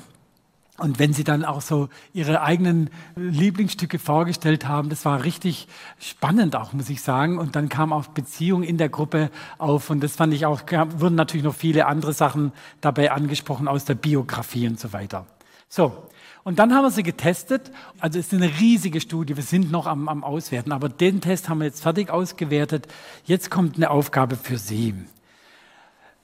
Und 0.79 0.99
wenn 0.99 1.13
sie 1.13 1.23
dann 1.23 1.43
auch 1.43 1.61
so 1.61 1.89
ihre 2.13 2.41
eigenen 2.41 2.89
Lieblingsstücke 3.15 3.97
vorgestellt 3.97 4.67
haben, 4.67 4.89
das 4.89 5.05
war 5.05 5.23
richtig 5.23 5.67
spannend 5.97 6.55
auch, 6.55 6.73
muss 6.73 6.89
ich 6.89 7.01
sagen. 7.01 7.39
Und 7.39 7.55
dann 7.55 7.67
kam 7.67 7.91
auch 7.91 8.07
Beziehung 8.07 8.61
in 8.61 8.77
der 8.77 8.89
Gruppe 8.89 9.31
auf. 9.57 9.89
Und 9.89 10.03
das 10.03 10.15
fand 10.15 10.33
ich 10.33 10.45
auch, 10.45 10.61
wurden 10.97 11.15
natürlich 11.15 11.45
noch 11.45 11.55
viele 11.55 11.87
andere 11.87 12.13
Sachen 12.13 12.51
dabei 12.81 13.11
angesprochen 13.11 13.67
aus 13.67 13.85
der 13.85 13.95
Biografie 13.95 14.67
und 14.67 14.79
so 14.79 14.93
weiter. 14.93 15.25
So, 15.67 16.09
und 16.47 16.57
dann 16.59 16.73
haben 16.73 16.85
wir 16.85 16.91
sie 16.91 17.03
getestet. 17.03 17.71
Also 17.99 18.19
es 18.19 18.27
ist 18.27 18.33
eine 18.33 18.59
riesige 18.61 19.01
Studie. 19.01 19.35
Wir 19.35 19.43
sind 19.43 19.69
noch 19.69 19.85
am, 19.85 20.07
am 20.07 20.23
Auswerten. 20.23 20.71
Aber 20.71 20.87
den 20.87 21.19
Test 21.19 21.49
haben 21.49 21.57
wir 21.57 21.65
jetzt 21.65 21.83
fertig 21.83 22.09
ausgewertet. 22.09 22.87
Jetzt 23.25 23.51
kommt 23.51 23.75
eine 23.75 23.89
Aufgabe 23.89 24.37
für 24.37 24.57
Sie. 24.57 24.95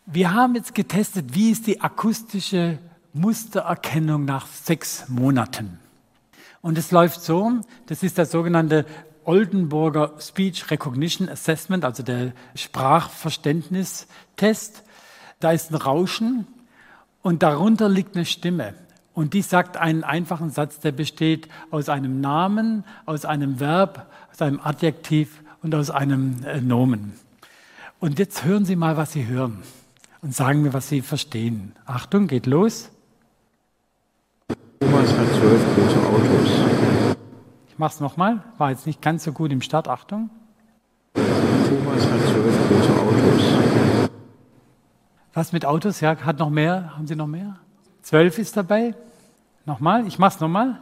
Wir 0.05 0.33
haben 0.33 0.55
jetzt 0.55 0.75
getestet, 0.75 1.35
wie 1.35 1.51
ist 1.51 1.67
die 1.67 1.81
akustische 1.81 2.79
Mustererkennung 3.11 4.23
nach 4.23 4.47
sechs 4.47 5.09
Monaten. 5.09 5.77
Und 6.61 6.77
es 6.77 6.91
läuft 6.91 7.21
so, 7.21 7.59
das 7.87 8.01
ist 8.01 8.17
der 8.17 8.25
sogenannte 8.25 8.85
Oldenburger 9.25 10.13
Speech 10.21 10.71
Recognition 10.71 11.27
Assessment, 11.27 11.83
also 11.83 12.01
der 12.01 12.31
Sprachverständnistest. 12.55 14.83
Da 15.41 15.51
ist 15.51 15.71
ein 15.71 15.75
Rauschen 15.75 16.47
und 17.21 17.43
darunter 17.43 17.89
liegt 17.89 18.15
eine 18.15 18.23
Stimme. 18.23 18.73
Und 19.13 19.33
die 19.33 19.43
sagt 19.43 19.77
einen 19.77 20.03
einfachen 20.03 20.49
Satz, 20.49 20.79
der 20.79 20.91
besteht 20.91 21.47
aus 21.69 21.87
einem 21.87 22.19
Namen, 22.19 22.83
aus 23.05 23.25
einem 23.25 23.59
Verb, 23.59 24.07
aus 24.31 24.41
einem 24.41 24.59
Adjektiv 24.63 25.43
und 25.61 25.75
aus 25.75 25.91
einem 25.91 26.43
äh, 26.43 26.61
Nomen. 26.61 27.13
Und 27.99 28.17
jetzt 28.17 28.43
hören 28.43 28.65
Sie 28.65 28.75
mal, 28.75 28.97
was 28.97 29.13
Sie 29.13 29.27
hören 29.27 29.61
und 30.21 30.33
sagen 30.33 30.63
mir, 30.63 30.73
was 30.73 30.89
Sie 30.89 31.01
verstehen. 31.01 31.73
Achtung, 31.85 32.27
geht 32.27 32.47
los. 32.47 32.89
Thomas 34.79 35.17
hat 35.17 35.27
zwölf 35.27 35.75
große 35.75 35.99
Autos. 36.07 37.15
Ich 37.69 37.77
mache 37.77 37.93
es 37.93 37.99
nochmal, 37.99 38.43
war 38.57 38.71
jetzt 38.71 38.87
nicht 38.87 39.01
ganz 39.01 39.23
so 39.23 39.31
gut 39.31 39.51
im 39.51 39.61
Start. 39.61 39.87
Achtung. 39.87 40.29
Thomas 41.13 42.05
hat 42.05 42.19
zwölf 42.29 42.67
große 42.67 42.91
Autos. 42.99 44.09
Was 45.33 45.51
mit 45.51 45.65
Autos? 45.65 45.99
Ja, 45.99 46.17
hat 46.17 46.39
noch 46.39 46.49
mehr? 46.49 46.95
Haben 46.95 47.07
Sie 47.07 47.15
noch 47.15 47.27
mehr? 47.27 47.57
Zwölf 48.03 48.37
ist 48.37 48.55
dabei. 48.57 48.93
Nochmal, 49.65 50.05
ich 50.05 50.19
mach's 50.19 50.41
nochmal. 50.41 50.77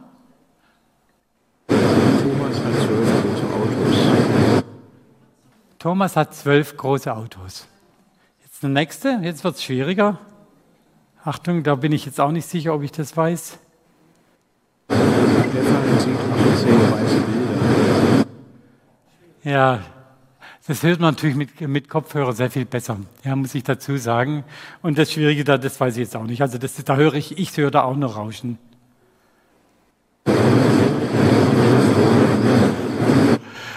Thomas 1.68 2.56
hat 2.56 2.74
zwölf 2.74 3.16
große 3.16 3.46
Autos. 3.54 4.64
Thomas 5.78 6.16
hat 6.16 6.34
zwölf 6.34 6.76
große 6.76 7.14
Autos. 7.14 7.68
Jetzt 8.42 8.62
der 8.62 8.70
nächste, 8.70 9.20
jetzt 9.22 9.44
wird's 9.44 9.62
schwieriger. 9.62 10.18
Achtung, 11.24 11.62
da 11.62 11.76
bin 11.76 11.92
ich 11.92 12.04
jetzt 12.06 12.20
auch 12.20 12.32
nicht 12.32 12.48
sicher, 12.48 12.74
ob 12.74 12.82
ich 12.82 12.90
das 12.90 13.16
weiß. 13.16 13.56
Stefan 14.88 15.98
sieht 16.00 16.16
18 16.18 16.92
weiße 16.92 17.20
Bilder. 17.20 18.26
Ja, 19.44 19.80
das 20.72 20.82
hört 20.84 21.00
man 21.00 21.12
natürlich 21.12 21.36
mit, 21.36 21.60
mit 21.60 21.90
Kopfhörer 21.90 22.32
sehr 22.32 22.50
viel 22.50 22.64
besser, 22.64 22.96
ja, 23.24 23.36
muss 23.36 23.54
ich 23.54 23.62
dazu 23.62 23.98
sagen. 23.98 24.42
Und 24.80 24.96
das 24.96 25.12
Schwierige 25.12 25.44
da, 25.44 25.58
das 25.58 25.78
weiß 25.78 25.98
ich 25.98 26.04
jetzt 26.04 26.16
auch 26.16 26.24
nicht. 26.24 26.40
Also 26.40 26.56
das, 26.56 26.82
da 26.82 26.96
höre 26.96 27.12
ich, 27.12 27.36
ich 27.36 27.54
höre 27.54 27.70
da 27.70 27.82
auch 27.82 27.94
noch 27.94 28.16
Rauschen. 28.16 28.56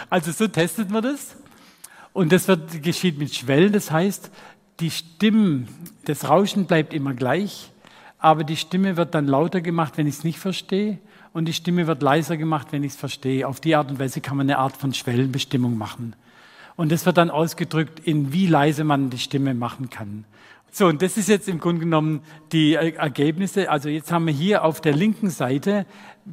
Also 0.10 0.32
so 0.32 0.48
testet 0.48 0.90
man 0.90 1.04
das. 1.04 1.36
Und 2.14 2.32
das 2.32 2.48
wird, 2.48 2.82
geschieht 2.82 3.20
mit 3.20 3.36
Schwellen. 3.36 3.74
Das 3.74 3.92
heißt, 3.92 4.32
die 4.80 4.90
Stimmen, 4.90 5.68
das 6.06 6.30
Rauschen 6.30 6.66
bleibt 6.66 6.94
immer 6.94 7.14
gleich, 7.14 7.74
aber 8.20 8.46
die 8.46 8.56
Stimme 8.56 8.96
wird 8.96 9.14
dann 9.16 9.28
lauter 9.28 9.60
gemacht, 9.60 9.98
wenn 9.98 10.08
ich 10.08 10.20
es 10.20 10.24
nicht 10.24 10.40
verstehe. 10.40 11.00
Und 11.34 11.50
die 11.50 11.54
Stimme 11.54 11.88
wird 11.88 12.02
leiser 12.02 12.38
gemacht, 12.38 12.68
wenn 12.72 12.86
ich 12.86 12.94
es 12.94 12.98
verstehe. 12.98 13.46
Auf 13.46 13.60
die 13.60 13.76
Art 13.76 13.92
und 13.92 14.00
Weise 14.00 14.22
kann 14.22 14.38
man 14.38 14.50
eine 14.50 14.60
Art 14.60 14.78
von 14.78 14.94
Schwellenbestimmung 14.94 15.78
machen. 15.78 16.16
Und 16.76 16.92
das 16.92 17.06
wird 17.06 17.18
dann 17.18 17.30
ausgedrückt, 17.30 18.02
in 18.06 18.34
wie 18.34 18.48
leise 18.48 18.84
man 18.84 19.10
die 19.10 19.18
Stimme 19.18 19.54
machen 19.54 19.90
kann. 19.90 20.26
So, 20.72 20.88
und 20.88 21.02
das 21.02 21.16
ist 21.16 21.30
jetzt 21.30 21.48
im 21.48 21.60
Grunde 21.60 21.80
genommen 21.80 22.22
die 22.52 22.74
Ergebnisse. 22.74 23.70
Also 23.70 23.88
jetzt 23.88 24.12
haben 24.12 24.28
wir 24.28 24.34
hier 24.34 24.66
auf 24.66 24.82
der 24.82 24.94
linken 24.94 25.30
Seite 25.30 25.86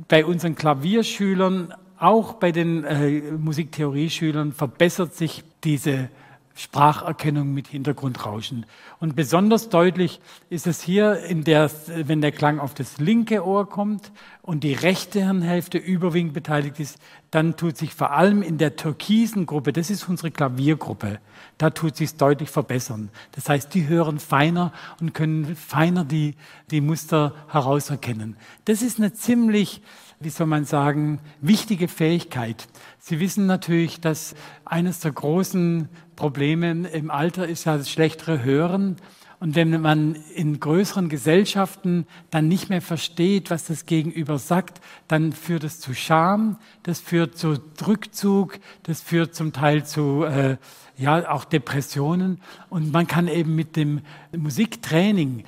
bei 0.09 0.24
unseren 0.24 0.57
Klavierschülern, 0.57 1.72
auch 1.97 2.32
bei 2.34 2.51
den 2.51 2.82
äh, 2.82 3.20
Musiktheorieschülern 3.38 4.51
verbessert 4.51 5.14
sich 5.14 5.45
diese 5.62 6.09
Spracherkennung 6.55 7.53
mit 7.55 7.68
Hintergrundrauschen. 7.68 8.66
Und 9.00 9.16
besonders 9.16 9.68
deutlich 9.68 10.20
ist 10.50 10.66
es 10.66 10.82
hier, 10.82 11.18
in 11.24 11.44
der, 11.44 11.70
wenn 11.88 12.20
der 12.20 12.32
Klang 12.32 12.59
auf 12.59 12.74
das 12.74 12.98
linke 12.98 13.44
Ohr 13.46 13.68
kommt 13.68 14.12
und 14.42 14.64
die 14.64 14.74
rechte 14.74 15.20
Hirnhälfte 15.20 15.78
überwiegend 15.78 16.34
beteiligt 16.34 16.80
ist, 16.80 16.98
dann 17.30 17.57
tut 17.57 17.78
sich 17.78 17.94
vor 17.94 18.12
allem 18.12 18.42
in 18.42 18.59
der 18.59 18.76
türkisen 18.76 19.46
Gruppe, 19.46 19.72
das 19.72 19.88
ist 19.88 20.09
unsere 20.09 20.30
Klaviergruppe, 20.30 21.18
da 21.57 21.70
tut 21.70 21.96
sich 21.96 22.16
deutlich 22.16 22.50
verbessern. 22.50 23.11
Das 23.32 23.48
heißt, 23.48 23.72
die 23.72 23.88
hören 23.88 24.18
feiner 24.18 24.72
und 25.00 25.14
können 25.14 25.57
feiner 25.57 26.05
die, 26.05 26.34
die 26.70 26.82
Muster 26.82 27.34
herauserkennen. 27.48 28.36
Das 28.66 28.82
ist 28.82 28.98
eine 28.98 29.14
ziemlich 29.14 29.80
wie 30.22 30.30
soll 30.30 30.46
man 30.46 30.64
sagen, 30.64 31.20
wichtige 31.40 31.88
Fähigkeit. 31.88 32.68
Sie 32.98 33.20
wissen 33.20 33.46
natürlich, 33.46 34.00
dass 34.00 34.34
eines 34.64 35.00
der 35.00 35.12
großen 35.12 35.88
Probleme 36.16 36.88
im 36.88 37.10
Alter 37.10 37.46
ist 37.46 37.64
ja 37.64 37.76
das 37.76 37.90
schlechtere 37.90 38.42
Hören. 38.42 38.96
Und 39.40 39.56
wenn 39.56 39.80
man 39.80 40.14
in 40.36 40.60
größeren 40.60 41.08
Gesellschaften 41.08 42.06
dann 42.30 42.46
nicht 42.46 42.68
mehr 42.68 42.80
versteht, 42.80 43.50
was 43.50 43.64
das 43.64 43.86
Gegenüber 43.86 44.38
sagt, 44.38 44.80
dann 45.08 45.32
führt 45.32 45.64
es 45.64 45.80
zu 45.80 45.94
Scham, 45.94 46.58
das 46.84 47.00
führt 47.00 47.36
zu 47.36 47.58
Rückzug, 47.84 48.60
das 48.84 49.00
führt 49.00 49.34
zum 49.34 49.52
Teil 49.52 49.84
zu 49.84 50.22
äh, 50.22 50.58
ja 50.96 51.28
auch 51.28 51.44
Depressionen. 51.44 52.40
Und 52.70 52.92
man 52.92 53.06
kann 53.06 53.26
eben 53.26 53.54
mit 53.54 53.74
dem 53.74 54.02
Musiktraining 54.36 55.44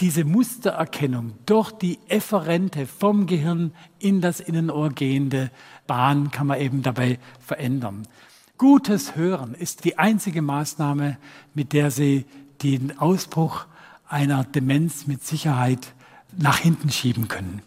diese 0.00 0.24
Mustererkennung 0.24 1.34
durch 1.44 1.72
die 1.72 1.98
Efferente 2.08 2.86
vom 2.86 3.26
Gehirn 3.26 3.72
in 3.98 4.20
das 4.20 4.40
Innenohr 4.40 4.90
gehende 4.90 5.50
Bahn 5.86 6.30
kann 6.30 6.46
man 6.46 6.60
eben 6.60 6.82
dabei 6.82 7.18
verändern. 7.38 8.08
Gutes 8.56 9.14
Hören 9.14 9.54
ist 9.54 9.84
die 9.84 9.98
einzige 9.98 10.42
Maßnahme, 10.42 11.18
mit 11.54 11.72
der 11.72 11.90
Sie 11.90 12.24
den 12.62 12.98
Ausbruch 12.98 13.66
einer 14.08 14.44
Demenz 14.44 15.06
mit 15.06 15.24
Sicherheit 15.24 15.94
nach 16.36 16.58
hinten 16.58 16.90
schieben 16.90 17.28
können. 17.28 17.62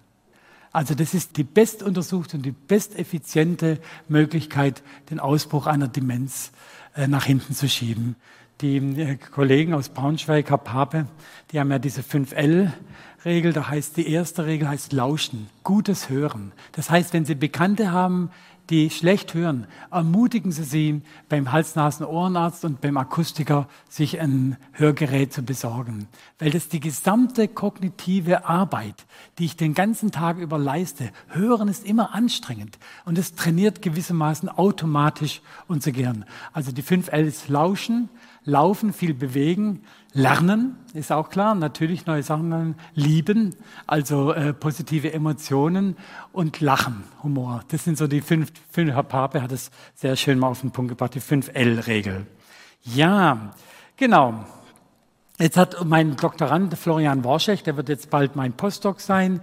Also 0.71 0.95
das 0.95 1.13
ist 1.13 1.37
die 1.37 1.43
bestuntersuchte 1.43 2.37
und 2.37 2.43
die 2.43 2.51
besteffiziente 2.51 3.79
Möglichkeit, 4.07 4.81
den 5.11 5.19
Ausbruch 5.19 5.67
einer 5.67 5.87
Demenz 5.87 6.51
äh, 6.95 7.07
nach 7.07 7.25
hinten 7.25 7.53
zu 7.53 7.69
schieben. 7.69 8.15
Die 8.61 8.77
äh, 8.77 9.17
Kollegen 9.17 9.73
aus 9.73 9.89
Braunschweig, 9.89 10.49
Herr 10.49 10.57
Pape, 10.57 11.07
die 11.51 11.59
haben 11.59 11.71
ja 11.71 11.79
diese 11.79 12.01
5L-Regel. 12.01 13.53
Da 13.53 13.69
heißt 13.69 13.97
die 13.97 14.07
erste 14.07 14.45
Regel 14.45 14.69
heißt 14.69 14.93
Lauschen, 14.93 15.49
gutes 15.63 16.09
Hören. 16.09 16.51
Das 16.73 16.89
heißt, 16.89 17.13
wenn 17.13 17.25
Sie 17.25 17.35
Bekannte 17.35 17.91
haben, 17.91 18.29
die 18.69 18.89
schlecht 18.89 19.33
hören, 19.33 19.67
ermutigen 19.91 20.51
Sie 20.51 20.63
sie 20.63 21.01
beim 21.27 21.51
Hals-Nasen-Ohrenarzt 21.51 22.63
und 22.63 22.79
beim 22.79 22.95
Akustiker, 22.95 23.67
sich 23.89 24.21
ein 24.21 24.55
Hörgerät 24.71 25.33
zu 25.33 25.43
besorgen. 25.43 26.07
Weil 26.39 26.51
das 26.51 26.69
die 26.69 26.79
gesamte 26.79 27.49
kognitive 27.49 28.45
Arbeit, 28.45 29.05
die 29.37 29.45
ich 29.45 29.57
den 29.57 29.73
ganzen 29.73 30.11
Tag 30.11 30.37
über 30.37 30.57
leiste, 30.57 31.11
hören 31.27 31.67
ist 31.67 31.85
immer 31.85 32.15
anstrengend 32.15 32.79
und 33.03 33.17
es 33.17 33.35
trainiert 33.35 33.81
gewissermaßen 33.81 34.47
automatisch 34.47 35.41
unser 35.67 35.91
Gehirn. 35.91 36.23
Also 36.53 36.71
die 36.71 36.81
5 36.83 37.11
L 37.11 37.27
ist 37.27 37.49
Lauschen, 37.49 38.09
Laufen, 38.45 38.93
viel 38.93 39.13
bewegen, 39.13 39.83
lernen, 40.13 40.75
ist 40.93 41.11
auch 41.11 41.29
klar, 41.29 41.55
natürlich 41.55 42.05
neue 42.05 42.23
Sachen 42.23 42.49
lernen, 42.49 42.75
lieben, 42.93 43.55
also 43.87 44.33
äh, 44.33 44.53
positive 44.53 45.13
Emotionen 45.13 45.95
und 46.31 46.59
lachen, 46.59 47.03
Humor. 47.23 47.63
Das 47.69 47.83
sind 47.83 47.97
so 47.97 48.07
die 48.07 48.21
fünf, 48.21 48.51
fünf 48.69 48.91
Herr 48.91 49.03
Pape 49.03 49.41
hat 49.41 49.51
es 49.51 49.71
sehr 49.95 50.15
schön 50.15 50.39
mal 50.39 50.47
auf 50.47 50.61
den 50.61 50.71
Punkt 50.71 50.89
gebracht, 50.89 51.15
die 51.15 51.21
5L-Regel. 51.21 52.27
Ja, 52.83 53.53
genau. 53.97 54.45
Jetzt 55.39 55.57
hat 55.57 55.83
mein 55.85 56.15
Doktorand 56.15 56.77
Florian 56.77 57.23
Warschech, 57.23 57.63
der 57.63 57.75
wird 57.77 57.89
jetzt 57.89 58.09
bald 58.09 58.35
mein 58.35 58.53
Postdoc 58.53 58.99
sein, 58.99 59.41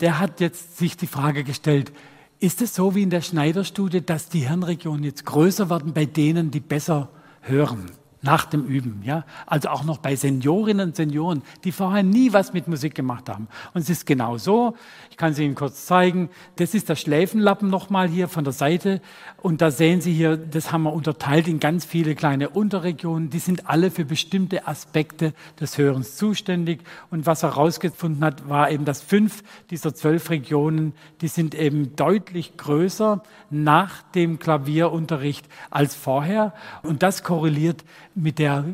der 0.00 0.18
hat 0.18 0.40
jetzt 0.40 0.78
sich 0.78 0.96
die 0.96 1.06
Frage 1.06 1.44
gestellt, 1.44 1.92
ist 2.38 2.62
es 2.62 2.74
so 2.74 2.94
wie 2.94 3.02
in 3.02 3.10
der 3.10 3.22
Schneiderstudie, 3.22 4.02
dass 4.04 4.28
die 4.28 4.48
Hirnregionen 4.48 5.04
jetzt 5.04 5.24
größer 5.24 5.70
werden 5.70 5.92
bei 5.92 6.04
denen, 6.04 6.50
die 6.50 6.60
besser 6.60 7.08
hören? 7.40 7.90
Nach 8.26 8.44
dem 8.44 8.64
Üben. 8.66 9.00
Ja? 9.04 9.24
Also 9.46 9.68
auch 9.70 9.84
noch 9.84 9.98
bei 9.98 10.16
Seniorinnen 10.16 10.88
und 10.88 10.96
Senioren, 10.96 11.42
die 11.64 11.72
vorher 11.72 12.02
nie 12.02 12.32
was 12.32 12.52
mit 12.52 12.68
Musik 12.68 12.94
gemacht 12.94 13.28
haben. 13.28 13.48
Und 13.72 13.80
es 13.82 13.88
ist 13.88 14.04
genau 14.04 14.36
so, 14.36 14.74
ich 15.10 15.16
kann 15.16 15.32
es 15.32 15.38
Ihnen 15.38 15.54
kurz 15.54 15.86
zeigen, 15.86 16.28
das 16.56 16.74
ist 16.74 16.88
der 16.88 16.96
Schläfenlappen 16.96 17.70
nochmal 17.70 18.08
hier 18.08 18.28
von 18.28 18.44
der 18.44 18.52
Seite. 18.52 19.00
Und 19.40 19.62
da 19.62 19.70
sehen 19.70 20.00
Sie 20.00 20.12
hier, 20.12 20.36
das 20.36 20.72
haben 20.72 20.82
wir 20.82 20.92
unterteilt 20.92 21.48
in 21.48 21.60
ganz 21.60 21.84
viele 21.84 22.14
kleine 22.14 22.50
Unterregionen. 22.50 23.30
Die 23.30 23.38
sind 23.38 23.68
alle 23.68 23.90
für 23.90 24.04
bestimmte 24.04 24.66
Aspekte 24.66 25.32
des 25.60 25.78
Hörens 25.78 26.16
zuständig. 26.16 26.80
Und 27.10 27.26
was 27.26 27.42
er 27.42 27.50
herausgefunden 27.50 28.24
hat, 28.24 28.48
war 28.48 28.70
eben, 28.70 28.84
dass 28.84 29.00
fünf 29.00 29.44
dieser 29.70 29.94
zwölf 29.94 30.30
Regionen, 30.30 30.92
die 31.20 31.28
sind 31.28 31.54
eben 31.54 31.94
deutlich 31.94 32.56
größer 32.56 33.22
nach 33.50 34.02
dem 34.02 34.40
Klavierunterricht 34.40 35.46
als 35.70 35.94
vorher. 35.94 36.52
Und 36.82 37.04
das 37.04 37.22
korreliert 37.22 37.84
mit 38.16 38.38
der 38.40 38.64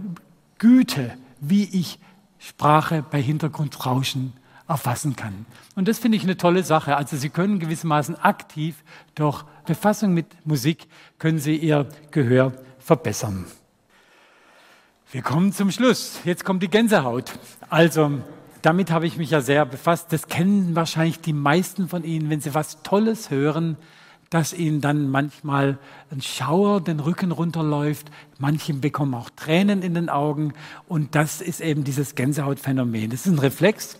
Güte, 0.59 1.13
wie 1.41 1.65
ich 1.65 1.99
Sprache 2.39 3.05
bei 3.09 3.21
Hintergrundrauschen 3.21 4.33
erfassen 4.69 5.17
kann. 5.17 5.45
Und 5.75 5.89
das 5.89 5.99
finde 5.99 6.17
ich 6.17 6.23
eine 6.23 6.37
tolle 6.37 6.63
Sache. 6.63 6.97
Also 6.97 7.17
Sie 7.17 7.29
können 7.29 7.59
gewissermaßen 7.59 8.17
aktiv 8.17 8.83
durch 9.15 9.45
Befassung 9.67 10.15
mit 10.15 10.27
Musik, 10.47 10.87
können 11.19 11.39
Sie 11.39 11.57
Ihr 11.57 11.89
Gehör 12.11 12.53
verbessern. 12.79 13.45
Wir 15.11 15.23
kommen 15.23 15.53
zum 15.53 15.71
Schluss. 15.71 16.21
Jetzt 16.25 16.45
kommt 16.45 16.63
die 16.63 16.71
Gänsehaut. 16.71 17.39
Also, 17.69 18.23
damit 18.63 18.91
habe 18.91 19.07
ich 19.07 19.19
mich 19.19 19.31
ja 19.31 19.43
sehr 19.43 19.67
befasst. 19.67 20.13
Das 20.13 20.27
kennen 20.27 20.75
wahrscheinlich 20.75 21.21
die 21.21 21.35
meisten 21.35 21.89
von 21.89 22.03
Ihnen, 22.03 22.31
wenn 22.31 22.41
Sie 22.41 22.55
was 22.55 22.83
Tolles 22.83 23.31
hören, 23.31 23.77
dass 24.33 24.55
ihnen 24.55 24.81
dann 24.81 25.11
manchmal 25.11 25.77
ein 26.11 26.23
Schauer 26.23 26.81
den 26.81 27.01
Rücken 27.01 27.33
runterläuft. 27.33 28.11
Manche 28.43 28.75
bekommen 28.75 29.15
auch 29.15 29.31
Tränen 29.31 29.83
in 29.83 29.95
den 29.95 30.09
Augen. 30.09 30.53
Und 30.89 31.15
das 31.15 31.41
ist 31.41 31.61
eben 31.61 31.85
dieses 31.85 32.17
Gänsehautphänomen. 32.17 33.09
Das 33.09 33.25
ist 33.25 33.33
ein 33.33 33.39
Reflex. 33.39 33.97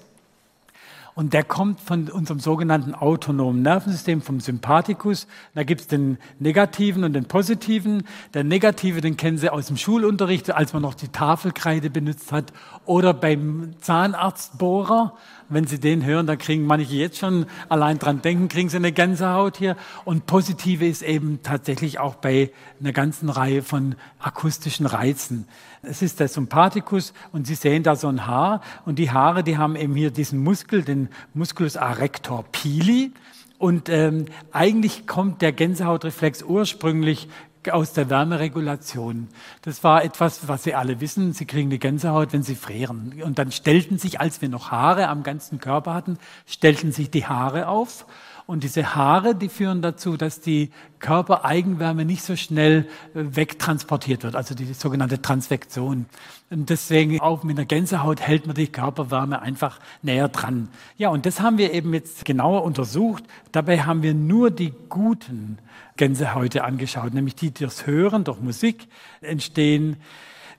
Und 1.15 1.33
der 1.33 1.45
kommt 1.45 1.81
von 1.81 2.09
unserem 2.09 2.41
sogenannten 2.41 2.93
autonomen 2.93 3.63
Nervensystem, 3.63 4.21
vom 4.21 4.41
Sympathikus. 4.41 5.29
Da 5.55 5.63
gibt 5.63 5.83
es 5.83 5.87
den 5.87 6.19
negativen 6.41 7.05
und 7.05 7.13
den 7.13 7.27
positiven. 7.27 8.03
Der 8.35 8.43
negative, 8.43 9.01
den 9.01 9.17
kennen 9.17 9.39
Sie 9.39 9.49
aus 9.49 9.69
dem 9.69 9.77
Schulunterricht, 9.77 10.51
als 10.51 10.73
man 10.73 10.83
noch 10.83 10.95
die 10.95 11.09
Tafelkreide 11.09 11.89
benutzt 11.89 12.33
hat. 12.33 12.53
Oder 12.85 13.15
beim 13.15 13.75
Zahnarztbohrer. 13.81 15.17
Wenn 15.53 15.67
Sie 15.67 15.79
den 15.79 16.05
hören, 16.05 16.27
dann 16.27 16.39
kriegen 16.39 16.65
manche 16.65 16.95
jetzt 16.95 17.19
schon 17.19 17.47
allein 17.69 17.99
dran 17.99 18.23
denken, 18.23 18.49
kriegen 18.49 18.69
Sie 18.69 18.77
eine 18.77 18.93
Gänsehaut 18.93 19.59
hier. 19.59 19.77
Und 20.05 20.27
positive 20.27 20.87
ist 20.87 21.03
eben 21.03 21.41
tatsächlich 21.43 21.99
auch 21.99 22.15
bei 22.15 22.51
einer 22.81 22.93
ganzen 22.93 23.29
Reihe 23.29 23.63
von 23.63 23.95
akustischen 24.19 24.87
Reizen. 24.87 25.47
Es 25.83 26.01
ist 26.01 26.21
der 26.21 26.29
Sympathikus 26.29 27.13
und 27.33 27.47
Sie 27.47 27.55
sehen 27.55 27.83
da 27.83 27.97
so 27.97 28.09
ein 28.09 28.27
Haar. 28.27 28.63
Und 28.87 28.99
die 28.99 29.11
Haare, 29.11 29.45
die 29.45 29.59
haben 29.59 29.77
eben 29.77 29.95
hier 29.95 30.11
diesen 30.11 30.43
Muskel, 30.43 30.83
den 30.83 31.09
Musculus 31.35 31.77
arrector 31.77 32.45
pili. 32.51 33.13
Und 33.59 33.89
ähm, 33.89 34.25
eigentlich 34.53 35.07
kommt 35.07 35.43
der 35.43 35.53
Gänsehautreflex 35.53 36.43
ursprünglich 36.43 37.29
aus 37.71 37.93
der 37.93 38.11
Wärmeregulation. 38.11 39.29
Das 39.63 39.85
war 39.85 40.05
etwas, 40.05 40.49
was 40.49 40.65
Sie 40.65 40.75
alle 40.75 41.01
wissen. 41.01 41.33
Sie 41.33 41.47
kriegen 41.47 41.71
die 41.71 41.79
Gänsehaut, 41.79 42.33
wenn 42.33 42.43
Sie 42.43 42.57
frieren. 42.57 43.23
Und 43.23 43.39
dann 43.39 43.53
stellten 43.53 43.99
sich, 43.99 44.21
als 44.21 44.41
wir 44.43 44.49
noch 44.49 44.71
Haare 44.71 45.09
am 45.09 45.23
ganzen 45.23 45.59
Körper 45.59 45.95
hatten, 45.95 46.19
stellten 46.47 46.93
sich 46.93 47.11
die 47.11 47.27
Haare 47.27 47.69
auf. 47.69 48.07
Und 48.47 48.65
diese 48.65 48.95
Haare, 48.95 49.35
die 49.35 49.49
führen 49.49 49.83
dazu, 49.83 50.17
dass 50.17 50.41
die 50.41 50.71
Körpereigenwärme 50.99 52.05
nicht 52.05 52.23
so 52.23 52.37
schnell 52.37 52.89
äh, 53.15 53.37
wegtransportiert 53.37 54.25
wird, 54.25 54.37
also 54.37 54.55
die 54.55 54.73
sogenannte 54.75 55.23
Transvektion. 55.23 56.07
Und 56.51 56.69
deswegen 56.69 57.21
auch 57.21 57.45
mit 57.45 57.57
einer 57.57 57.67
Gänsehaut 57.67 58.21
hält 58.21 58.47
man 58.47 58.55
die 58.55 58.67
Körperwärme 58.67 59.41
einfach 59.41 59.79
näher 60.03 60.29
dran. 60.29 60.69
Ja, 60.97 61.09
und 61.09 61.25
das 61.25 61.41
haben 61.41 61.59
wir 61.59 61.73
eben 61.73 61.95
jetzt 61.95 62.25
genauer 62.25 62.65
untersucht. 62.65 63.25
Dabei 63.53 63.83
haben 63.83 64.03
wir 64.03 64.15
nur 64.15 64.51
die 64.51 64.73
guten 64.89 65.59
Gänsehäute 65.97 66.65
angeschaut, 66.65 67.15
nämlich 67.15 67.35
die, 67.35 67.51
die 67.51 67.65
durchs 67.65 67.87
Hören, 67.87 68.25
durch 68.25 68.41
Musik 68.41 68.89
entstehen. 69.21 69.97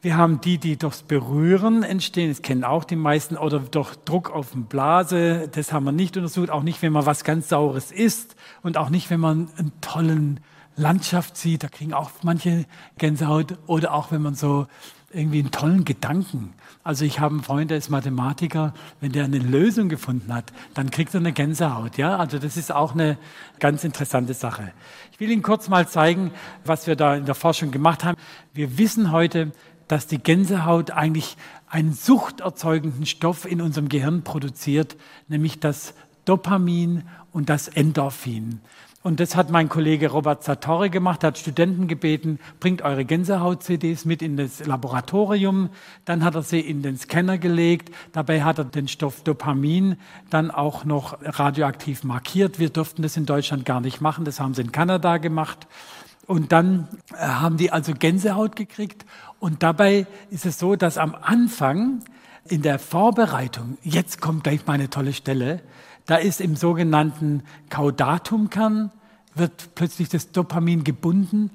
Wir 0.04 0.18
haben 0.18 0.42
die, 0.42 0.58
die 0.58 0.76
durchs 0.76 1.02
Berühren 1.02 1.82
entstehen, 1.82 2.28
das 2.28 2.42
kennen 2.42 2.66
auch 2.66 2.84
die 2.84 2.98
meisten, 2.98 3.38
oder 3.38 3.60
durch 3.60 3.96
Druck 4.04 4.32
auf 4.32 4.52
den 4.52 4.66
Blase, 4.66 5.48
das 5.50 5.72
haben 5.72 5.86
wir 5.86 5.94
nicht 5.94 6.18
untersucht, 6.18 6.50
auch 6.50 6.62
nicht, 6.62 6.82
wenn 6.82 6.92
man 6.92 7.06
was 7.06 7.24
ganz 7.24 7.48
Saures 7.48 7.90
isst 7.90 8.36
und 8.64 8.76
auch 8.76 8.90
nicht, 8.90 9.10
wenn 9.10 9.22
man 9.22 9.48
einen 9.58 9.72
tollen 9.80 10.42
Landschaft 10.76 11.38
sieht, 11.38 11.64
da 11.64 11.70
kriegen 11.70 11.94
auch 11.94 12.12
manche 12.22 12.66
Gänsehaut, 12.98 13.58
oder 13.66 13.94
auch 13.94 14.12
wenn 14.12 14.22
man 14.22 14.36
so 14.36 14.68
irgendwie 15.14 15.40
einen 15.40 15.52
tollen 15.52 15.86
Gedanken. 15.86 16.54
Also 16.84 17.06
ich 17.06 17.20
habe 17.22 17.36
einen 17.36 17.44
Freund, 17.44 17.72
der 17.72 17.78
ist 17.78 17.90
Mathematiker, 17.90 18.74
wenn 19.00 19.14
der 19.14 19.24
eine 19.24 19.38
Lösung 19.38 19.88
gefunden 19.88 20.34
hat, 20.34 20.52
dann 20.74 20.92
kriegt 20.92 21.14
er 21.14 21.22
eine 21.22 21.32
Gänsehaut. 21.32 21.98
Ja, 21.98 22.18
also 22.18 22.40
das 22.40 22.58
ist 22.58 22.74
auch 22.74 22.94
eine 22.94 23.18
ganz 23.60 23.86
interessante 23.86 24.34
Sache. 24.34 24.74
Ich 25.14 25.20
will 25.20 25.32
Ihnen 25.32 25.44
kurz 25.44 25.70
mal 25.70 25.88
zeigen, 25.88 26.32
was 26.66 26.88
wir 26.88 26.98
da 26.98 27.16
in 27.16 27.26
der 27.26 27.36
Forschung 27.36 27.72
gemacht 27.72 28.04
haben. 28.04 28.18
Wir 28.54 28.78
wissen 28.78 29.12
heute, 29.12 29.54
dass 29.88 30.08
die 30.08 30.20
Gänsehaut 30.20 30.92
eigentlich 30.92 31.38
einen 31.68 31.94
suchterzeugenden 31.94 33.06
Stoff 33.06 33.46
in 33.46 33.62
unserem 33.62 33.90
Gehirn 33.90 34.24
produziert, 34.24 34.96
nämlich 35.28 35.60
das 35.60 35.94
Dopamin 36.26 37.04
und 37.32 37.50
das 37.50 37.68
Endorphin. 37.68 38.62
Und 39.04 39.20
das 39.20 39.36
hat 39.36 39.52
mein 39.52 39.68
Kollege 39.68 40.10
Robert 40.10 40.46
Sartori 40.46 40.90
gemacht, 40.90 41.26
hat 41.26 41.38
Studenten 41.38 41.90
gebeten, 41.90 42.40
bringt 42.62 42.84
eure 42.84 43.04
Gänsehaut-CDs 43.04 44.06
mit 44.06 44.22
in 44.22 44.38
das 44.38 44.66
Laboratorium. 44.66 45.70
Dann 46.06 46.24
hat 46.24 46.36
er 46.36 46.42
sie 46.42 46.62
in 46.62 46.82
den 46.84 46.98
Scanner 46.98 47.38
gelegt. 47.38 47.94
Dabei 48.14 48.44
hat 48.44 48.60
er 48.60 48.64
den 48.64 48.88
Stoff 48.88 49.22
Dopamin 49.24 49.98
dann 50.30 50.52
auch 50.52 50.86
noch 50.86 51.18
radioaktiv 51.22 52.06
markiert. 52.06 52.60
Wir 52.60 52.70
durften 52.70 53.02
das 53.02 53.18
in 53.18 53.26
Deutschland 53.26 53.66
gar 53.66 53.82
nicht 53.82 54.00
machen, 54.00 54.24
das 54.24 54.40
haben 54.40 54.54
sie 54.54 54.62
in 54.62 54.72
Kanada 54.72 55.18
gemacht. 55.18 55.68
Und 56.26 56.52
dann 56.52 56.88
äh, 57.14 57.18
haben 57.18 57.58
die 57.58 57.72
also 57.72 57.94
Gänsehaut 57.94 58.56
gekriegt. 58.56 59.06
Und 59.40 59.64
dabei 59.64 60.08
ist 60.30 60.46
es 60.46 60.60
so, 60.60 60.76
dass 60.76 60.98
am 60.98 61.16
Anfang 61.16 62.04
in 62.48 62.62
der 62.62 62.80
Vorbereitung, 62.80 63.78
jetzt 63.84 64.22
kommt 64.22 64.44
gleich 64.44 64.66
meine 64.66 64.90
tolle 64.90 65.14
Stelle, 65.14 65.62
da 66.06 66.16
ist 66.18 66.42
im 66.42 66.56
sogenannten 66.56 67.44
Caudatumkern, 67.70 68.92
wird 69.36 69.76
plötzlich 69.76 70.10
das 70.10 70.32
Dopamin 70.32 70.84
gebunden 70.84 71.50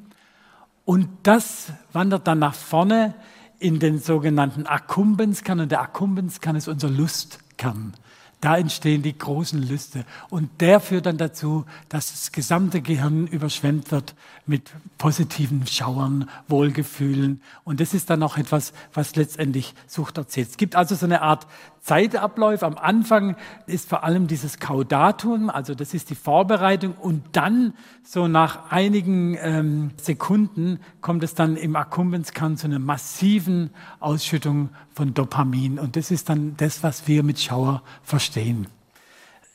und 0.89 1.09
das 1.23 1.71
wandert 1.93 2.27
dann 2.27 2.39
nach 2.39 2.55
vorne 2.55 3.15
in 3.59 3.79
den 3.79 3.99
sogenannten 3.99 4.67
Akkumbenskern 4.67 5.61
und 5.61 5.71
der 5.71 5.83
Akkumbenskern 5.83 6.57
ist 6.57 6.67
unser 6.67 6.89
Lustkern. 6.89 7.93
Da 8.41 8.57
entstehen 8.57 9.03
die 9.03 9.19
großen 9.19 9.61
Lüste. 9.61 10.07
Und 10.31 10.49
der 10.61 10.81
führt 10.81 11.05
dann 11.05 11.19
dazu, 11.19 11.67
dass 11.91 12.13
das 12.13 12.33
gesamte 12.33 12.81
Gehirn 12.81 13.27
überschwemmt 13.27 13.91
wird 13.91 14.15
mit 14.49 14.73
positiven 14.97 15.67
Schauern, 15.67 16.29
Wohlgefühlen. 16.49 17.43
Und 17.65 17.81
das 17.81 17.95
ist 17.95 18.11
dann 18.11 18.23
auch 18.23 18.39
etwas, 18.39 18.73
was 18.95 19.17
letztendlich 19.17 19.75
Sucht 19.87 20.19
erzählt. 20.19 20.49
Es 20.51 20.57
gibt 20.57 20.75
also 20.77 20.95
so 20.95 21.07
eine 21.07 21.23
Art 21.23 21.47
Zeitabläufe. 21.81 22.67
Am 22.67 22.77
Anfang 22.77 23.37
ist 23.67 23.89
vor 23.89 24.05
allem 24.05 24.27
dieses 24.27 24.59
Kaudatum, 24.59 25.51
also 25.51 25.75
das 25.75 25.95
ist 25.95 26.11
die 26.11 26.15
Vorbereitung. 26.15 26.95
Und 26.95 27.25
dann, 27.33 27.75
so 28.03 28.29
nach 28.29 28.71
einigen 28.71 29.37
ähm, 29.41 29.91
Sekunden, 30.01 30.81
kommt 31.01 31.23
es 31.23 31.35
dann 31.35 31.57
im 31.57 31.77
Akkumbenzkern 31.77 32.57
zu 32.57 32.67
einer 32.67 32.79
massiven 32.79 33.71
Ausschüttung 34.01 34.71
von 34.95 35.15
Dopamin. 35.15 35.79
Und 35.79 35.97
das 35.97 36.11
ist 36.11 36.29
dann 36.29 36.57
das, 36.57 36.83
was 36.83 37.07
wir 37.07 37.23
mit 37.23 37.41
Schauer 37.41 37.83
verstehen. 38.03 38.67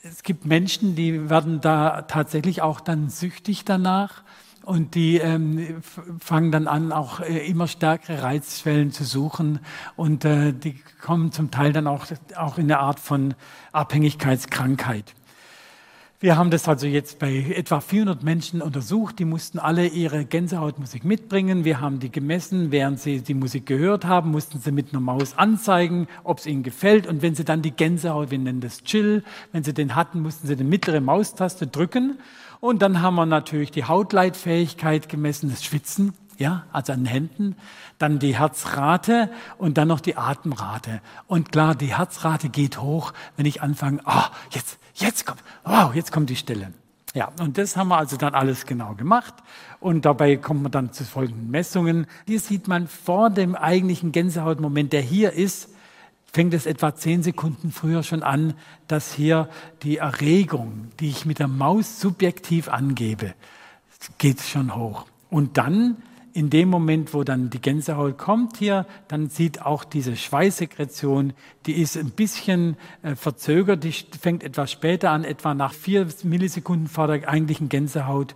Es 0.05 0.23
gibt 0.23 0.45
Menschen, 0.45 0.95
die 0.95 1.29
werden 1.29 1.61
da 1.61 2.01
tatsächlich 2.01 2.61
auch 2.61 2.81
dann 2.81 3.09
süchtig 3.09 3.63
danach. 3.63 4.23
Und 4.63 4.95
die 4.95 5.17
ähm, 5.17 5.81
fangen 6.19 6.51
dann 6.51 6.67
an, 6.67 6.91
auch 6.93 7.19
äh, 7.19 7.45
immer 7.47 7.67
stärkere 7.67 8.23
Reizschwellen 8.23 8.91
zu 8.91 9.03
suchen. 9.03 9.59
Und 9.97 10.23
äh, 10.23 10.53
die 10.53 10.75
kommen 11.01 11.31
zum 11.33 11.51
Teil 11.51 11.73
dann 11.73 11.85
auch, 11.85 12.05
auch 12.37 12.57
in 12.57 12.65
eine 12.65 12.79
Art 12.79 12.99
von 12.99 13.35
Abhängigkeitskrankheit. 13.73 15.13
Wir 16.23 16.37
haben 16.37 16.51
das 16.51 16.69
also 16.69 16.87
jetzt 16.87 17.19
bei 17.19 17.35
etwa 17.53 17.81
400 17.81 18.23
Menschen 18.23 18.61
untersucht. 18.61 19.19
Die 19.19 19.25
mussten 19.25 19.59
alle 19.59 19.87
ihre 19.87 20.23
Gänsehautmusik 20.23 21.03
mitbringen. 21.03 21.65
Wir 21.65 21.81
haben 21.81 21.99
die 21.99 22.09
gemessen. 22.09 22.71
Während 22.71 23.01
sie 23.01 23.19
die 23.19 23.33
Musik 23.33 23.65
gehört 23.65 24.05
haben, 24.05 24.31
mussten 24.31 24.59
sie 24.59 24.71
mit 24.71 24.93
einer 24.93 25.01
Maus 25.01 25.37
anzeigen, 25.37 26.07
ob 26.23 26.37
es 26.37 26.45
ihnen 26.45 26.63
gefällt. 26.63 27.07
Und 27.07 27.21
wenn 27.21 27.35
sie 27.35 27.43
dann 27.43 27.61
die 27.61 27.71
Gänsehaut, 27.71 28.31
wir 28.31 28.39
nennen 28.39 28.61
das 28.61 28.85
Chill, 28.85 29.25
wenn 29.51 29.65
sie 29.65 29.73
den 29.73 29.97
hatten, 29.97 30.21
mussten 30.21 30.47
sie 30.47 30.55
die 30.55 30.63
mittlere 30.63 31.01
Maustaste 31.01 31.67
drücken. 31.67 32.17
Und 32.63 32.81
dann 32.81 33.01
haben 33.01 33.15
wir 33.15 33.25
natürlich 33.25 33.71
die 33.71 33.83
Hautleitfähigkeit 33.83 35.09
gemessen, 35.09 35.49
das 35.49 35.65
Schwitzen, 35.65 36.13
ja, 36.37 36.63
also 36.71 36.93
an 36.93 36.99
den 36.99 37.07
Händen, 37.07 37.55
dann 37.97 38.19
die 38.19 38.39
Herzrate 38.39 39.29
und 39.57 39.77
dann 39.77 39.89
noch 39.89 39.99
die 39.99 40.15
Atemrate. 40.15 41.01
Und 41.27 41.51
klar, 41.51 41.75
die 41.75 41.97
Herzrate 41.97 42.47
geht 42.47 42.79
hoch, 42.79 43.11
wenn 43.35 43.45
ich 43.45 43.61
anfange, 43.61 43.99
ah, 44.05 44.29
oh, 44.29 44.35
jetzt, 44.51 44.79
jetzt 44.93 45.25
kommt, 45.25 45.43
wow, 45.65 45.93
jetzt 45.93 46.13
kommt 46.13 46.29
die 46.29 46.37
Stille. 46.37 46.71
Ja, 47.13 47.33
und 47.41 47.57
das 47.57 47.75
haben 47.75 47.89
wir 47.89 47.97
also 47.97 48.15
dann 48.15 48.33
alles 48.33 48.65
genau 48.65 48.93
gemacht. 48.93 49.33
Und 49.81 50.05
dabei 50.05 50.37
kommt 50.37 50.63
man 50.63 50.71
dann 50.71 50.93
zu 50.93 51.03
folgenden 51.03 51.51
Messungen. 51.51 52.07
Hier 52.27 52.39
sieht 52.39 52.69
man 52.69 52.87
vor 52.87 53.29
dem 53.29 53.55
eigentlichen 53.55 54.13
Gänsehautmoment, 54.13 54.93
der 54.93 55.01
hier 55.01 55.33
ist, 55.33 55.72
fängt 56.33 56.55
es 56.55 56.65
etwa 56.65 56.95
zehn 56.95 57.21
Sekunden 57.21 57.71
früher 57.71 58.01
schon 58.01 58.23
an, 58.23 58.55
dass 58.87 59.13
hier 59.13 59.47
die 59.83 59.97
Erregung, 59.97 60.87
die 60.99 61.09
ich 61.09 61.25
mit 61.25 61.37
der 61.37 61.47
Maus 61.47 62.01
subjektiv 62.01 62.67
angebe, 62.69 63.35
geht 64.17 64.41
schon 64.41 64.75
hoch. 64.75 65.05
Und 65.29 65.57
dann, 65.59 65.97
in 66.33 66.49
dem 66.49 66.69
Moment, 66.69 67.13
wo 67.13 67.23
dann 67.23 67.51
die 67.51 67.61
Gänsehaut 67.61 68.17
kommt 68.17 68.57
hier, 68.57 68.87
dann 69.07 69.29
sieht 69.29 69.61
auch 69.61 69.83
diese 69.83 70.15
Schweißsekretion, 70.15 71.33
die 71.67 71.73
ist 71.73 71.95
ein 71.95 72.09
bisschen 72.09 72.77
äh, 73.03 73.15
verzögert, 73.15 73.83
die 73.83 73.91
fängt 73.91 74.43
etwas 74.43 74.71
später 74.71 75.11
an, 75.11 75.23
etwa 75.23 75.53
nach 75.53 75.73
vier 75.73 76.07
Millisekunden 76.23 76.87
vor 76.87 77.05
der 77.05 77.29
eigentlichen 77.29 77.69
Gänsehaut. 77.69 78.35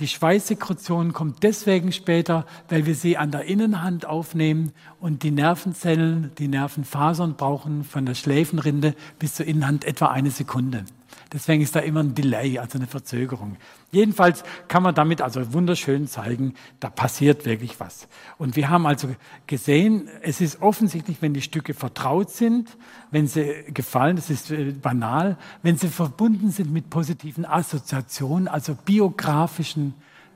Die 0.00 0.08
Schweißsekretion 0.08 1.12
kommt 1.12 1.44
deswegen 1.44 1.92
später, 1.92 2.46
weil 2.68 2.84
wir 2.84 2.96
sie 2.96 3.16
an 3.16 3.30
der 3.30 3.44
Innenhand 3.44 4.06
aufnehmen 4.06 4.72
und 4.98 5.22
die 5.22 5.30
Nervenzellen, 5.30 6.32
die 6.36 6.48
Nervenfasern 6.48 7.36
brauchen 7.36 7.84
von 7.84 8.04
der 8.04 8.16
Schläfenrinde 8.16 8.96
bis 9.20 9.36
zur 9.36 9.46
Innenhand 9.46 9.84
etwa 9.84 10.06
eine 10.08 10.32
Sekunde. 10.32 10.84
Deswegen 11.32 11.62
ist 11.62 11.74
da 11.74 11.80
immer 11.80 12.00
ein 12.00 12.14
Delay, 12.14 12.58
also 12.58 12.78
eine 12.78 12.86
Verzögerung. 12.86 13.56
Jedenfalls 13.90 14.44
kann 14.68 14.82
man 14.82 14.94
damit 14.94 15.22
also 15.22 15.52
wunderschön 15.52 16.06
zeigen, 16.06 16.54
da 16.80 16.90
passiert 16.90 17.44
wirklich 17.44 17.80
was. 17.80 18.08
Und 18.38 18.56
wir 18.56 18.70
haben 18.70 18.86
also 18.86 19.08
gesehen, 19.46 20.08
es 20.22 20.40
ist 20.40 20.62
offensichtlich, 20.62 21.22
wenn 21.22 21.34
die 21.34 21.42
Stücke 21.42 21.74
vertraut 21.74 22.30
sind, 22.30 22.76
wenn 23.10 23.26
sie 23.26 23.64
gefallen, 23.72 24.16
das 24.16 24.30
ist 24.30 24.50
äh, 24.50 24.72
banal, 24.72 25.36
wenn 25.62 25.76
sie 25.76 25.88
verbunden 25.88 26.50
sind 26.50 26.72
mit 26.72 26.90
positiven 26.90 27.44
Assoziationen, 27.44 28.48
also 28.48 28.74
biografischen 28.74 29.94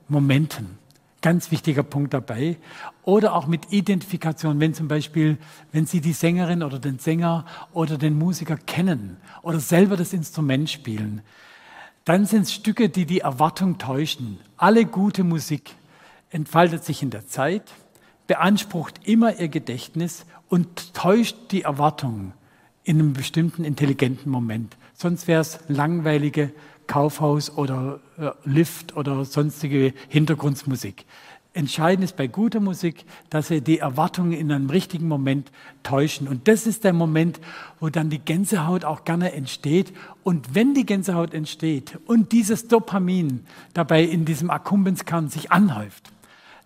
Momenten. 0.09 0.79
Ganz 1.21 1.51
wichtiger 1.51 1.83
Punkt 1.83 2.15
dabei. 2.15 2.57
Oder 3.03 3.35
auch 3.35 3.47
mit 3.47 3.73
Identifikation, 3.73 4.61
wenn 4.61 4.75
zum 4.75 4.87
Beispiel, 4.87 5.39
wenn 5.73 5.87
Sie 5.87 6.01
die 6.01 6.13
Sängerin 6.13 6.63
oder 6.63 6.79
den 6.79 6.99
Sänger 6.99 7.45
oder 7.73 7.99
den 7.99 8.17
Musiker 8.17 8.57
kennen 8.57 9.17
oder 9.43 9.59
selber 9.59 9.97
das 9.97 10.13
Instrument 10.13 10.71
spielen, 10.71 11.23
dann 12.05 12.25
sind 12.25 12.43
es 12.43 12.55
Stücke, 12.55 12.89
die 12.89 13.05
die 13.05 13.21
Erwartung 13.21 13.79
täuschen. 13.79 14.39
Alle 14.57 14.85
gute 14.85 15.25
Musik 15.25 15.75
entfaltet 16.31 16.85
sich 16.85 17.03
in 17.03 17.11
der 17.11 17.27
Zeit, 17.27 17.65
beansprucht 18.27 19.07
immer 19.07 19.39
ihr 19.39 19.49
Gedächtnis 19.49 20.25
und 20.49 20.95
täuscht 20.95 21.37
die 21.51 21.63
Erwartungen 21.63 22.33
in 22.85 22.99
einem 22.99 23.13
bestimmten 23.13 23.65
intelligenten 23.65 24.31
Moment. 24.31 24.77
Sonst 24.95 25.29
wäre 25.29 25.41
es 25.43 25.59
langweilige 25.69 26.53
Kaufhaus 26.89 27.57
oder 27.57 28.01
äh, 28.19 28.31
Lift 28.45 28.97
oder 28.97 29.25
sonstige 29.25 29.95
Hintergrundmusik. 30.09 31.05
Entscheidend 31.55 32.05
ist 32.05 32.17
bei 32.17 32.27
guter 32.27 32.61
Musik, 32.61 33.05
dass 33.31 33.49
sie 33.49 33.61
die 33.61 33.79
Erwartungen 33.79 34.33
in 34.33 34.53
einem 34.53 34.71
richtigen 34.71 35.09
Moment 35.09 35.51
täuschen. 35.83 36.29
Und 36.29 36.47
das 36.47 36.67
ist 36.67 36.85
der 36.85 36.93
Moment, 36.93 37.41
wo 37.81 37.89
dann 37.89 38.11
die 38.11 38.19
Gänsehaut 38.19 38.85
auch 38.85 39.05
gerne 39.05 39.33
entsteht. 39.33 39.93
Und 40.23 40.55
wenn 40.55 40.75
die 40.75 40.87
Gänsehaut 40.87 41.35
entsteht 41.35 41.99
und 42.07 42.33
dieses 42.33 42.69
Dopamin 42.69 43.45
dabei 43.75 44.05
in 44.05 44.25
diesem 44.25 44.51
Akkumbenzkern 44.51 45.31
sich 45.31 45.51
anhäuft, 45.51 46.13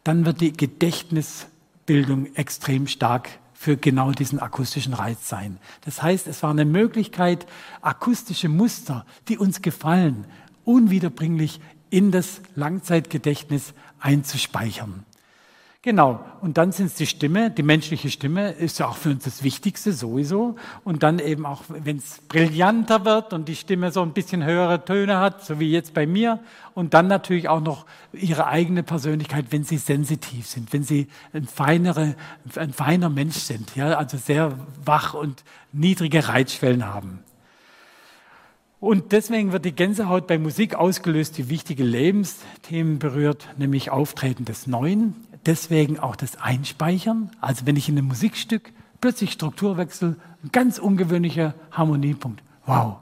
dann 0.04 0.26
wird 0.26 0.40
die 0.40 0.52
Gedächtnisbildung 0.52 2.34
extrem 2.34 2.86
stark 2.86 3.30
für 3.62 3.76
genau 3.76 4.10
diesen 4.10 4.40
akustischen 4.40 4.92
Reiz 4.92 5.28
sein. 5.28 5.56
Das 5.84 6.02
heißt, 6.02 6.26
es 6.26 6.42
war 6.42 6.50
eine 6.50 6.64
Möglichkeit, 6.64 7.46
akustische 7.80 8.48
Muster, 8.48 9.06
die 9.28 9.38
uns 9.38 9.62
gefallen, 9.62 10.24
unwiederbringlich 10.64 11.60
in 11.88 12.10
das 12.10 12.40
Langzeitgedächtnis 12.56 13.72
einzuspeichern. 14.00 15.04
Genau, 15.84 16.24
und 16.40 16.58
dann 16.58 16.70
sind 16.70 16.86
es 16.86 16.94
die 16.94 17.08
Stimme, 17.08 17.50
die 17.50 17.64
menschliche 17.64 18.08
Stimme 18.08 18.52
ist 18.52 18.78
ja 18.78 18.86
auch 18.86 18.94
für 18.94 19.10
uns 19.10 19.24
das 19.24 19.42
Wichtigste 19.42 19.92
sowieso. 19.92 20.54
Und 20.84 21.02
dann 21.02 21.18
eben 21.18 21.44
auch, 21.44 21.62
wenn 21.66 21.96
es 21.96 22.20
brillanter 22.28 23.04
wird 23.04 23.32
und 23.32 23.48
die 23.48 23.56
Stimme 23.56 23.90
so 23.90 24.00
ein 24.00 24.12
bisschen 24.12 24.44
höhere 24.44 24.84
Töne 24.84 25.18
hat, 25.18 25.44
so 25.44 25.58
wie 25.58 25.72
jetzt 25.72 25.92
bei 25.92 26.06
mir. 26.06 26.38
Und 26.74 26.94
dann 26.94 27.08
natürlich 27.08 27.48
auch 27.48 27.60
noch 27.60 27.84
ihre 28.12 28.46
eigene 28.46 28.84
Persönlichkeit, 28.84 29.46
wenn 29.50 29.64
sie 29.64 29.76
sensitiv 29.76 30.46
sind, 30.46 30.72
wenn 30.72 30.84
sie 30.84 31.08
ein, 31.32 31.46
feinere, 31.46 32.14
ein 32.54 32.72
feiner 32.72 33.08
Mensch 33.08 33.38
sind, 33.38 33.74
ja, 33.74 33.96
also 33.98 34.16
sehr 34.18 34.56
wach 34.84 35.14
und 35.14 35.42
niedrige 35.72 36.28
Reizschwellen 36.28 36.86
haben. 36.86 37.24
Und 38.78 39.10
deswegen 39.10 39.52
wird 39.52 39.64
die 39.64 39.74
Gänsehaut 39.74 40.28
bei 40.28 40.38
Musik 40.38 40.76
ausgelöst, 40.76 41.38
die 41.38 41.48
wichtige 41.48 41.84
Lebensthemen 41.84 43.00
berührt, 43.00 43.48
nämlich 43.56 43.90
Auftreten 43.90 44.44
des 44.44 44.68
Neuen, 44.68 45.14
deswegen 45.46 45.98
auch 45.98 46.16
das 46.16 46.40
Einspeichern. 46.40 47.30
Also 47.40 47.66
wenn 47.66 47.76
ich 47.76 47.88
in 47.88 47.98
einem 47.98 48.08
Musikstück 48.08 48.72
plötzlich 49.00 49.32
Strukturwechsel, 49.32 50.16
ein 50.42 50.52
ganz 50.52 50.78
ungewöhnlicher 50.78 51.54
Harmoniepunkt. 51.70 52.42
Wow. 52.66 52.96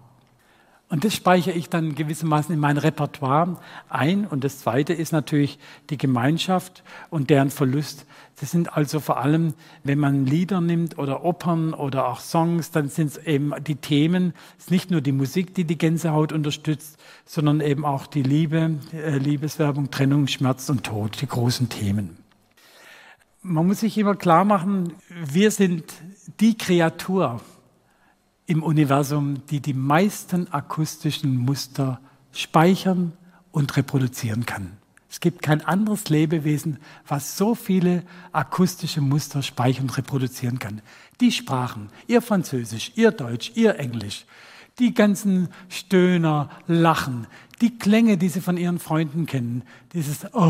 Und 0.88 1.04
das 1.04 1.14
speichere 1.14 1.54
ich 1.54 1.68
dann 1.68 1.94
gewissermaßen 1.94 2.52
in 2.52 2.58
mein 2.58 2.76
Repertoire 2.76 3.58
ein. 3.88 4.26
Und 4.26 4.42
das 4.42 4.58
Zweite 4.58 4.92
ist 4.92 5.12
natürlich 5.12 5.60
die 5.88 5.98
Gemeinschaft 5.98 6.82
und 7.10 7.30
deren 7.30 7.50
Verlust. 7.50 8.06
Das 8.40 8.50
sind 8.50 8.76
also 8.76 8.98
vor 8.98 9.18
allem, 9.18 9.54
wenn 9.84 10.00
man 10.00 10.26
Lieder 10.26 10.60
nimmt 10.60 10.98
oder 10.98 11.24
Opern 11.24 11.74
oder 11.74 12.08
auch 12.08 12.18
Songs, 12.18 12.72
dann 12.72 12.88
sind 12.88 13.06
es 13.08 13.18
eben 13.18 13.52
die 13.62 13.76
Themen. 13.76 14.34
Es 14.58 14.64
ist 14.64 14.70
nicht 14.72 14.90
nur 14.90 15.00
die 15.00 15.12
Musik, 15.12 15.54
die 15.54 15.64
die 15.64 15.78
Gänsehaut 15.78 16.32
unterstützt, 16.32 16.98
sondern 17.24 17.60
eben 17.60 17.84
auch 17.84 18.08
die 18.08 18.24
Liebe, 18.24 18.78
äh, 18.92 19.18
Liebeswerbung, 19.18 19.92
Trennung, 19.92 20.26
Schmerz 20.26 20.68
und 20.70 20.82
Tod, 20.82 21.20
die 21.20 21.28
großen 21.28 21.68
Themen 21.68 22.19
man 23.42 23.66
muss 23.66 23.80
sich 23.80 23.96
immer 23.98 24.14
klar 24.14 24.44
machen, 24.44 24.92
wir 25.08 25.50
sind 25.50 25.84
die 26.40 26.56
Kreatur 26.56 27.40
im 28.46 28.62
Universum, 28.62 29.46
die 29.46 29.60
die 29.60 29.74
meisten 29.74 30.52
akustischen 30.52 31.36
Muster 31.36 32.00
speichern 32.32 33.12
und 33.52 33.76
reproduzieren 33.76 34.46
kann. 34.46 34.72
Es 35.08 35.20
gibt 35.20 35.42
kein 35.42 35.64
anderes 35.64 36.08
Lebewesen, 36.08 36.78
was 37.06 37.36
so 37.36 37.54
viele 37.54 38.04
akustische 38.32 39.00
Muster 39.00 39.42
speichern 39.42 39.84
und 39.84 39.96
reproduzieren 39.96 40.58
kann. 40.58 40.82
Die 41.20 41.32
Sprachen, 41.32 41.88
ihr 42.06 42.22
Französisch, 42.22 42.92
ihr 42.94 43.10
Deutsch, 43.10 43.52
ihr 43.54 43.76
Englisch, 43.78 44.24
die 44.78 44.94
ganzen 44.94 45.48
Stöhner, 45.68 46.48
Lachen, 46.68 47.26
die 47.60 47.76
Klänge, 47.76 48.18
die 48.18 48.28
sie 48.28 48.40
von 48.40 48.56
ihren 48.56 48.78
Freunden 48.78 49.26
kennen, 49.26 49.64
dieses 49.92 50.32
Oh, 50.32 50.40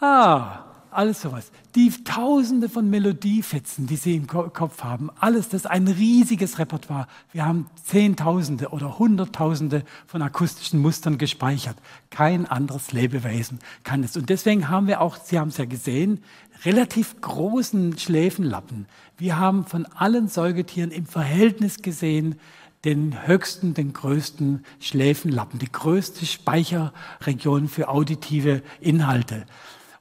ah, 0.00 0.64
alles 0.92 1.22
sowas. 1.22 1.50
Die 1.74 1.90
Tausende 2.04 2.68
von 2.68 2.90
Melodiefetzen, 2.90 3.86
die 3.86 3.96
Sie 3.96 4.16
im 4.16 4.26
Kopf 4.26 4.82
haben, 4.82 5.10
alles, 5.20 5.48
das 5.48 5.62
ist 5.62 5.70
ein 5.70 5.88
riesiges 5.88 6.58
Repertoire. 6.58 7.06
Wir 7.32 7.46
haben 7.46 7.66
Zehntausende 7.84 8.68
oder 8.70 8.98
Hunderttausende 8.98 9.84
von 10.06 10.22
akustischen 10.22 10.80
Mustern 10.80 11.18
gespeichert. 11.18 11.76
Kein 12.10 12.46
anderes 12.46 12.92
Lebewesen 12.92 13.60
kann 13.84 14.02
es. 14.02 14.16
Und 14.16 14.28
deswegen 14.30 14.68
haben 14.68 14.86
wir 14.86 15.00
auch, 15.00 15.16
Sie 15.16 15.38
haben 15.38 15.48
es 15.48 15.56
ja 15.56 15.64
gesehen, 15.64 16.22
relativ 16.64 17.20
großen 17.20 17.98
Schläfenlappen. 17.98 18.86
Wir 19.16 19.38
haben 19.38 19.66
von 19.66 19.86
allen 19.86 20.28
Säugetieren 20.28 20.90
im 20.90 21.06
Verhältnis 21.06 21.82
gesehen, 21.82 22.36
den 22.84 23.26
höchsten, 23.26 23.74
den 23.74 23.92
größten 23.92 24.64
Schläfenlappen, 24.80 25.58
die 25.58 25.70
größte 25.70 26.24
Speicherregion 26.24 27.68
für 27.68 27.88
auditive 27.88 28.62
Inhalte. 28.80 29.44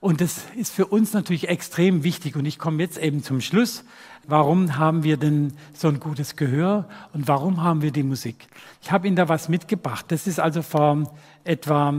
Und 0.01 0.21
das 0.21 0.45
ist 0.55 0.73
für 0.73 0.85
uns 0.85 1.13
natürlich 1.13 1.49
extrem 1.49 2.03
wichtig. 2.03 2.37
Und 2.37 2.45
ich 2.45 2.57
komme 2.57 2.81
jetzt 2.81 2.97
eben 2.97 3.21
zum 3.21 3.41
Schluss. 3.41 3.83
Warum 4.27 4.77
haben 4.77 5.03
wir 5.03 5.17
denn 5.17 5.53
so 5.73 5.89
ein 5.89 5.99
gutes 5.99 6.35
Gehör 6.35 6.87
und 7.13 7.27
warum 7.27 7.63
haben 7.63 7.81
wir 7.81 7.91
die 7.91 8.03
Musik? 8.03 8.47
Ich 8.81 8.91
habe 8.91 9.07
Ihnen 9.07 9.15
da 9.15 9.27
was 9.27 9.49
mitgebracht. 9.49 10.05
Das 10.09 10.27
ist 10.27 10.39
also 10.39 10.61
vor 10.61 11.11
etwa 11.43 11.93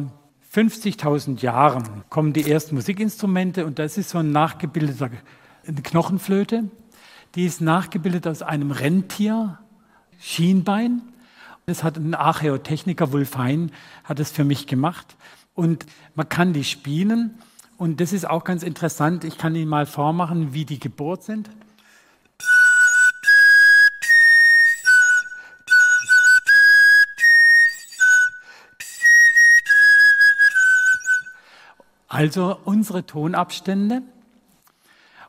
50.000 0.55 1.41
Jahren 1.41 2.05
kommen 2.09 2.33
die 2.33 2.51
ersten 2.51 2.75
Musikinstrumente 2.75 3.67
und 3.67 3.79
das 3.79 3.99
ist 3.99 4.11
so 4.11 4.19
ein 4.19 4.33
nachgebildeter 4.33 5.11
Knochenflöte. 5.83 6.71
Die 7.35 7.45
ist 7.45 7.61
nachgebildet 7.61 8.27
aus 8.27 8.43
einem 8.43 8.71
Rentier, 8.71 9.59
Schienbein. 10.19 11.03
Das 11.67 11.85
hat 11.85 11.97
ein 11.97 12.15
Archäotechniker, 12.15 13.13
Wulfein, 13.13 13.71
hat 14.05 14.19
es 14.19 14.31
für 14.31 14.45
mich 14.45 14.67
gemacht. 14.67 15.17
Und 15.55 15.87
man 16.15 16.29
kann 16.29 16.53
die 16.53 16.65
spielen. 16.65 17.39
Und 17.81 17.99
das 18.03 18.13
ist 18.13 18.29
auch 18.29 18.45
ganz 18.45 18.63
interessant. 18.63 19.25
Ich 19.25 19.39
kann 19.39 19.55
Ihnen 19.55 19.71
mal 19.71 19.87
vormachen, 19.87 20.53
wie 20.53 20.67
die 20.67 20.79
Geburt 20.79 21.23
sind. 21.23 21.49
Also 32.07 32.59
unsere 32.67 33.07
Tonabstände. 33.07 34.03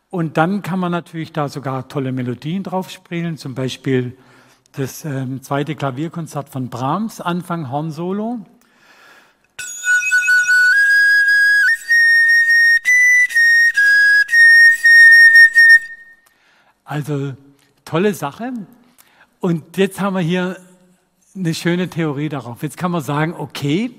Und 0.09 0.35
dann 0.35 0.61
kann 0.61 0.77
man 0.77 0.91
natürlich 0.91 1.31
da 1.31 1.47
sogar 1.47 1.87
tolle 1.87 2.11
Melodien 2.11 2.63
drauf 2.63 2.89
spielen, 2.89 3.37
zum 3.37 3.55
Beispiel 3.55 4.17
das 4.73 5.05
ähm, 5.05 5.41
zweite 5.41 5.75
Klavierkonzert 5.75 6.49
von 6.49 6.67
Brahms, 6.67 7.21
Anfang 7.21 7.71
Horn 7.71 7.91
Solo. 7.91 8.39
Also 16.91 17.35
tolle 17.85 18.13
Sache. 18.13 18.51
Und 19.39 19.77
jetzt 19.77 20.01
haben 20.01 20.13
wir 20.13 20.19
hier 20.19 20.57
eine 21.33 21.53
schöne 21.53 21.89
Theorie 21.89 22.27
darauf. 22.27 22.63
Jetzt 22.63 22.75
kann 22.75 22.91
man 22.91 23.01
sagen, 23.01 23.33
okay, 23.33 23.91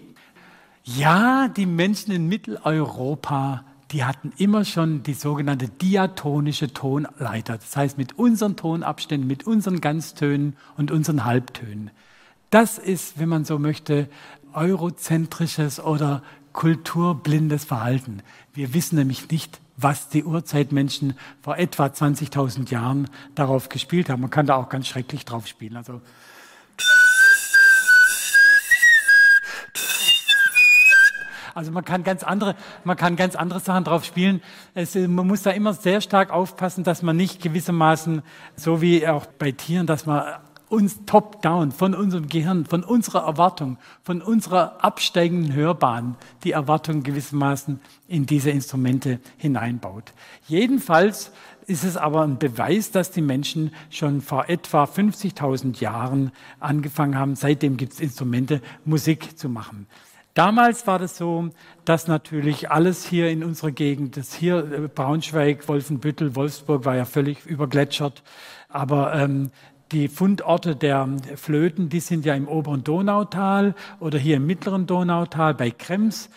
ja, 0.84 1.49
die 1.49 1.64
Menschen 1.64 2.12
in 2.12 2.28
Mitteleuropa 2.28 3.64
die 3.93 4.05
hatten 4.05 4.32
immer 4.38 4.64
schon 4.64 5.03
die 5.03 5.12
sogenannte 5.12 5.68
diatonische 5.68 6.72
Tonleiter. 6.72 7.59
Das 7.59 7.76
heißt, 7.76 7.99
mit 7.99 8.18
unseren 8.18 8.57
Tonabständen, 8.57 9.28
mit 9.28 9.47
unseren 9.47 9.82
Ganztönen 9.82 10.57
und 10.78 10.90
unseren 10.90 11.24
Halbtönen. 11.24 11.90
Das 12.49 12.78
ist, 12.78 13.18
wenn 13.18 13.28
man 13.28 13.45
so 13.45 13.59
möchte, 13.59 14.09
eurozentrisches 14.55 15.78
oder 15.78 16.22
kulturblindes 16.55 17.64
Verhalten. 17.64 18.22
Wir 18.55 18.72
wissen 18.72 18.97
nämlich 18.97 19.30
nicht, 19.30 19.61
was 19.83 20.09
die 20.09 20.24
Urzeitmenschen 20.24 21.14
vor 21.43 21.59
etwa 21.59 21.87
20.000 21.87 22.70
Jahren 22.70 23.09
darauf 23.35 23.68
gespielt 23.68 24.09
haben. 24.09 24.20
Man 24.20 24.30
kann 24.30 24.47
da 24.47 24.57
auch 24.57 24.68
ganz 24.68 24.87
schrecklich 24.89 25.24
drauf 25.24 25.47
spielen. 25.47 25.76
Also 25.76 26.01
Also 31.55 31.70
man 31.70 31.85
kann 31.85 32.03
ganz 32.03 32.22
andere, 32.22 32.57
man 32.85 32.97
kann 32.97 33.16
ganz 33.16 33.37
andere 33.37 33.61
Sachen 33.61 33.85
drauf 33.85 34.05
spielen. 34.05 34.43
Es, 34.74 34.95
man 34.95 35.26
muss 35.26 35.43
da 35.43 35.51
immer 35.51 35.74
sehr 35.74 36.01
stark 36.01 36.30
aufpassen, 36.30 36.85
dass 36.85 37.03
man 37.03 37.16
nicht 37.16 37.43
gewissermaßen, 37.43 38.22
so 38.57 38.80
wie 38.80 39.07
auch 39.07 39.26
bei 39.26 39.53
Tieren, 39.53 39.87
dass 39.87 40.07
man 40.07 40.24
uns 40.73 41.05
top-down 41.05 41.70
von 41.70 41.95
unserem 41.95 42.29
Gehirn, 42.29 42.64
von 42.64 42.83
unserer 42.83 43.27
Erwartung, 43.27 43.77
von 44.03 44.23
unserer 44.23 44.83
absteigenden 44.83 45.53
Hörbahn 45.53 46.16
die 46.45 46.53
Erwartung 46.53 47.03
gewissermaßen 47.03 47.79
in 48.09 48.25
diese 48.25 48.51
Instrumente 48.51 49.20
hineinbaut. 49.37 50.14
Jedenfalls 50.49 51.31
ist 51.66 51.85
es 51.85 51.99
aber 51.99 52.23
ein 52.23 52.39
Beweis, 52.39 52.91
dass 52.91 53.11
die 53.11 53.20
Menschen 53.20 53.75
schon 53.91 54.23
vor 54.23 54.49
etwa 54.49 54.85
50.000 54.85 55.79
Jahren 55.81 56.33
angefangen 56.59 57.18
haben, 57.18 57.37
seitdem 57.37 57.77
gibt 57.77 57.93
es 57.93 58.01
Instrumente, 58.01 58.62
Musik 58.87 59.39
zu 59.39 59.51
machen. 59.51 59.87
Damals 60.33 60.87
war 60.87 60.99
das 60.99 61.18
so, 61.18 61.51
dass 61.85 62.09
natürlich 62.09 62.70
alles 62.70 63.05
hier 63.05 63.29
in 63.29 63.45
unserer 63.45 63.70
Gegend, 63.70 64.16
das 64.16 64.33
hier 64.33 64.57
äh, 64.73 64.89
Braunschweig, 64.89 65.68
Wolfenbüttel, 65.68 66.35
Wolfsburg 66.35 66.87
war 66.87 66.97
ja 66.97 67.05
völlig 67.05 67.45
übergletschert, 67.45 68.23
aber 68.70 69.14
ähm, 69.14 69.51
die 69.93 70.09
Fundorte 70.09 70.74
der 70.74 71.09
Flöten, 71.36 71.88
die 71.88 72.01
sind 72.01 72.24
ja 72.24 72.34
im 72.34 72.49
oberen 72.49 72.82
Donautal 72.82 73.76
oder 74.01 74.18
hier 74.18 74.38
im 74.38 74.47
mittleren 74.47 74.86
Donautal 74.86 75.55
bei 75.55 75.70
Krems. 75.70 76.30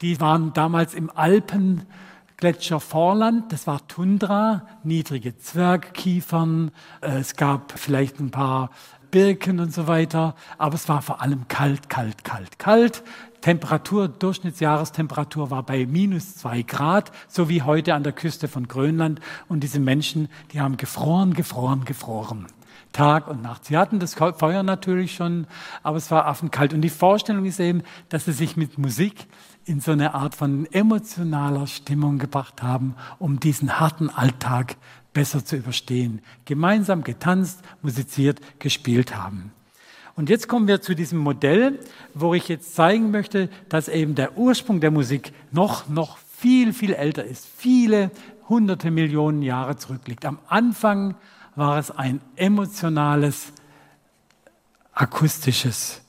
Die 0.00 0.18
waren 0.20 0.52
damals 0.52 0.94
im 0.94 1.10
Alpengletschervorland, 1.10 3.52
das 3.52 3.66
war 3.66 3.84
Tundra, 3.88 4.68
niedrige 4.84 5.36
Zwergkiefern, 5.36 6.70
äh, 7.00 7.18
es 7.18 7.34
gab 7.36 7.78
vielleicht 7.78 8.20
ein 8.20 8.30
paar 8.30 8.70
Birken 9.10 9.58
und 9.58 9.74
so 9.74 9.88
weiter, 9.88 10.36
aber 10.56 10.76
es 10.76 10.88
war 10.88 11.02
vor 11.02 11.20
allem 11.20 11.48
kalt, 11.48 11.88
kalt, 11.88 12.22
kalt, 12.24 12.58
kalt. 12.58 13.02
Temperatur, 13.40 14.06
Durchschnittsjahrestemperatur 14.06 15.50
war 15.50 15.64
bei 15.64 15.84
minus 15.86 16.36
zwei 16.36 16.62
Grad, 16.62 17.10
so 17.26 17.48
wie 17.48 17.62
heute 17.62 17.94
an 17.94 18.04
der 18.04 18.12
Küste 18.12 18.46
von 18.48 18.68
Grönland. 18.68 19.18
Und 19.48 19.64
diese 19.64 19.80
Menschen, 19.80 20.28
die 20.52 20.60
haben 20.60 20.76
gefroren, 20.76 21.34
gefroren, 21.34 21.84
gefroren. 21.84 22.46
Tag 22.92 23.28
und 23.28 23.42
Nacht. 23.42 23.64
Sie 23.64 23.76
hatten 23.76 23.98
das 23.98 24.14
Feuer 24.14 24.62
natürlich 24.62 25.14
schon, 25.14 25.46
aber 25.82 25.96
es 25.96 26.10
war 26.10 26.26
affenkalt. 26.26 26.74
Und 26.74 26.80
die 26.82 26.90
Vorstellung 26.90 27.44
ist 27.44 27.60
eben, 27.60 27.82
dass 28.08 28.24
sie 28.24 28.32
sich 28.32 28.56
mit 28.56 28.78
Musik 28.78 29.26
in 29.64 29.80
so 29.80 29.92
eine 29.92 30.14
Art 30.14 30.34
von 30.34 30.66
emotionaler 30.72 31.66
Stimmung 31.66 32.18
gebracht 32.18 32.62
haben, 32.62 32.94
um 33.18 33.38
diesen 33.38 33.78
harten 33.78 34.10
Alltag 34.10 34.76
besser 35.12 35.44
zu 35.44 35.56
überstehen. 35.56 36.20
Gemeinsam 36.44 37.04
getanzt, 37.04 37.60
musiziert, 37.82 38.40
gespielt 38.58 39.16
haben. 39.16 39.52
Und 40.16 40.28
jetzt 40.28 40.48
kommen 40.48 40.66
wir 40.66 40.82
zu 40.82 40.94
diesem 40.94 41.18
Modell, 41.18 41.78
wo 42.14 42.34
ich 42.34 42.48
jetzt 42.48 42.74
zeigen 42.74 43.10
möchte, 43.10 43.48
dass 43.68 43.88
eben 43.88 44.14
der 44.14 44.36
Ursprung 44.36 44.80
der 44.80 44.90
Musik 44.90 45.32
noch, 45.50 45.88
noch 45.88 46.18
viel, 46.18 46.72
viel 46.72 46.92
älter 46.92 47.24
ist, 47.24 47.46
viele 47.56 48.10
hunderte 48.48 48.90
Millionen 48.90 49.42
Jahre 49.42 49.76
zurückliegt. 49.76 50.24
Am 50.26 50.38
Anfang 50.48 51.14
war 51.56 51.78
es 51.78 51.90
ein 51.90 52.20
emotionales, 52.36 53.52
akustisches 54.92 56.02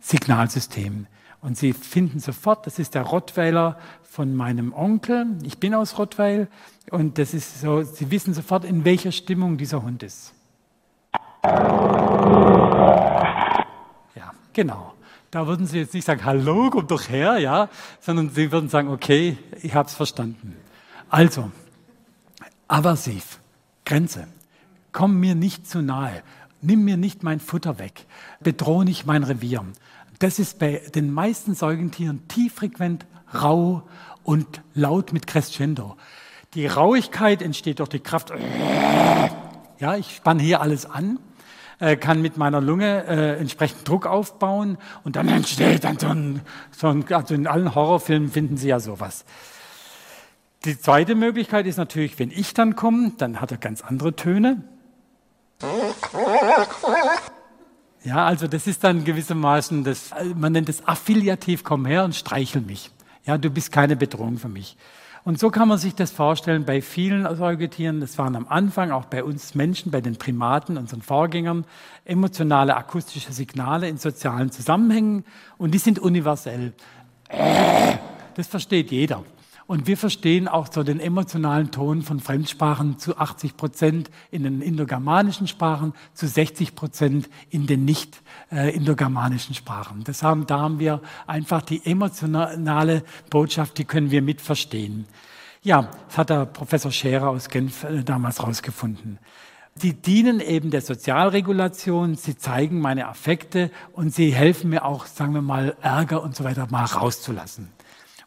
Signalsystem. 0.00 1.06
Und 1.40 1.58
Sie 1.58 1.72
finden 1.72 2.20
sofort, 2.20 2.66
das 2.66 2.78
ist 2.78 2.94
der 2.94 3.02
Rottweiler 3.02 3.78
von 4.02 4.34
meinem 4.34 4.72
Onkel. 4.72 5.26
Ich 5.42 5.58
bin 5.58 5.74
aus 5.74 5.98
Rottweil 5.98 6.48
und 6.90 7.18
das 7.18 7.34
ist 7.34 7.60
so, 7.60 7.82
Sie 7.82 8.10
wissen 8.10 8.34
sofort, 8.34 8.64
in 8.64 8.84
welcher 8.84 9.12
Stimmung 9.12 9.56
dieser 9.56 9.82
Hund 9.82 10.02
ist. 10.02 10.34
Genau. 14.54 14.94
Da 15.30 15.46
würden 15.48 15.66
Sie 15.66 15.78
jetzt 15.78 15.92
nicht 15.92 16.06
sagen, 16.06 16.24
hallo, 16.24 16.70
komm 16.70 16.86
doch 16.86 17.08
her, 17.08 17.38
ja, 17.38 17.68
sondern 18.00 18.30
Sie 18.30 18.50
würden 18.52 18.68
sagen, 18.70 18.88
okay, 18.88 19.36
ich 19.60 19.74
habe 19.74 19.88
es 19.88 19.94
verstanden. 19.94 20.56
Also, 21.10 21.50
aversiv, 22.68 23.40
Grenze. 23.84 24.28
Komm 24.94 25.18
mir 25.20 25.34
nicht 25.34 25.66
zu 25.66 25.82
nahe. 25.82 26.22
Nimm 26.62 26.84
mir 26.84 26.96
nicht 26.96 27.24
mein 27.24 27.40
Futter 27.40 27.78
weg. 27.78 28.06
Bedrohe 28.40 28.86
nicht 28.86 29.04
mein 29.04 29.24
Revier. 29.24 29.66
Das 30.20 30.38
ist 30.38 30.58
bei 30.60 30.80
den 30.94 31.12
meisten 31.12 31.54
Säugetieren 31.54 32.26
tieffrequent, 32.28 33.04
rau 33.34 33.82
und 34.22 34.62
laut 34.72 35.12
mit 35.12 35.26
Crescendo. 35.26 35.96
Die 36.54 36.66
Rauigkeit 36.66 37.42
entsteht 37.42 37.80
durch 37.80 37.88
die 37.88 37.98
Kraft. 37.98 38.32
Ja, 39.80 39.96
ich 39.96 40.14
spanne 40.14 40.42
hier 40.42 40.62
alles 40.62 40.86
an 40.86 41.18
äh, 41.80 41.96
kann 41.96 42.22
mit 42.22 42.36
meiner 42.36 42.60
Lunge 42.60 43.04
äh, 43.08 43.40
entsprechend 43.40 43.88
Druck 43.88 44.06
aufbauen 44.06 44.78
und 45.02 45.16
dann 45.16 45.26
entsteht 45.28 45.82
dann 45.82 45.98
so 45.98 46.06
ein, 46.06 46.40
so 46.70 46.86
ein, 46.86 47.04
also 47.12 47.34
in 47.34 47.48
allen 47.48 47.74
Horrorfilmen 47.74 48.30
finden 48.30 48.56
Sie 48.56 48.68
ja 48.68 48.78
sowas. 48.78 49.24
Die 50.64 50.78
zweite 50.78 51.16
Möglichkeit 51.16 51.66
ist 51.66 51.78
natürlich, 51.78 52.16
wenn 52.20 52.30
ich 52.30 52.54
dann 52.54 52.76
komme, 52.76 53.12
dann 53.18 53.40
hat 53.40 53.50
er 53.50 53.58
ganz 53.58 53.82
andere 53.82 54.14
Töne. 54.14 54.62
Ja, 58.04 58.26
also 58.26 58.46
das 58.46 58.66
ist 58.66 58.84
dann 58.84 59.04
gewissermaßen, 59.04 59.82
das, 59.82 60.10
man 60.34 60.52
nennt 60.52 60.68
es 60.68 60.86
affiliativ, 60.86 61.64
komm 61.64 61.86
her 61.86 62.04
und 62.04 62.14
streichel 62.14 62.60
mich. 62.60 62.90
Ja, 63.24 63.38
du 63.38 63.48
bist 63.48 63.72
keine 63.72 63.96
Bedrohung 63.96 64.36
für 64.36 64.50
mich. 64.50 64.76
Und 65.24 65.38
so 65.38 65.48
kann 65.50 65.68
man 65.68 65.78
sich 65.78 65.94
das 65.94 66.10
vorstellen 66.10 66.66
bei 66.66 66.82
vielen 66.82 67.34
Säugetieren. 67.34 68.00
Das 68.00 68.18
waren 68.18 68.36
am 68.36 68.46
Anfang 68.46 68.90
auch 68.90 69.06
bei 69.06 69.24
uns 69.24 69.54
Menschen, 69.54 69.90
bei 69.90 70.02
den 70.02 70.16
Primaten, 70.16 70.76
unseren 70.76 71.00
Vorgängern, 71.00 71.64
emotionale 72.04 72.76
akustische 72.76 73.32
Signale 73.32 73.88
in 73.88 73.96
sozialen 73.96 74.50
Zusammenhängen 74.50 75.24
und 75.56 75.70
die 75.70 75.78
sind 75.78 75.98
universell. 75.98 76.74
Das 78.36 78.48
versteht 78.48 78.90
jeder. 78.90 79.24
Und 79.66 79.86
wir 79.86 79.96
verstehen 79.96 80.46
auch 80.46 80.70
so 80.70 80.82
den 80.82 81.00
emotionalen 81.00 81.70
Ton 81.70 82.02
von 82.02 82.20
Fremdsprachen 82.20 82.98
zu 82.98 83.16
80 83.16 83.56
Prozent 83.56 84.10
in 84.30 84.42
den 84.42 84.60
indogermanischen 84.60 85.48
Sprachen, 85.48 85.94
zu 86.12 86.26
60 86.26 86.74
Prozent 86.74 87.30
in 87.48 87.66
den 87.66 87.86
nicht 87.86 88.22
äh, 88.52 88.74
indogermanischen 88.74 89.54
Sprachen. 89.54 90.04
Das 90.04 90.22
haben, 90.22 90.46
da 90.46 90.60
haben 90.60 90.80
wir 90.80 91.00
einfach 91.26 91.62
die 91.62 91.84
emotionale 91.86 93.04
Botschaft, 93.30 93.78
die 93.78 93.84
können 93.84 94.10
wir 94.10 94.20
mit 94.20 94.42
verstehen. 94.42 95.06
Ja, 95.62 95.88
das 96.08 96.18
hat 96.18 96.28
der 96.28 96.44
Professor 96.44 96.92
Scherer 96.92 97.30
aus 97.30 97.48
Genf 97.48 97.84
äh, 97.84 98.04
damals 98.04 98.42
rausgefunden. 98.42 99.18
Sie 99.76 99.94
dienen 99.94 100.40
eben 100.40 100.70
der 100.70 100.82
Sozialregulation, 100.82 102.14
sie 102.14 102.36
zeigen 102.36 102.80
meine 102.80 103.08
Affekte 103.08 103.70
und 103.92 104.14
sie 104.14 104.30
helfen 104.32 104.70
mir 104.70 104.84
auch, 104.84 105.06
sagen 105.06 105.34
wir 105.34 105.42
mal, 105.42 105.74
Ärger 105.80 106.22
und 106.22 106.36
so 106.36 106.44
weiter 106.44 106.68
mal 106.70 106.84
rauszulassen. 106.84 107.70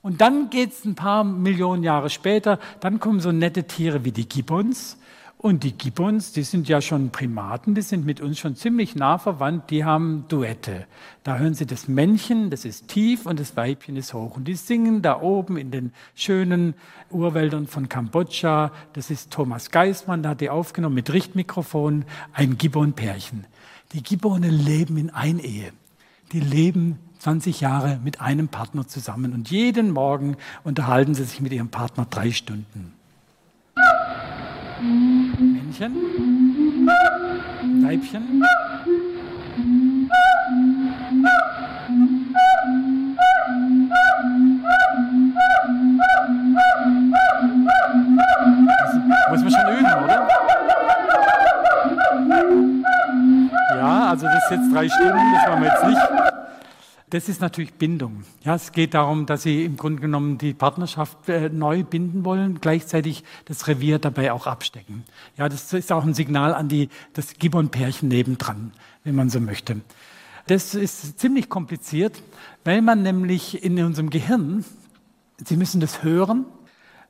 Und 0.02 0.22
dann 0.22 0.50
geht 0.50 0.74
es 0.74 0.86
ein 0.86 0.96
paar 0.96 1.24
Millionen 1.24 1.84
Jahre 1.84 2.10
später, 2.10 2.60
dann 2.80 3.00
kommen 3.00 3.20
so 3.20 3.32
nette 3.32 3.66
Tiere 3.66 4.06
wie 4.06 4.12
die 4.12 4.28
Gibbons. 4.28 4.98
Und 5.40 5.64
die 5.64 5.78
Gibbons, 5.78 6.32
die 6.32 6.42
sind 6.42 6.68
ja 6.68 6.82
schon 6.82 7.12
Primaten, 7.12 7.76
die 7.76 7.84
sind 7.84 8.08
mit 8.08 8.22
uns 8.22 8.40
schon 8.40 8.56
ziemlich 8.56 8.96
nah 8.96 9.20
verwandt, 9.20 9.70
die 9.70 9.86
haben 9.86 10.26
Duette. 10.30 10.88
Da 11.24 11.38
hören 11.38 11.54
Sie 11.54 11.68
das 11.68 11.88
Männchen, 11.88 12.50
das 12.50 12.66
ist 12.66 12.88
tief 12.88 13.28
und 13.28 13.40
das 13.40 13.56
Weibchen 13.56 13.98
ist 13.98 14.16
hoch. 14.16 14.36
Und 14.36 14.48
die 14.48 14.56
singen 14.56 15.04
da 15.04 15.22
oben 15.22 15.58
in 15.58 15.70
den 15.70 15.94
schönen 16.16 16.74
Urwäldern 17.12 17.68
von 17.68 17.88
Kambodscha. 17.88 18.72
Das 18.94 19.12
ist 19.12 19.30
Thomas 19.30 19.70
Geismann, 19.70 20.24
der 20.24 20.32
hat 20.32 20.42
die 20.42 20.50
aufgenommen 20.50 20.96
mit 20.96 21.14
Richtmikrofon, 21.14 22.06
ein 22.34 22.58
Gibbon-Pärchen. 22.58 23.46
Die 23.94 24.02
Gibbone 24.02 24.50
leben 24.50 24.98
in 24.98 25.12
Einehe. 25.12 25.72
Die 26.32 26.40
leben 26.40 26.98
20 27.20 27.62
Jahre 27.62 28.00
mit 28.04 28.22
einem 28.22 28.48
Partner 28.48 28.88
zusammen 28.88 29.34
und 29.34 29.50
jeden 29.50 29.92
Morgen 29.92 30.38
unterhalten 30.64 31.14
sie 31.16 31.24
sich 31.24 31.42
mit 31.42 31.52
ihrem 31.52 31.70
Partner 31.70 32.06
drei 32.10 32.32
Stunden. 32.32 32.94
Männchen, 35.40 35.96
Weibchen. 37.84 38.44
Das 49.30 49.44
muss 49.44 49.44
man 49.44 49.52
schon 49.52 49.78
üben, 49.78 50.04
oder? 50.04 50.28
Ja, 53.76 54.10
also 54.10 54.26
das 54.26 54.44
ist 54.44 54.52
jetzt 54.52 54.74
drei 54.74 54.90
Stunden, 54.90 55.34
das 55.34 55.48
machen 55.48 55.62
wir 55.62 55.70
jetzt 55.70 55.84
nicht. 55.86 56.37
Das 57.10 57.30
ist 57.30 57.40
natürlich 57.40 57.74
Bindung. 57.74 58.26
Ja, 58.44 58.56
es 58.56 58.74
geht 58.74 58.94
darum, 58.94 59.26
dass 59.26 59.44
sie 59.44 59.64
im 59.64 59.78
Grunde 59.78 60.02
genommen 60.02 60.38
die 60.38 60.54
Partnerschaft 60.54 61.30
äh, 61.30 61.48
neu 61.48 61.84
binden 61.84 62.26
wollen, 62.26 62.60
gleichzeitig 62.60 63.24
das 63.46 63.68
Revier 63.68 63.98
dabei 63.98 64.34
auch 64.34 64.46
abstecken. 64.46 65.06
Ja, 65.38 65.48
das 65.48 65.72
ist 65.72 65.90
auch 65.94 66.04
ein 66.04 66.14
Signal 66.14 66.54
an 66.54 66.68
die, 66.68 66.90
das 67.14 67.36
Gibbon-Pärchen 67.36 68.10
nebendran, 68.10 68.74
wenn 69.06 69.16
man 69.16 69.30
so 69.30 69.40
möchte. 69.40 69.80
Das 70.48 70.76
ist 70.76 71.18
ziemlich 71.18 71.48
kompliziert, 71.48 72.22
weil 72.66 72.82
man 72.82 73.04
nämlich 73.04 73.64
in 73.64 73.82
unserem 73.82 74.10
Gehirn, 74.10 74.66
Sie 75.38 75.56
müssen 75.56 75.80
das 75.80 76.04
hören, 76.04 76.46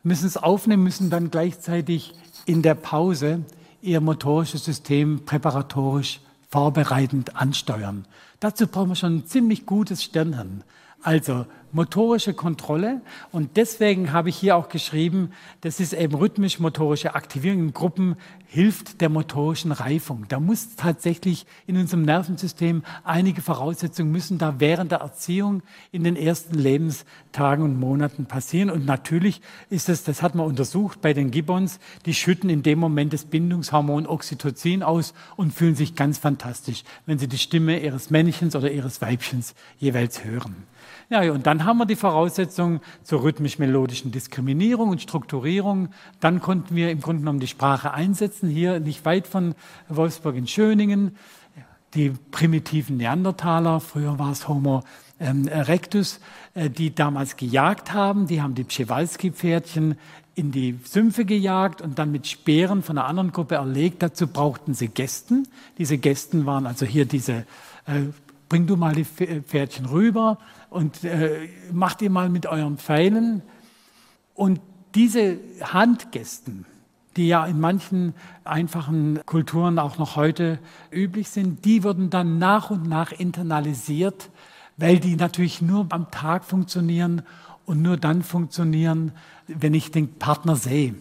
müssen 0.03 0.27
es 0.27 0.37
aufnehmen, 0.37 0.83
müssen 0.83 1.09
dann 1.09 1.31
gleichzeitig 1.31 2.13
in 2.45 2.61
der 2.61 2.75
Pause 2.75 3.45
Ihr 3.81 4.01
motorisches 4.01 4.63
System 4.63 5.25
präparatorisch 5.25 6.19
vorbereitend 6.49 7.35
ansteuern. 7.35 8.05
Dazu 8.39 8.67
brauchen 8.67 8.89
wir 8.89 8.95
schon 8.95 9.17
ein 9.17 9.25
ziemlich 9.25 9.65
gutes 9.65 10.03
Stirnhirn. 10.03 10.63
Also 11.01 11.45
motorische 11.71 12.33
Kontrolle. 12.33 13.01
Und 13.31 13.57
deswegen 13.57 14.11
habe 14.11 14.29
ich 14.29 14.37
hier 14.37 14.55
auch 14.55 14.69
geschrieben, 14.69 15.31
das 15.61 15.79
ist 15.79 15.93
eben 15.93 16.15
rhythmisch-motorische 16.15 17.13
Aktivierung 17.13 17.59
in 17.59 17.73
Gruppen, 17.73 18.15
hilft 18.47 19.01
der 19.01 19.09
motorischen 19.09 19.71
Reifung. 19.73 20.25
Da 20.29 20.39
muss 20.39 20.75
tatsächlich 20.75 21.45
in 21.67 21.77
unserem 21.77 22.03
Nervensystem 22.03 22.83
einige 23.03 23.41
Voraussetzungen 23.41 24.11
müssen 24.11 24.37
da 24.37 24.59
während 24.59 24.91
der 24.91 24.99
Erziehung 24.99 25.61
in 25.91 26.03
den 26.03 26.15
ersten 26.15 26.55
Lebenstagen 26.55 27.63
und 27.63 27.79
Monaten 27.79 28.25
passieren. 28.25 28.69
Und 28.69 28.85
natürlich 28.85 29.41
ist 29.69 29.89
es, 29.89 30.03
das 30.03 30.21
hat 30.21 30.33
man 30.33 30.45
untersucht 30.47 31.01
bei 31.01 31.13
den 31.13 31.29
Gibbons, 31.29 31.79
die 32.05 32.13
schütten 32.13 32.49
in 32.49 32.63
dem 32.63 32.79
Moment 32.79 33.11
das 33.11 33.25
Bindungshormon 33.25 34.07
Oxytocin 34.07 34.81
aus 34.81 35.13
und 35.35 35.53
fühlen 35.53 35.75
sich 35.75 35.95
ganz 35.95 36.17
fantastisch, 36.17 36.83
wenn 37.05 37.19
sie 37.19 37.27
die 37.27 37.37
Stimme 37.37 37.79
ihres 37.81 38.09
Männchens 38.09 38.55
oder 38.55 38.71
ihres 38.71 39.01
Weibchens 39.01 39.53
jeweils 39.77 40.23
hören. 40.23 40.55
Ja, 41.09 41.21
und 41.31 41.47
dann 41.47 41.63
haben 41.63 41.77
wir 41.77 41.85
die 41.85 41.95
Voraussetzungen 41.95 42.81
zur 43.03 43.23
rhythmisch-melodischen 43.23 44.11
Diskriminierung 44.11 44.89
und 44.89 45.01
Strukturierung. 45.01 45.89
Dann 46.19 46.41
konnten 46.41 46.75
wir 46.75 46.91
im 46.91 46.99
Grunde 46.99 47.21
genommen 47.21 47.39
die 47.39 47.47
Sprache 47.47 47.93
einsetzen, 47.93 48.49
hier 48.49 48.81
nicht 48.81 49.05
weit 49.05 49.25
von 49.25 49.55
Wolfsburg 49.87 50.35
in 50.35 50.47
Schöningen. 50.47 51.15
Die 51.93 52.09
primitiven 52.09 52.97
Neandertaler, 52.97 53.79
früher 53.79 54.19
war 54.19 54.33
es 54.33 54.49
Homo 54.49 54.83
ähm, 55.21 55.47
erectus, 55.47 56.19
äh, 56.53 56.69
die 56.69 56.93
damals 56.93 57.37
gejagt 57.37 57.93
haben, 57.93 58.27
die 58.27 58.41
haben 58.41 58.53
die 58.53 58.65
Pschewalski-Pferdchen 58.65 59.95
in 60.35 60.51
die 60.51 60.77
Sümpfe 60.83 61.23
gejagt 61.23 61.81
und 61.81 61.97
dann 61.97 62.11
mit 62.11 62.27
Speeren 62.27 62.83
von 62.83 62.97
einer 62.97 63.07
anderen 63.07 63.31
Gruppe 63.31 63.55
erlegt. 63.55 64.03
Dazu 64.03 64.27
brauchten 64.27 64.73
sie 64.73 64.89
Gästen. 64.89 65.47
Diese 65.77 65.97
Gästen 65.97 66.45
waren 66.45 66.67
also 66.67 66.85
hier 66.85 67.05
diese, 67.05 67.45
äh, 67.85 68.01
bring 68.49 68.67
du 68.67 68.75
mal 68.75 68.93
die 68.93 69.05
Pferdchen 69.05 69.85
rüber, 69.85 70.37
und 70.69 71.03
äh, 71.03 71.49
macht 71.71 72.01
ihr 72.01 72.09
mal 72.09 72.29
mit 72.29 72.45
euren 72.45 72.77
Pfeilen. 72.77 73.41
Und 74.33 74.59
diese 74.95 75.39
Handgesten, 75.61 76.65
die 77.15 77.27
ja 77.27 77.45
in 77.45 77.59
manchen 77.59 78.13
einfachen 78.43 79.19
Kulturen 79.25 79.79
auch 79.79 79.97
noch 79.97 80.15
heute 80.15 80.59
üblich 80.91 81.29
sind, 81.29 81.65
die 81.65 81.83
wurden 81.83 82.09
dann 82.09 82.37
nach 82.37 82.69
und 82.69 82.87
nach 82.87 83.11
internalisiert, 83.11 84.29
weil 84.77 84.99
die 84.99 85.15
natürlich 85.15 85.61
nur 85.61 85.87
am 85.89 86.11
Tag 86.11 86.45
funktionieren 86.45 87.23
und 87.65 87.81
nur 87.81 87.97
dann 87.97 88.21
funktionieren, 88.21 89.11
wenn 89.47 89.73
ich 89.73 89.91
den 89.91 90.13
Partner 90.15 90.55
sehe. 90.55 90.95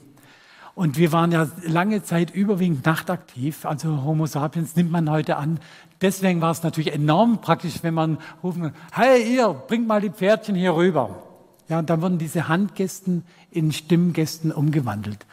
Und 0.74 0.98
wir 0.98 1.10
waren 1.10 1.32
ja 1.32 1.48
lange 1.62 2.02
Zeit 2.02 2.34
überwiegend 2.34 2.84
nachtaktiv. 2.84 3.64
Also 3.64 4.02
Homo 4.04 4.26
sapiens 4.26 4.76
nimmt 4.76 4.90
man 4.90 5.10
heute 5.10 5.36
an. 5.36 5.58
Deswegen 6.02 6.40
war 6.40 6.50
es 6.50 6.62
natürlich 6.62 6.92
enorm 6.92 7.40
praktisch, 7.40 7.82
wenn 7.82 7.94
man 7.94 8.18
rufen, 8.42 8.72
hey 8.92 9.34
ihr, 9.34 9.48
bringt 9.48 9.86
mal 9.86 10.00
die 10.00 10.10
Pferdchen 10.10 10.54
hier 10.54 10.74
rüber. 10.74 11.22
Ja, 11.68 11.78
und 11.78 11.90
dann 11.90 12.02
wurden 12.02 12.18
diese 12.18 12.48
Handgästen 12.48 13.24
in 13.50 13.72
Stimmgästen 13.72 14.52
umgewandelt. 14.52 15.26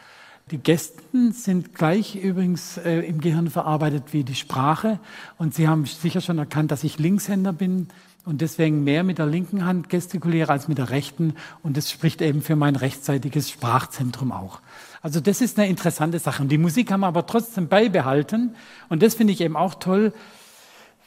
Die 0.50 0.58
Gästen 0.58 1.32
sind 1.32 1.74
gleich 1.74 2.16
übrigens 2.16 2.76
äh, 2.76 3.00
im 3.00 3.20
Gehirn 3.20 3.50
verarbeitet 3.50 4.12
wie 4.12 4.24
die 4.24 4.34
Sprache. 4.34 4.98
Und 5.38 5.54
Sie 5.54 5.68
haben 5.68 5.86
sicher 5.86 6.20
schon 6.20 6.38
erkannt, 6.38 6.70
dass 6.70 6.84
ich 6.84 6.98
Linkshänder 6.98 7.52
bin 7.52 7.88
und 8.26 8.40
deswegen 8.40 8.84
mehr 8.84 9.04
mit 9.04 9.18
der 9.18 9.26
linken 9.26 9.64
Hand 9.64 9.88
gestikuliere 9.88 10.50
als 10.50 10.68
mit 10.68 10.78
der 10.78 10.90
rechten. 10.90 11.34
Und 11.62 11.76
das 11.76 11.90
spricht 11.90 12.20
eben 12.20 12.42
für 12.42 12.56
mein 12.56 12.76
rechtzeitiges 12.76 13.50
Sprachzentrum 13.50 14.32
auch. 14.32 14.60
Also 15.00 15.20
das 15.20 15.40
ist 15.40 15.58
eine 15.58 15.68
interessante 15.68 16.18
Sache. 16.18 16.42
Und 16.42 16.50
die 16.50 16.58
Musik 16.58 16.90
haben 16.90 17.00
wir 17.00 17.06
aber 17.06 17.26
trotzdem 17.26 17.68
beibehalten. 17.68 18.54
Und 18.88 19.02
das 19.02 19.14
finde 19.14 19.32
ich 19.32 19.40
eben 19.40 19.56
auch 19.56 19.74
toll, 19.74 20.12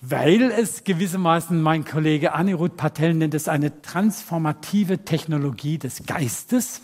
weil 0.02 0.52
es 0.52 0.84
gewissermaßen, 0.84 1.62
mein 1.62 1.86
Kollege 1.86 2.34
Anirudh 2.34 2.76
Patel 2.76 3.14
nennt 3.14 3.34
es 3.34 3.48
eine 3.48 3.82
transformative 3.82 5.06
Technologie 5.06 5.78
des 5.78 6.06
Geistes, 6.06 6.82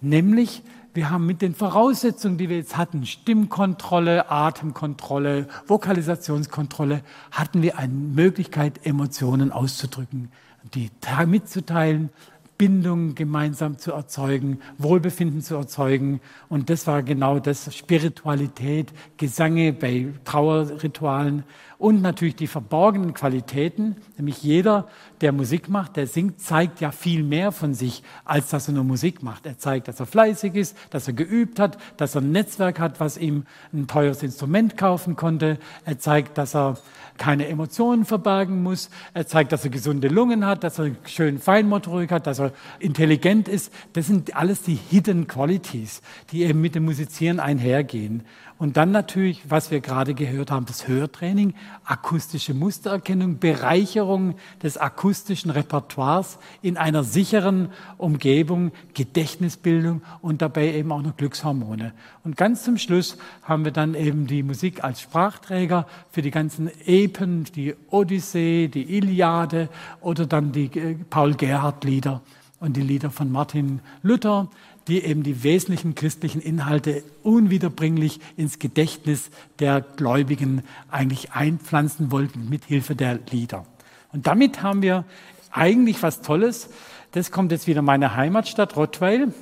nämlich 0.00 0.62
wir 0.96 1.10
haben 1.10 1.26
mit 1.26 1.42
den 1.42 1.54
Voraussetzungen, 1.54 2.38
die 2.38 2.48
wir 2.48 2.56
jetzt 2.56 2.78
hatten, 2.78 3.04
Stimmkontrolle, 3.04 4.30
Atemkontrolle, 4.30 5.46
Vokalisationskontrolle, 5.66 7.02
hatten 7.30 7.60
wir 7.60 7.78
eine 7.78 7.92
Möglichkeit, 7.92 8.80
Emotionen 8.86 9.52
auszudrücken, 9.52 10.32
die 10.74 10.90
mitzuteilen, 11.26 12.08
Bindung 12.56 13.14
gemeinsam 13.14 13.76
zu 13.76 13.92
erzeugen, 13.92 14.60
Wohlbefinden 14.78 15.42
zu 15.42 15.56
erzeugen. 15.56 16.20
Und 16.48 16.70
das 16.70 16.86
war 16.86 17.02
genau 17.02 17.38
das, 17.38 17.76
Spiritualität, 17.76 18.92
Gesange 19.18 19.74
bei 19.74 20.08
Trauerritualen 20.24 21.44
und 21.78 22.00
natürlich 22.00 22.36
die 22.36 22.46
verborgenen 22.46 23.12
Qualitäten, 23.12 23.96
nämlich 24.16 24.42
jeder, 24.42 24.88
der 25.20 25.32
Musik 25.32 25.68
macht, 25.68 25.96
der 25.96 26.06
singt, 26.06 26.40
zeigt 26.40 26.80
ja 26.80 26.90
viel 26.90 27.22
mehr 27.22 27.52
von 27.52 27.74
sich, 27.74 28.02
als 28.24 28.48
dass 28.48 28.68
er 28.68 28.74
nur 28.74 28.84
Musik 28.84 29.22
macht. 29.22 29.46
Er 29.46 29.58
zeigt, 29.58 29.88
dass 29.88 30.00
er 30.00 30.06
fleißig 30.06 30.54
ist, 30.54 30.76
dass 30.90 31.06
er 31.06 31.14
geübt 31.14 31.60
hat, 31.60 31.78
dass 31.96 32.14
er 32.14 32.22
ein 32.22 32.32
Netzwerk 32.32 32.78
hat, 32.78 33.00
was 33.00 33.18
ihm 33.18 33.44
ein 33.72 33.86
teures 33.86 34.22
Instrument 34.22 34.76
kaufen 34.76 35.16
konnte. 35.16 35.58
Er 35.84 35.98
zeigt, 35.98 36.38
dass 36.38 36.54
er 36.54 36.78
keine 37.18 37.48
Emotionen 37.48 38.04
verbergen 38.04 38.62
muss. 38.62 38.90
Er 39.14 39.26
zeigt, 39.26 39.52
dass 39.52 39.64
er 39.64 39.70
gesunde 39.70 40.08
Lungen 40.08 40.44
hat, 40.44 40.64
dass 40.64 40.78
er 40.78 40.90
schön 41.04 41.38
Feinmotorik 41.38 42.10
hat, 42.10 42.26
dass 42.26 42.38
er 42.38 42.52
intelligent 42.78 43.48
ist. 43.48 43.72
Das 43.92 44.06
sind 44.06 44.36
alles 44.36 44.62
die 44.62 44.78
Hidden 44.90 45.26
Qualities, 45.26 46.02
die 46.30 46.44
eben 46.44 46.60
mit 46.60 46.74
dem 46.74 46.84
Musizieren 46.84 47.40
einhergehen. 47.40 48.22
Und 48.58 48.78
dann 48.78 48.90
natürlich, 48.90 49.50
was 49.50 49.70
wir 49.70 49.80
gerade 49.80 50.14
gehört 50.14 50.50
haben, 50.50 50.64
das 50.64 50.88
Hörtraining, 50.88 51.54
akustische 51.84 52.54
Mustererkennung, 52.54 53.38
Bereicherung 53.38 54.36
des 54.62 54.78
akustischen 54.78 55.50
Repertoires 55.50 56.38
in 56.62 56.78
einer 56.78 57.04
sicheren 57.04 57.70
Umgebung, 57.98 58.72
Gedächtnisbildung 58.94 60.00
und 60.22 60.40
dabei 60.40 60.72
eben 60.72 60.90
auch 60.90 61.02
noch 61.02 61.18
Glückshormone. 61.18 61.92
Und 62.24 62.38
ganz 62.38 62.64
zum 62.64 62.78
Schluss 62.78 63.18
haben 63.42 63.64
wir 63.66 63.72
dann 63.72 63.94
eben 63.94 64.26
die 64.26 64.42
Musik 64.42 64.82
als 64.82 65.02
Sprachträger 65.02 65.86
für 66.10 66.22
die 66.22 66.30
ganzen 66.30 66.70
Epen, 66.86 67.44
die 67.44 67.74
Odyssee, 67.90 68.68
die 68.68 68.96
Iliade 68.96 69.68
oder 70.00 70.24
dann 70.24 70.52
die 70.52 70.66
äh, 70.78 70.94
Paul 71.10 71.34
Gerhardt 71.34 71.84
Lieder 71.84 72.22
und 72.58 72.76
die 72.76 72.82
Lieder 72.82 73.10
von 73.10 73.30
Martin 73.30 73.80
Luther 74.02 74.48
die 74.88 75.04
eben 75.04 75.22
die 75.22 75.42
wesentlichen 75.42 75.94
christlichen 75.94 76.40
Inhalte 76.40 77.02
unwiederbringlich 77.22 78.20
ins 78.36 78.58
Gedächtnis 78.58 79.30
der 79.58 79.80
Gläubigen 79.80 80.62
eigentlich 80.90 81.32
einpflanzen 81.32 82.10
wollten 82.10 82.48
mit 82.48 82.64
Hilfe 82.64 82.94
der 82.94 83.18
Lieder. 83.30 83.66
Und 84.12 84.26
damit 84.26 84.62
haben 84.62 84.82
wir 84.82 85.04
eigentlich 85.50 86.02
was 86.02 86.22
Tolles. 86.22 86.70
Das 87.12 87.30
kommt 87.30 87.50
jetzt 87.52 87.66
wieder 87.66 87.82
meine 87.82 88.14
Heimatstadt 88.14 88.76
Rottweil. 88.76 89.32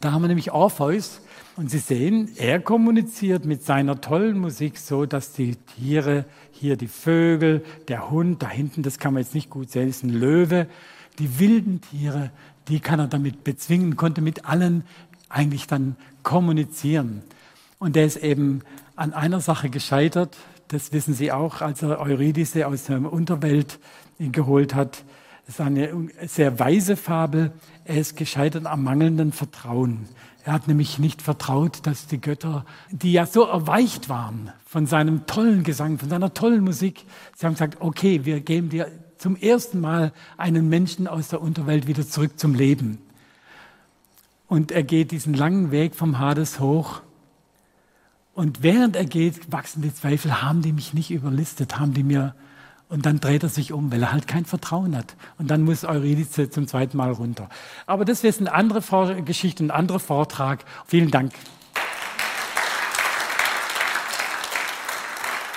Da 0.00 0.12
haben 0.12 0.22
wir 0.22 0.28
nämlich 0.28 0.52
Orpheus. 0.52 1.20
Und 1.56 1.70
Sie 1.70 1.78
sehen, 1.78 2.30
er 2.36 2.58
kommuniziert 2.60 3.44
mit 3.44 3.62
seiner 3.62 4.00
tollen 4.00 4.38
Musik 4.38 4.76
so, 4.76 5.06
dass 5.06 5.32
die 5.32 5.54
Tiere, 5.54 6.24
hier 6.50 6.76
die 6.76 6.88
Vögel, 6.88 7.64
der 7.86 8.10
Hund, 8.10 8.42
da 8.42 8.48
hinten, 8.48 8.82
das 8.82 8.98
kann 8.98 9.14
man 9.14 9.22
jetzt 9.22 9.34
nicht 9.34 9.50
gut 9.50 9.70
sehen, 9.70 9.88
ist 9.88 10.02
ein 10.02 10.10
Löwe, 10.10 10.66
die 11.20 11.38
wilden 11.38 11.80
Tiere, 11.80 12.32
die 12.68 12.80
kann 12.80 12.98
er 12.98 13.08
damit 13.08 13.44
bezwingen, 13.44 13.96
konnte 13.96 14.20
mit 14.20 14.46
allen 14.46 14.84
eigentlich 15.28 15.66
dann 15.66 15.96
kommunizieren. 16.22 17.22
Und 17.78 17.96
er 17.96 18.06
ist 18.06 18.16
eben 18.16 18.62
an 18.96 19.12
einer 19.12 19.40
Sache 19.40 19.68
gescheitert, 19.68 20.36
das 20.68 20.92
wissen 20.92 21.14
Sie 21.14 21.30
auch, 21.30 21.60
als 21.60 21.82
er 21.82 22.00
Eurydice 22.00 22.64
aus 22.64 22.84
der 22.84 23.12
Unterwelt 23.12 23.78
geholt 24.18 24.74
hat. 24.74 25.04
Das 25.46 25.56
ist 25.56 25.60
eine 25.60 26.08
sehr 26.26 26.58
weise 26.58 26.96
Fabel. 26.96 27.52
Er 27.84 27.96
ist 27.96 28.16
gescheitert 28.16 28.64
am 28.64 28.82
mangelnden 28.82 29.32
Vertrauen. 29.32 30.08
Er 30.44 30.54
hat 30.54 30.68
nämlich 30.68 30.98
nicht 30.98 31.22
vertraut, 31.22 31.86
dass 31.86 32.06
die 32.06 32.20
Götter, 32.20 32.64
die 32.90 33.12
ja 33.12 33.26
so 33.26 33.44
erweicht 33.44 34.08
waren 34.08 34.52
von 34.66 34.86
seinem 34.86 35.26
tollen 35.26 35.64
Gesang, 35.64 35.98
von 35.98 36.08
seiner 36.08 36.34
tollen 36.34 36.64
Musik, 36.64 37.04
sie 37.36 37.46
haben 37.46 37.54
gesagt, 37.54 37.78
okay, 37.80 38.24
wir 38.24 38.40
geben 38.40 38.68
dir 38.68 38.90
zum 39.24 39.36
ersten 39.36 39.80
Mal 39.80 40.12
einen 40.36 40.68
Menschen 40.68 41.08
aus 41.08 41.28
der 41.28 41.40
Unterwelt 41.40 41.86
wieder 41.86 42.06
zurück 42.06 42.38
zum 42.38 42.54
Leben. 42.54 42.98
Und 44.48 44.70
er 44.70 44.82
geht 44.82 45.12
diesen 45.12 45.32
langen 45.32 45.70
Weg 45.70 45.94
vom 45.94 46.18
Hades 46.18 46.60
hoch. 46.60 47.00
Und 48.34 48.62
während 48.62 48.96
er 48.96 49.06
geht, 49.06 49.50
wachsen 49.50 49.80
die 49.80 49.94
Zweifel, 49.94 50.42
haben 50.42 50.60
die 50.60 50.72
mich 50.72 50.92
nicht 50.92 51.10
überlistet, 51.10 51.78
haben 51.78 51.94
die 51.94 52.02
mir. 52.02 52.34
Und 52.90 53.06
dann 53.06 53.18
dreht 53.18 53.42
er 53.42 53.48
sich 53.48 53.72
um, 53.72 53.90
weil 53.90 54.02
er 54.02 54.12
halt 54.12 54.28
kein 54.28 54.44
Vertrauen 54.44 54.94
hat. 54.94 55.16
Und 55.38 55.50
dann 55.50 55.62
muss 55.62 55.84
Eurydice 55.84 56.50
zum 56.50 56.66
zweiten 56.68 56.98
Mal 56.98 57.12
runter. 57.12 57.48
Aber 57.86 58.04
das 58.04 58.22
ist 58.24 58.40
eine 58.40 58.52
andere 58.52 59.22
Geschichte, 59.22 59.64
ein 59.64 59.70
anderer 59.70 60.00
Vortrag. 60.00 60.66
Vielen 60.86 61.10
Dank. 61.10 61.32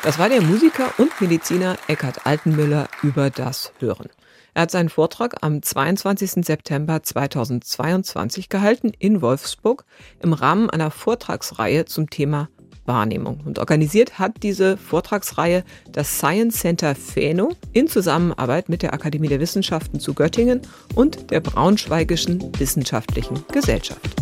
Das 0.08 0.20
war 0.20 0.30
der 0.30 0.41
Musiker 0.41 0.93
und 0.99 1.20
Mediziner 1.20 1.76
Eckhard 1.89 2.26
Altenmüller 2.26 2.88
über 3.03 3.30
das 3.30 3.74
Hören. 3.80 4.08
Er 4.53 4.62
hat 4.62 4.72
seinen 4.72 4.88
Vortrag 4.88 5.43
am 5.43 5.62
22. 5.62 6.45
September 6.45 7.03
2022 7.03 8.47
gehalten 8.47 8.93
in 8.97 9.22
Wolfsburg 9.22 9.84
im 10.24 10.32
Rahmen 10.32 10.70
einer 10.70 10.91
Vortragsreihe 10.91 11.84
zum 11.84 12.10
Thema 12.10 12.47
Wahrnehmung. 12.86 13.41
Und 13.43 13.60
organisiert 13.60 14.18
hat 14.18 14.43
diese 14.43 14.78
Vortragsreihe 14.78 15.66
das 15.91 16.20
Science 16.20 16.62
Center 16.62 16.95
Feno 16.95 17.51
in 17.74 17.89
Zusammenarbeit 17.89 18.70
mit 18.70 18.84
der 18.84 18.93
Akademie 18.93 19.28
der 19.28 19.41
Wissenschaften 19.41 19.99
zu 19.99 20.14
Göttingen 20.14 20.62
und 20.95 21.32
der 21.32 21.41
Braunschweigischen 21.41 22.49
Wissenschaftlichen 22.58 23.43
Gesellschaft. 23.51 24.16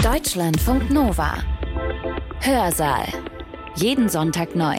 Deutschlandfunk 0.00 0.90
Nova. 0.90 1.38
Hörsaal. 2.38 3.08
Jeden 3.74 4.08
Sonntag 4.08 4.54
neu 4.54 4.78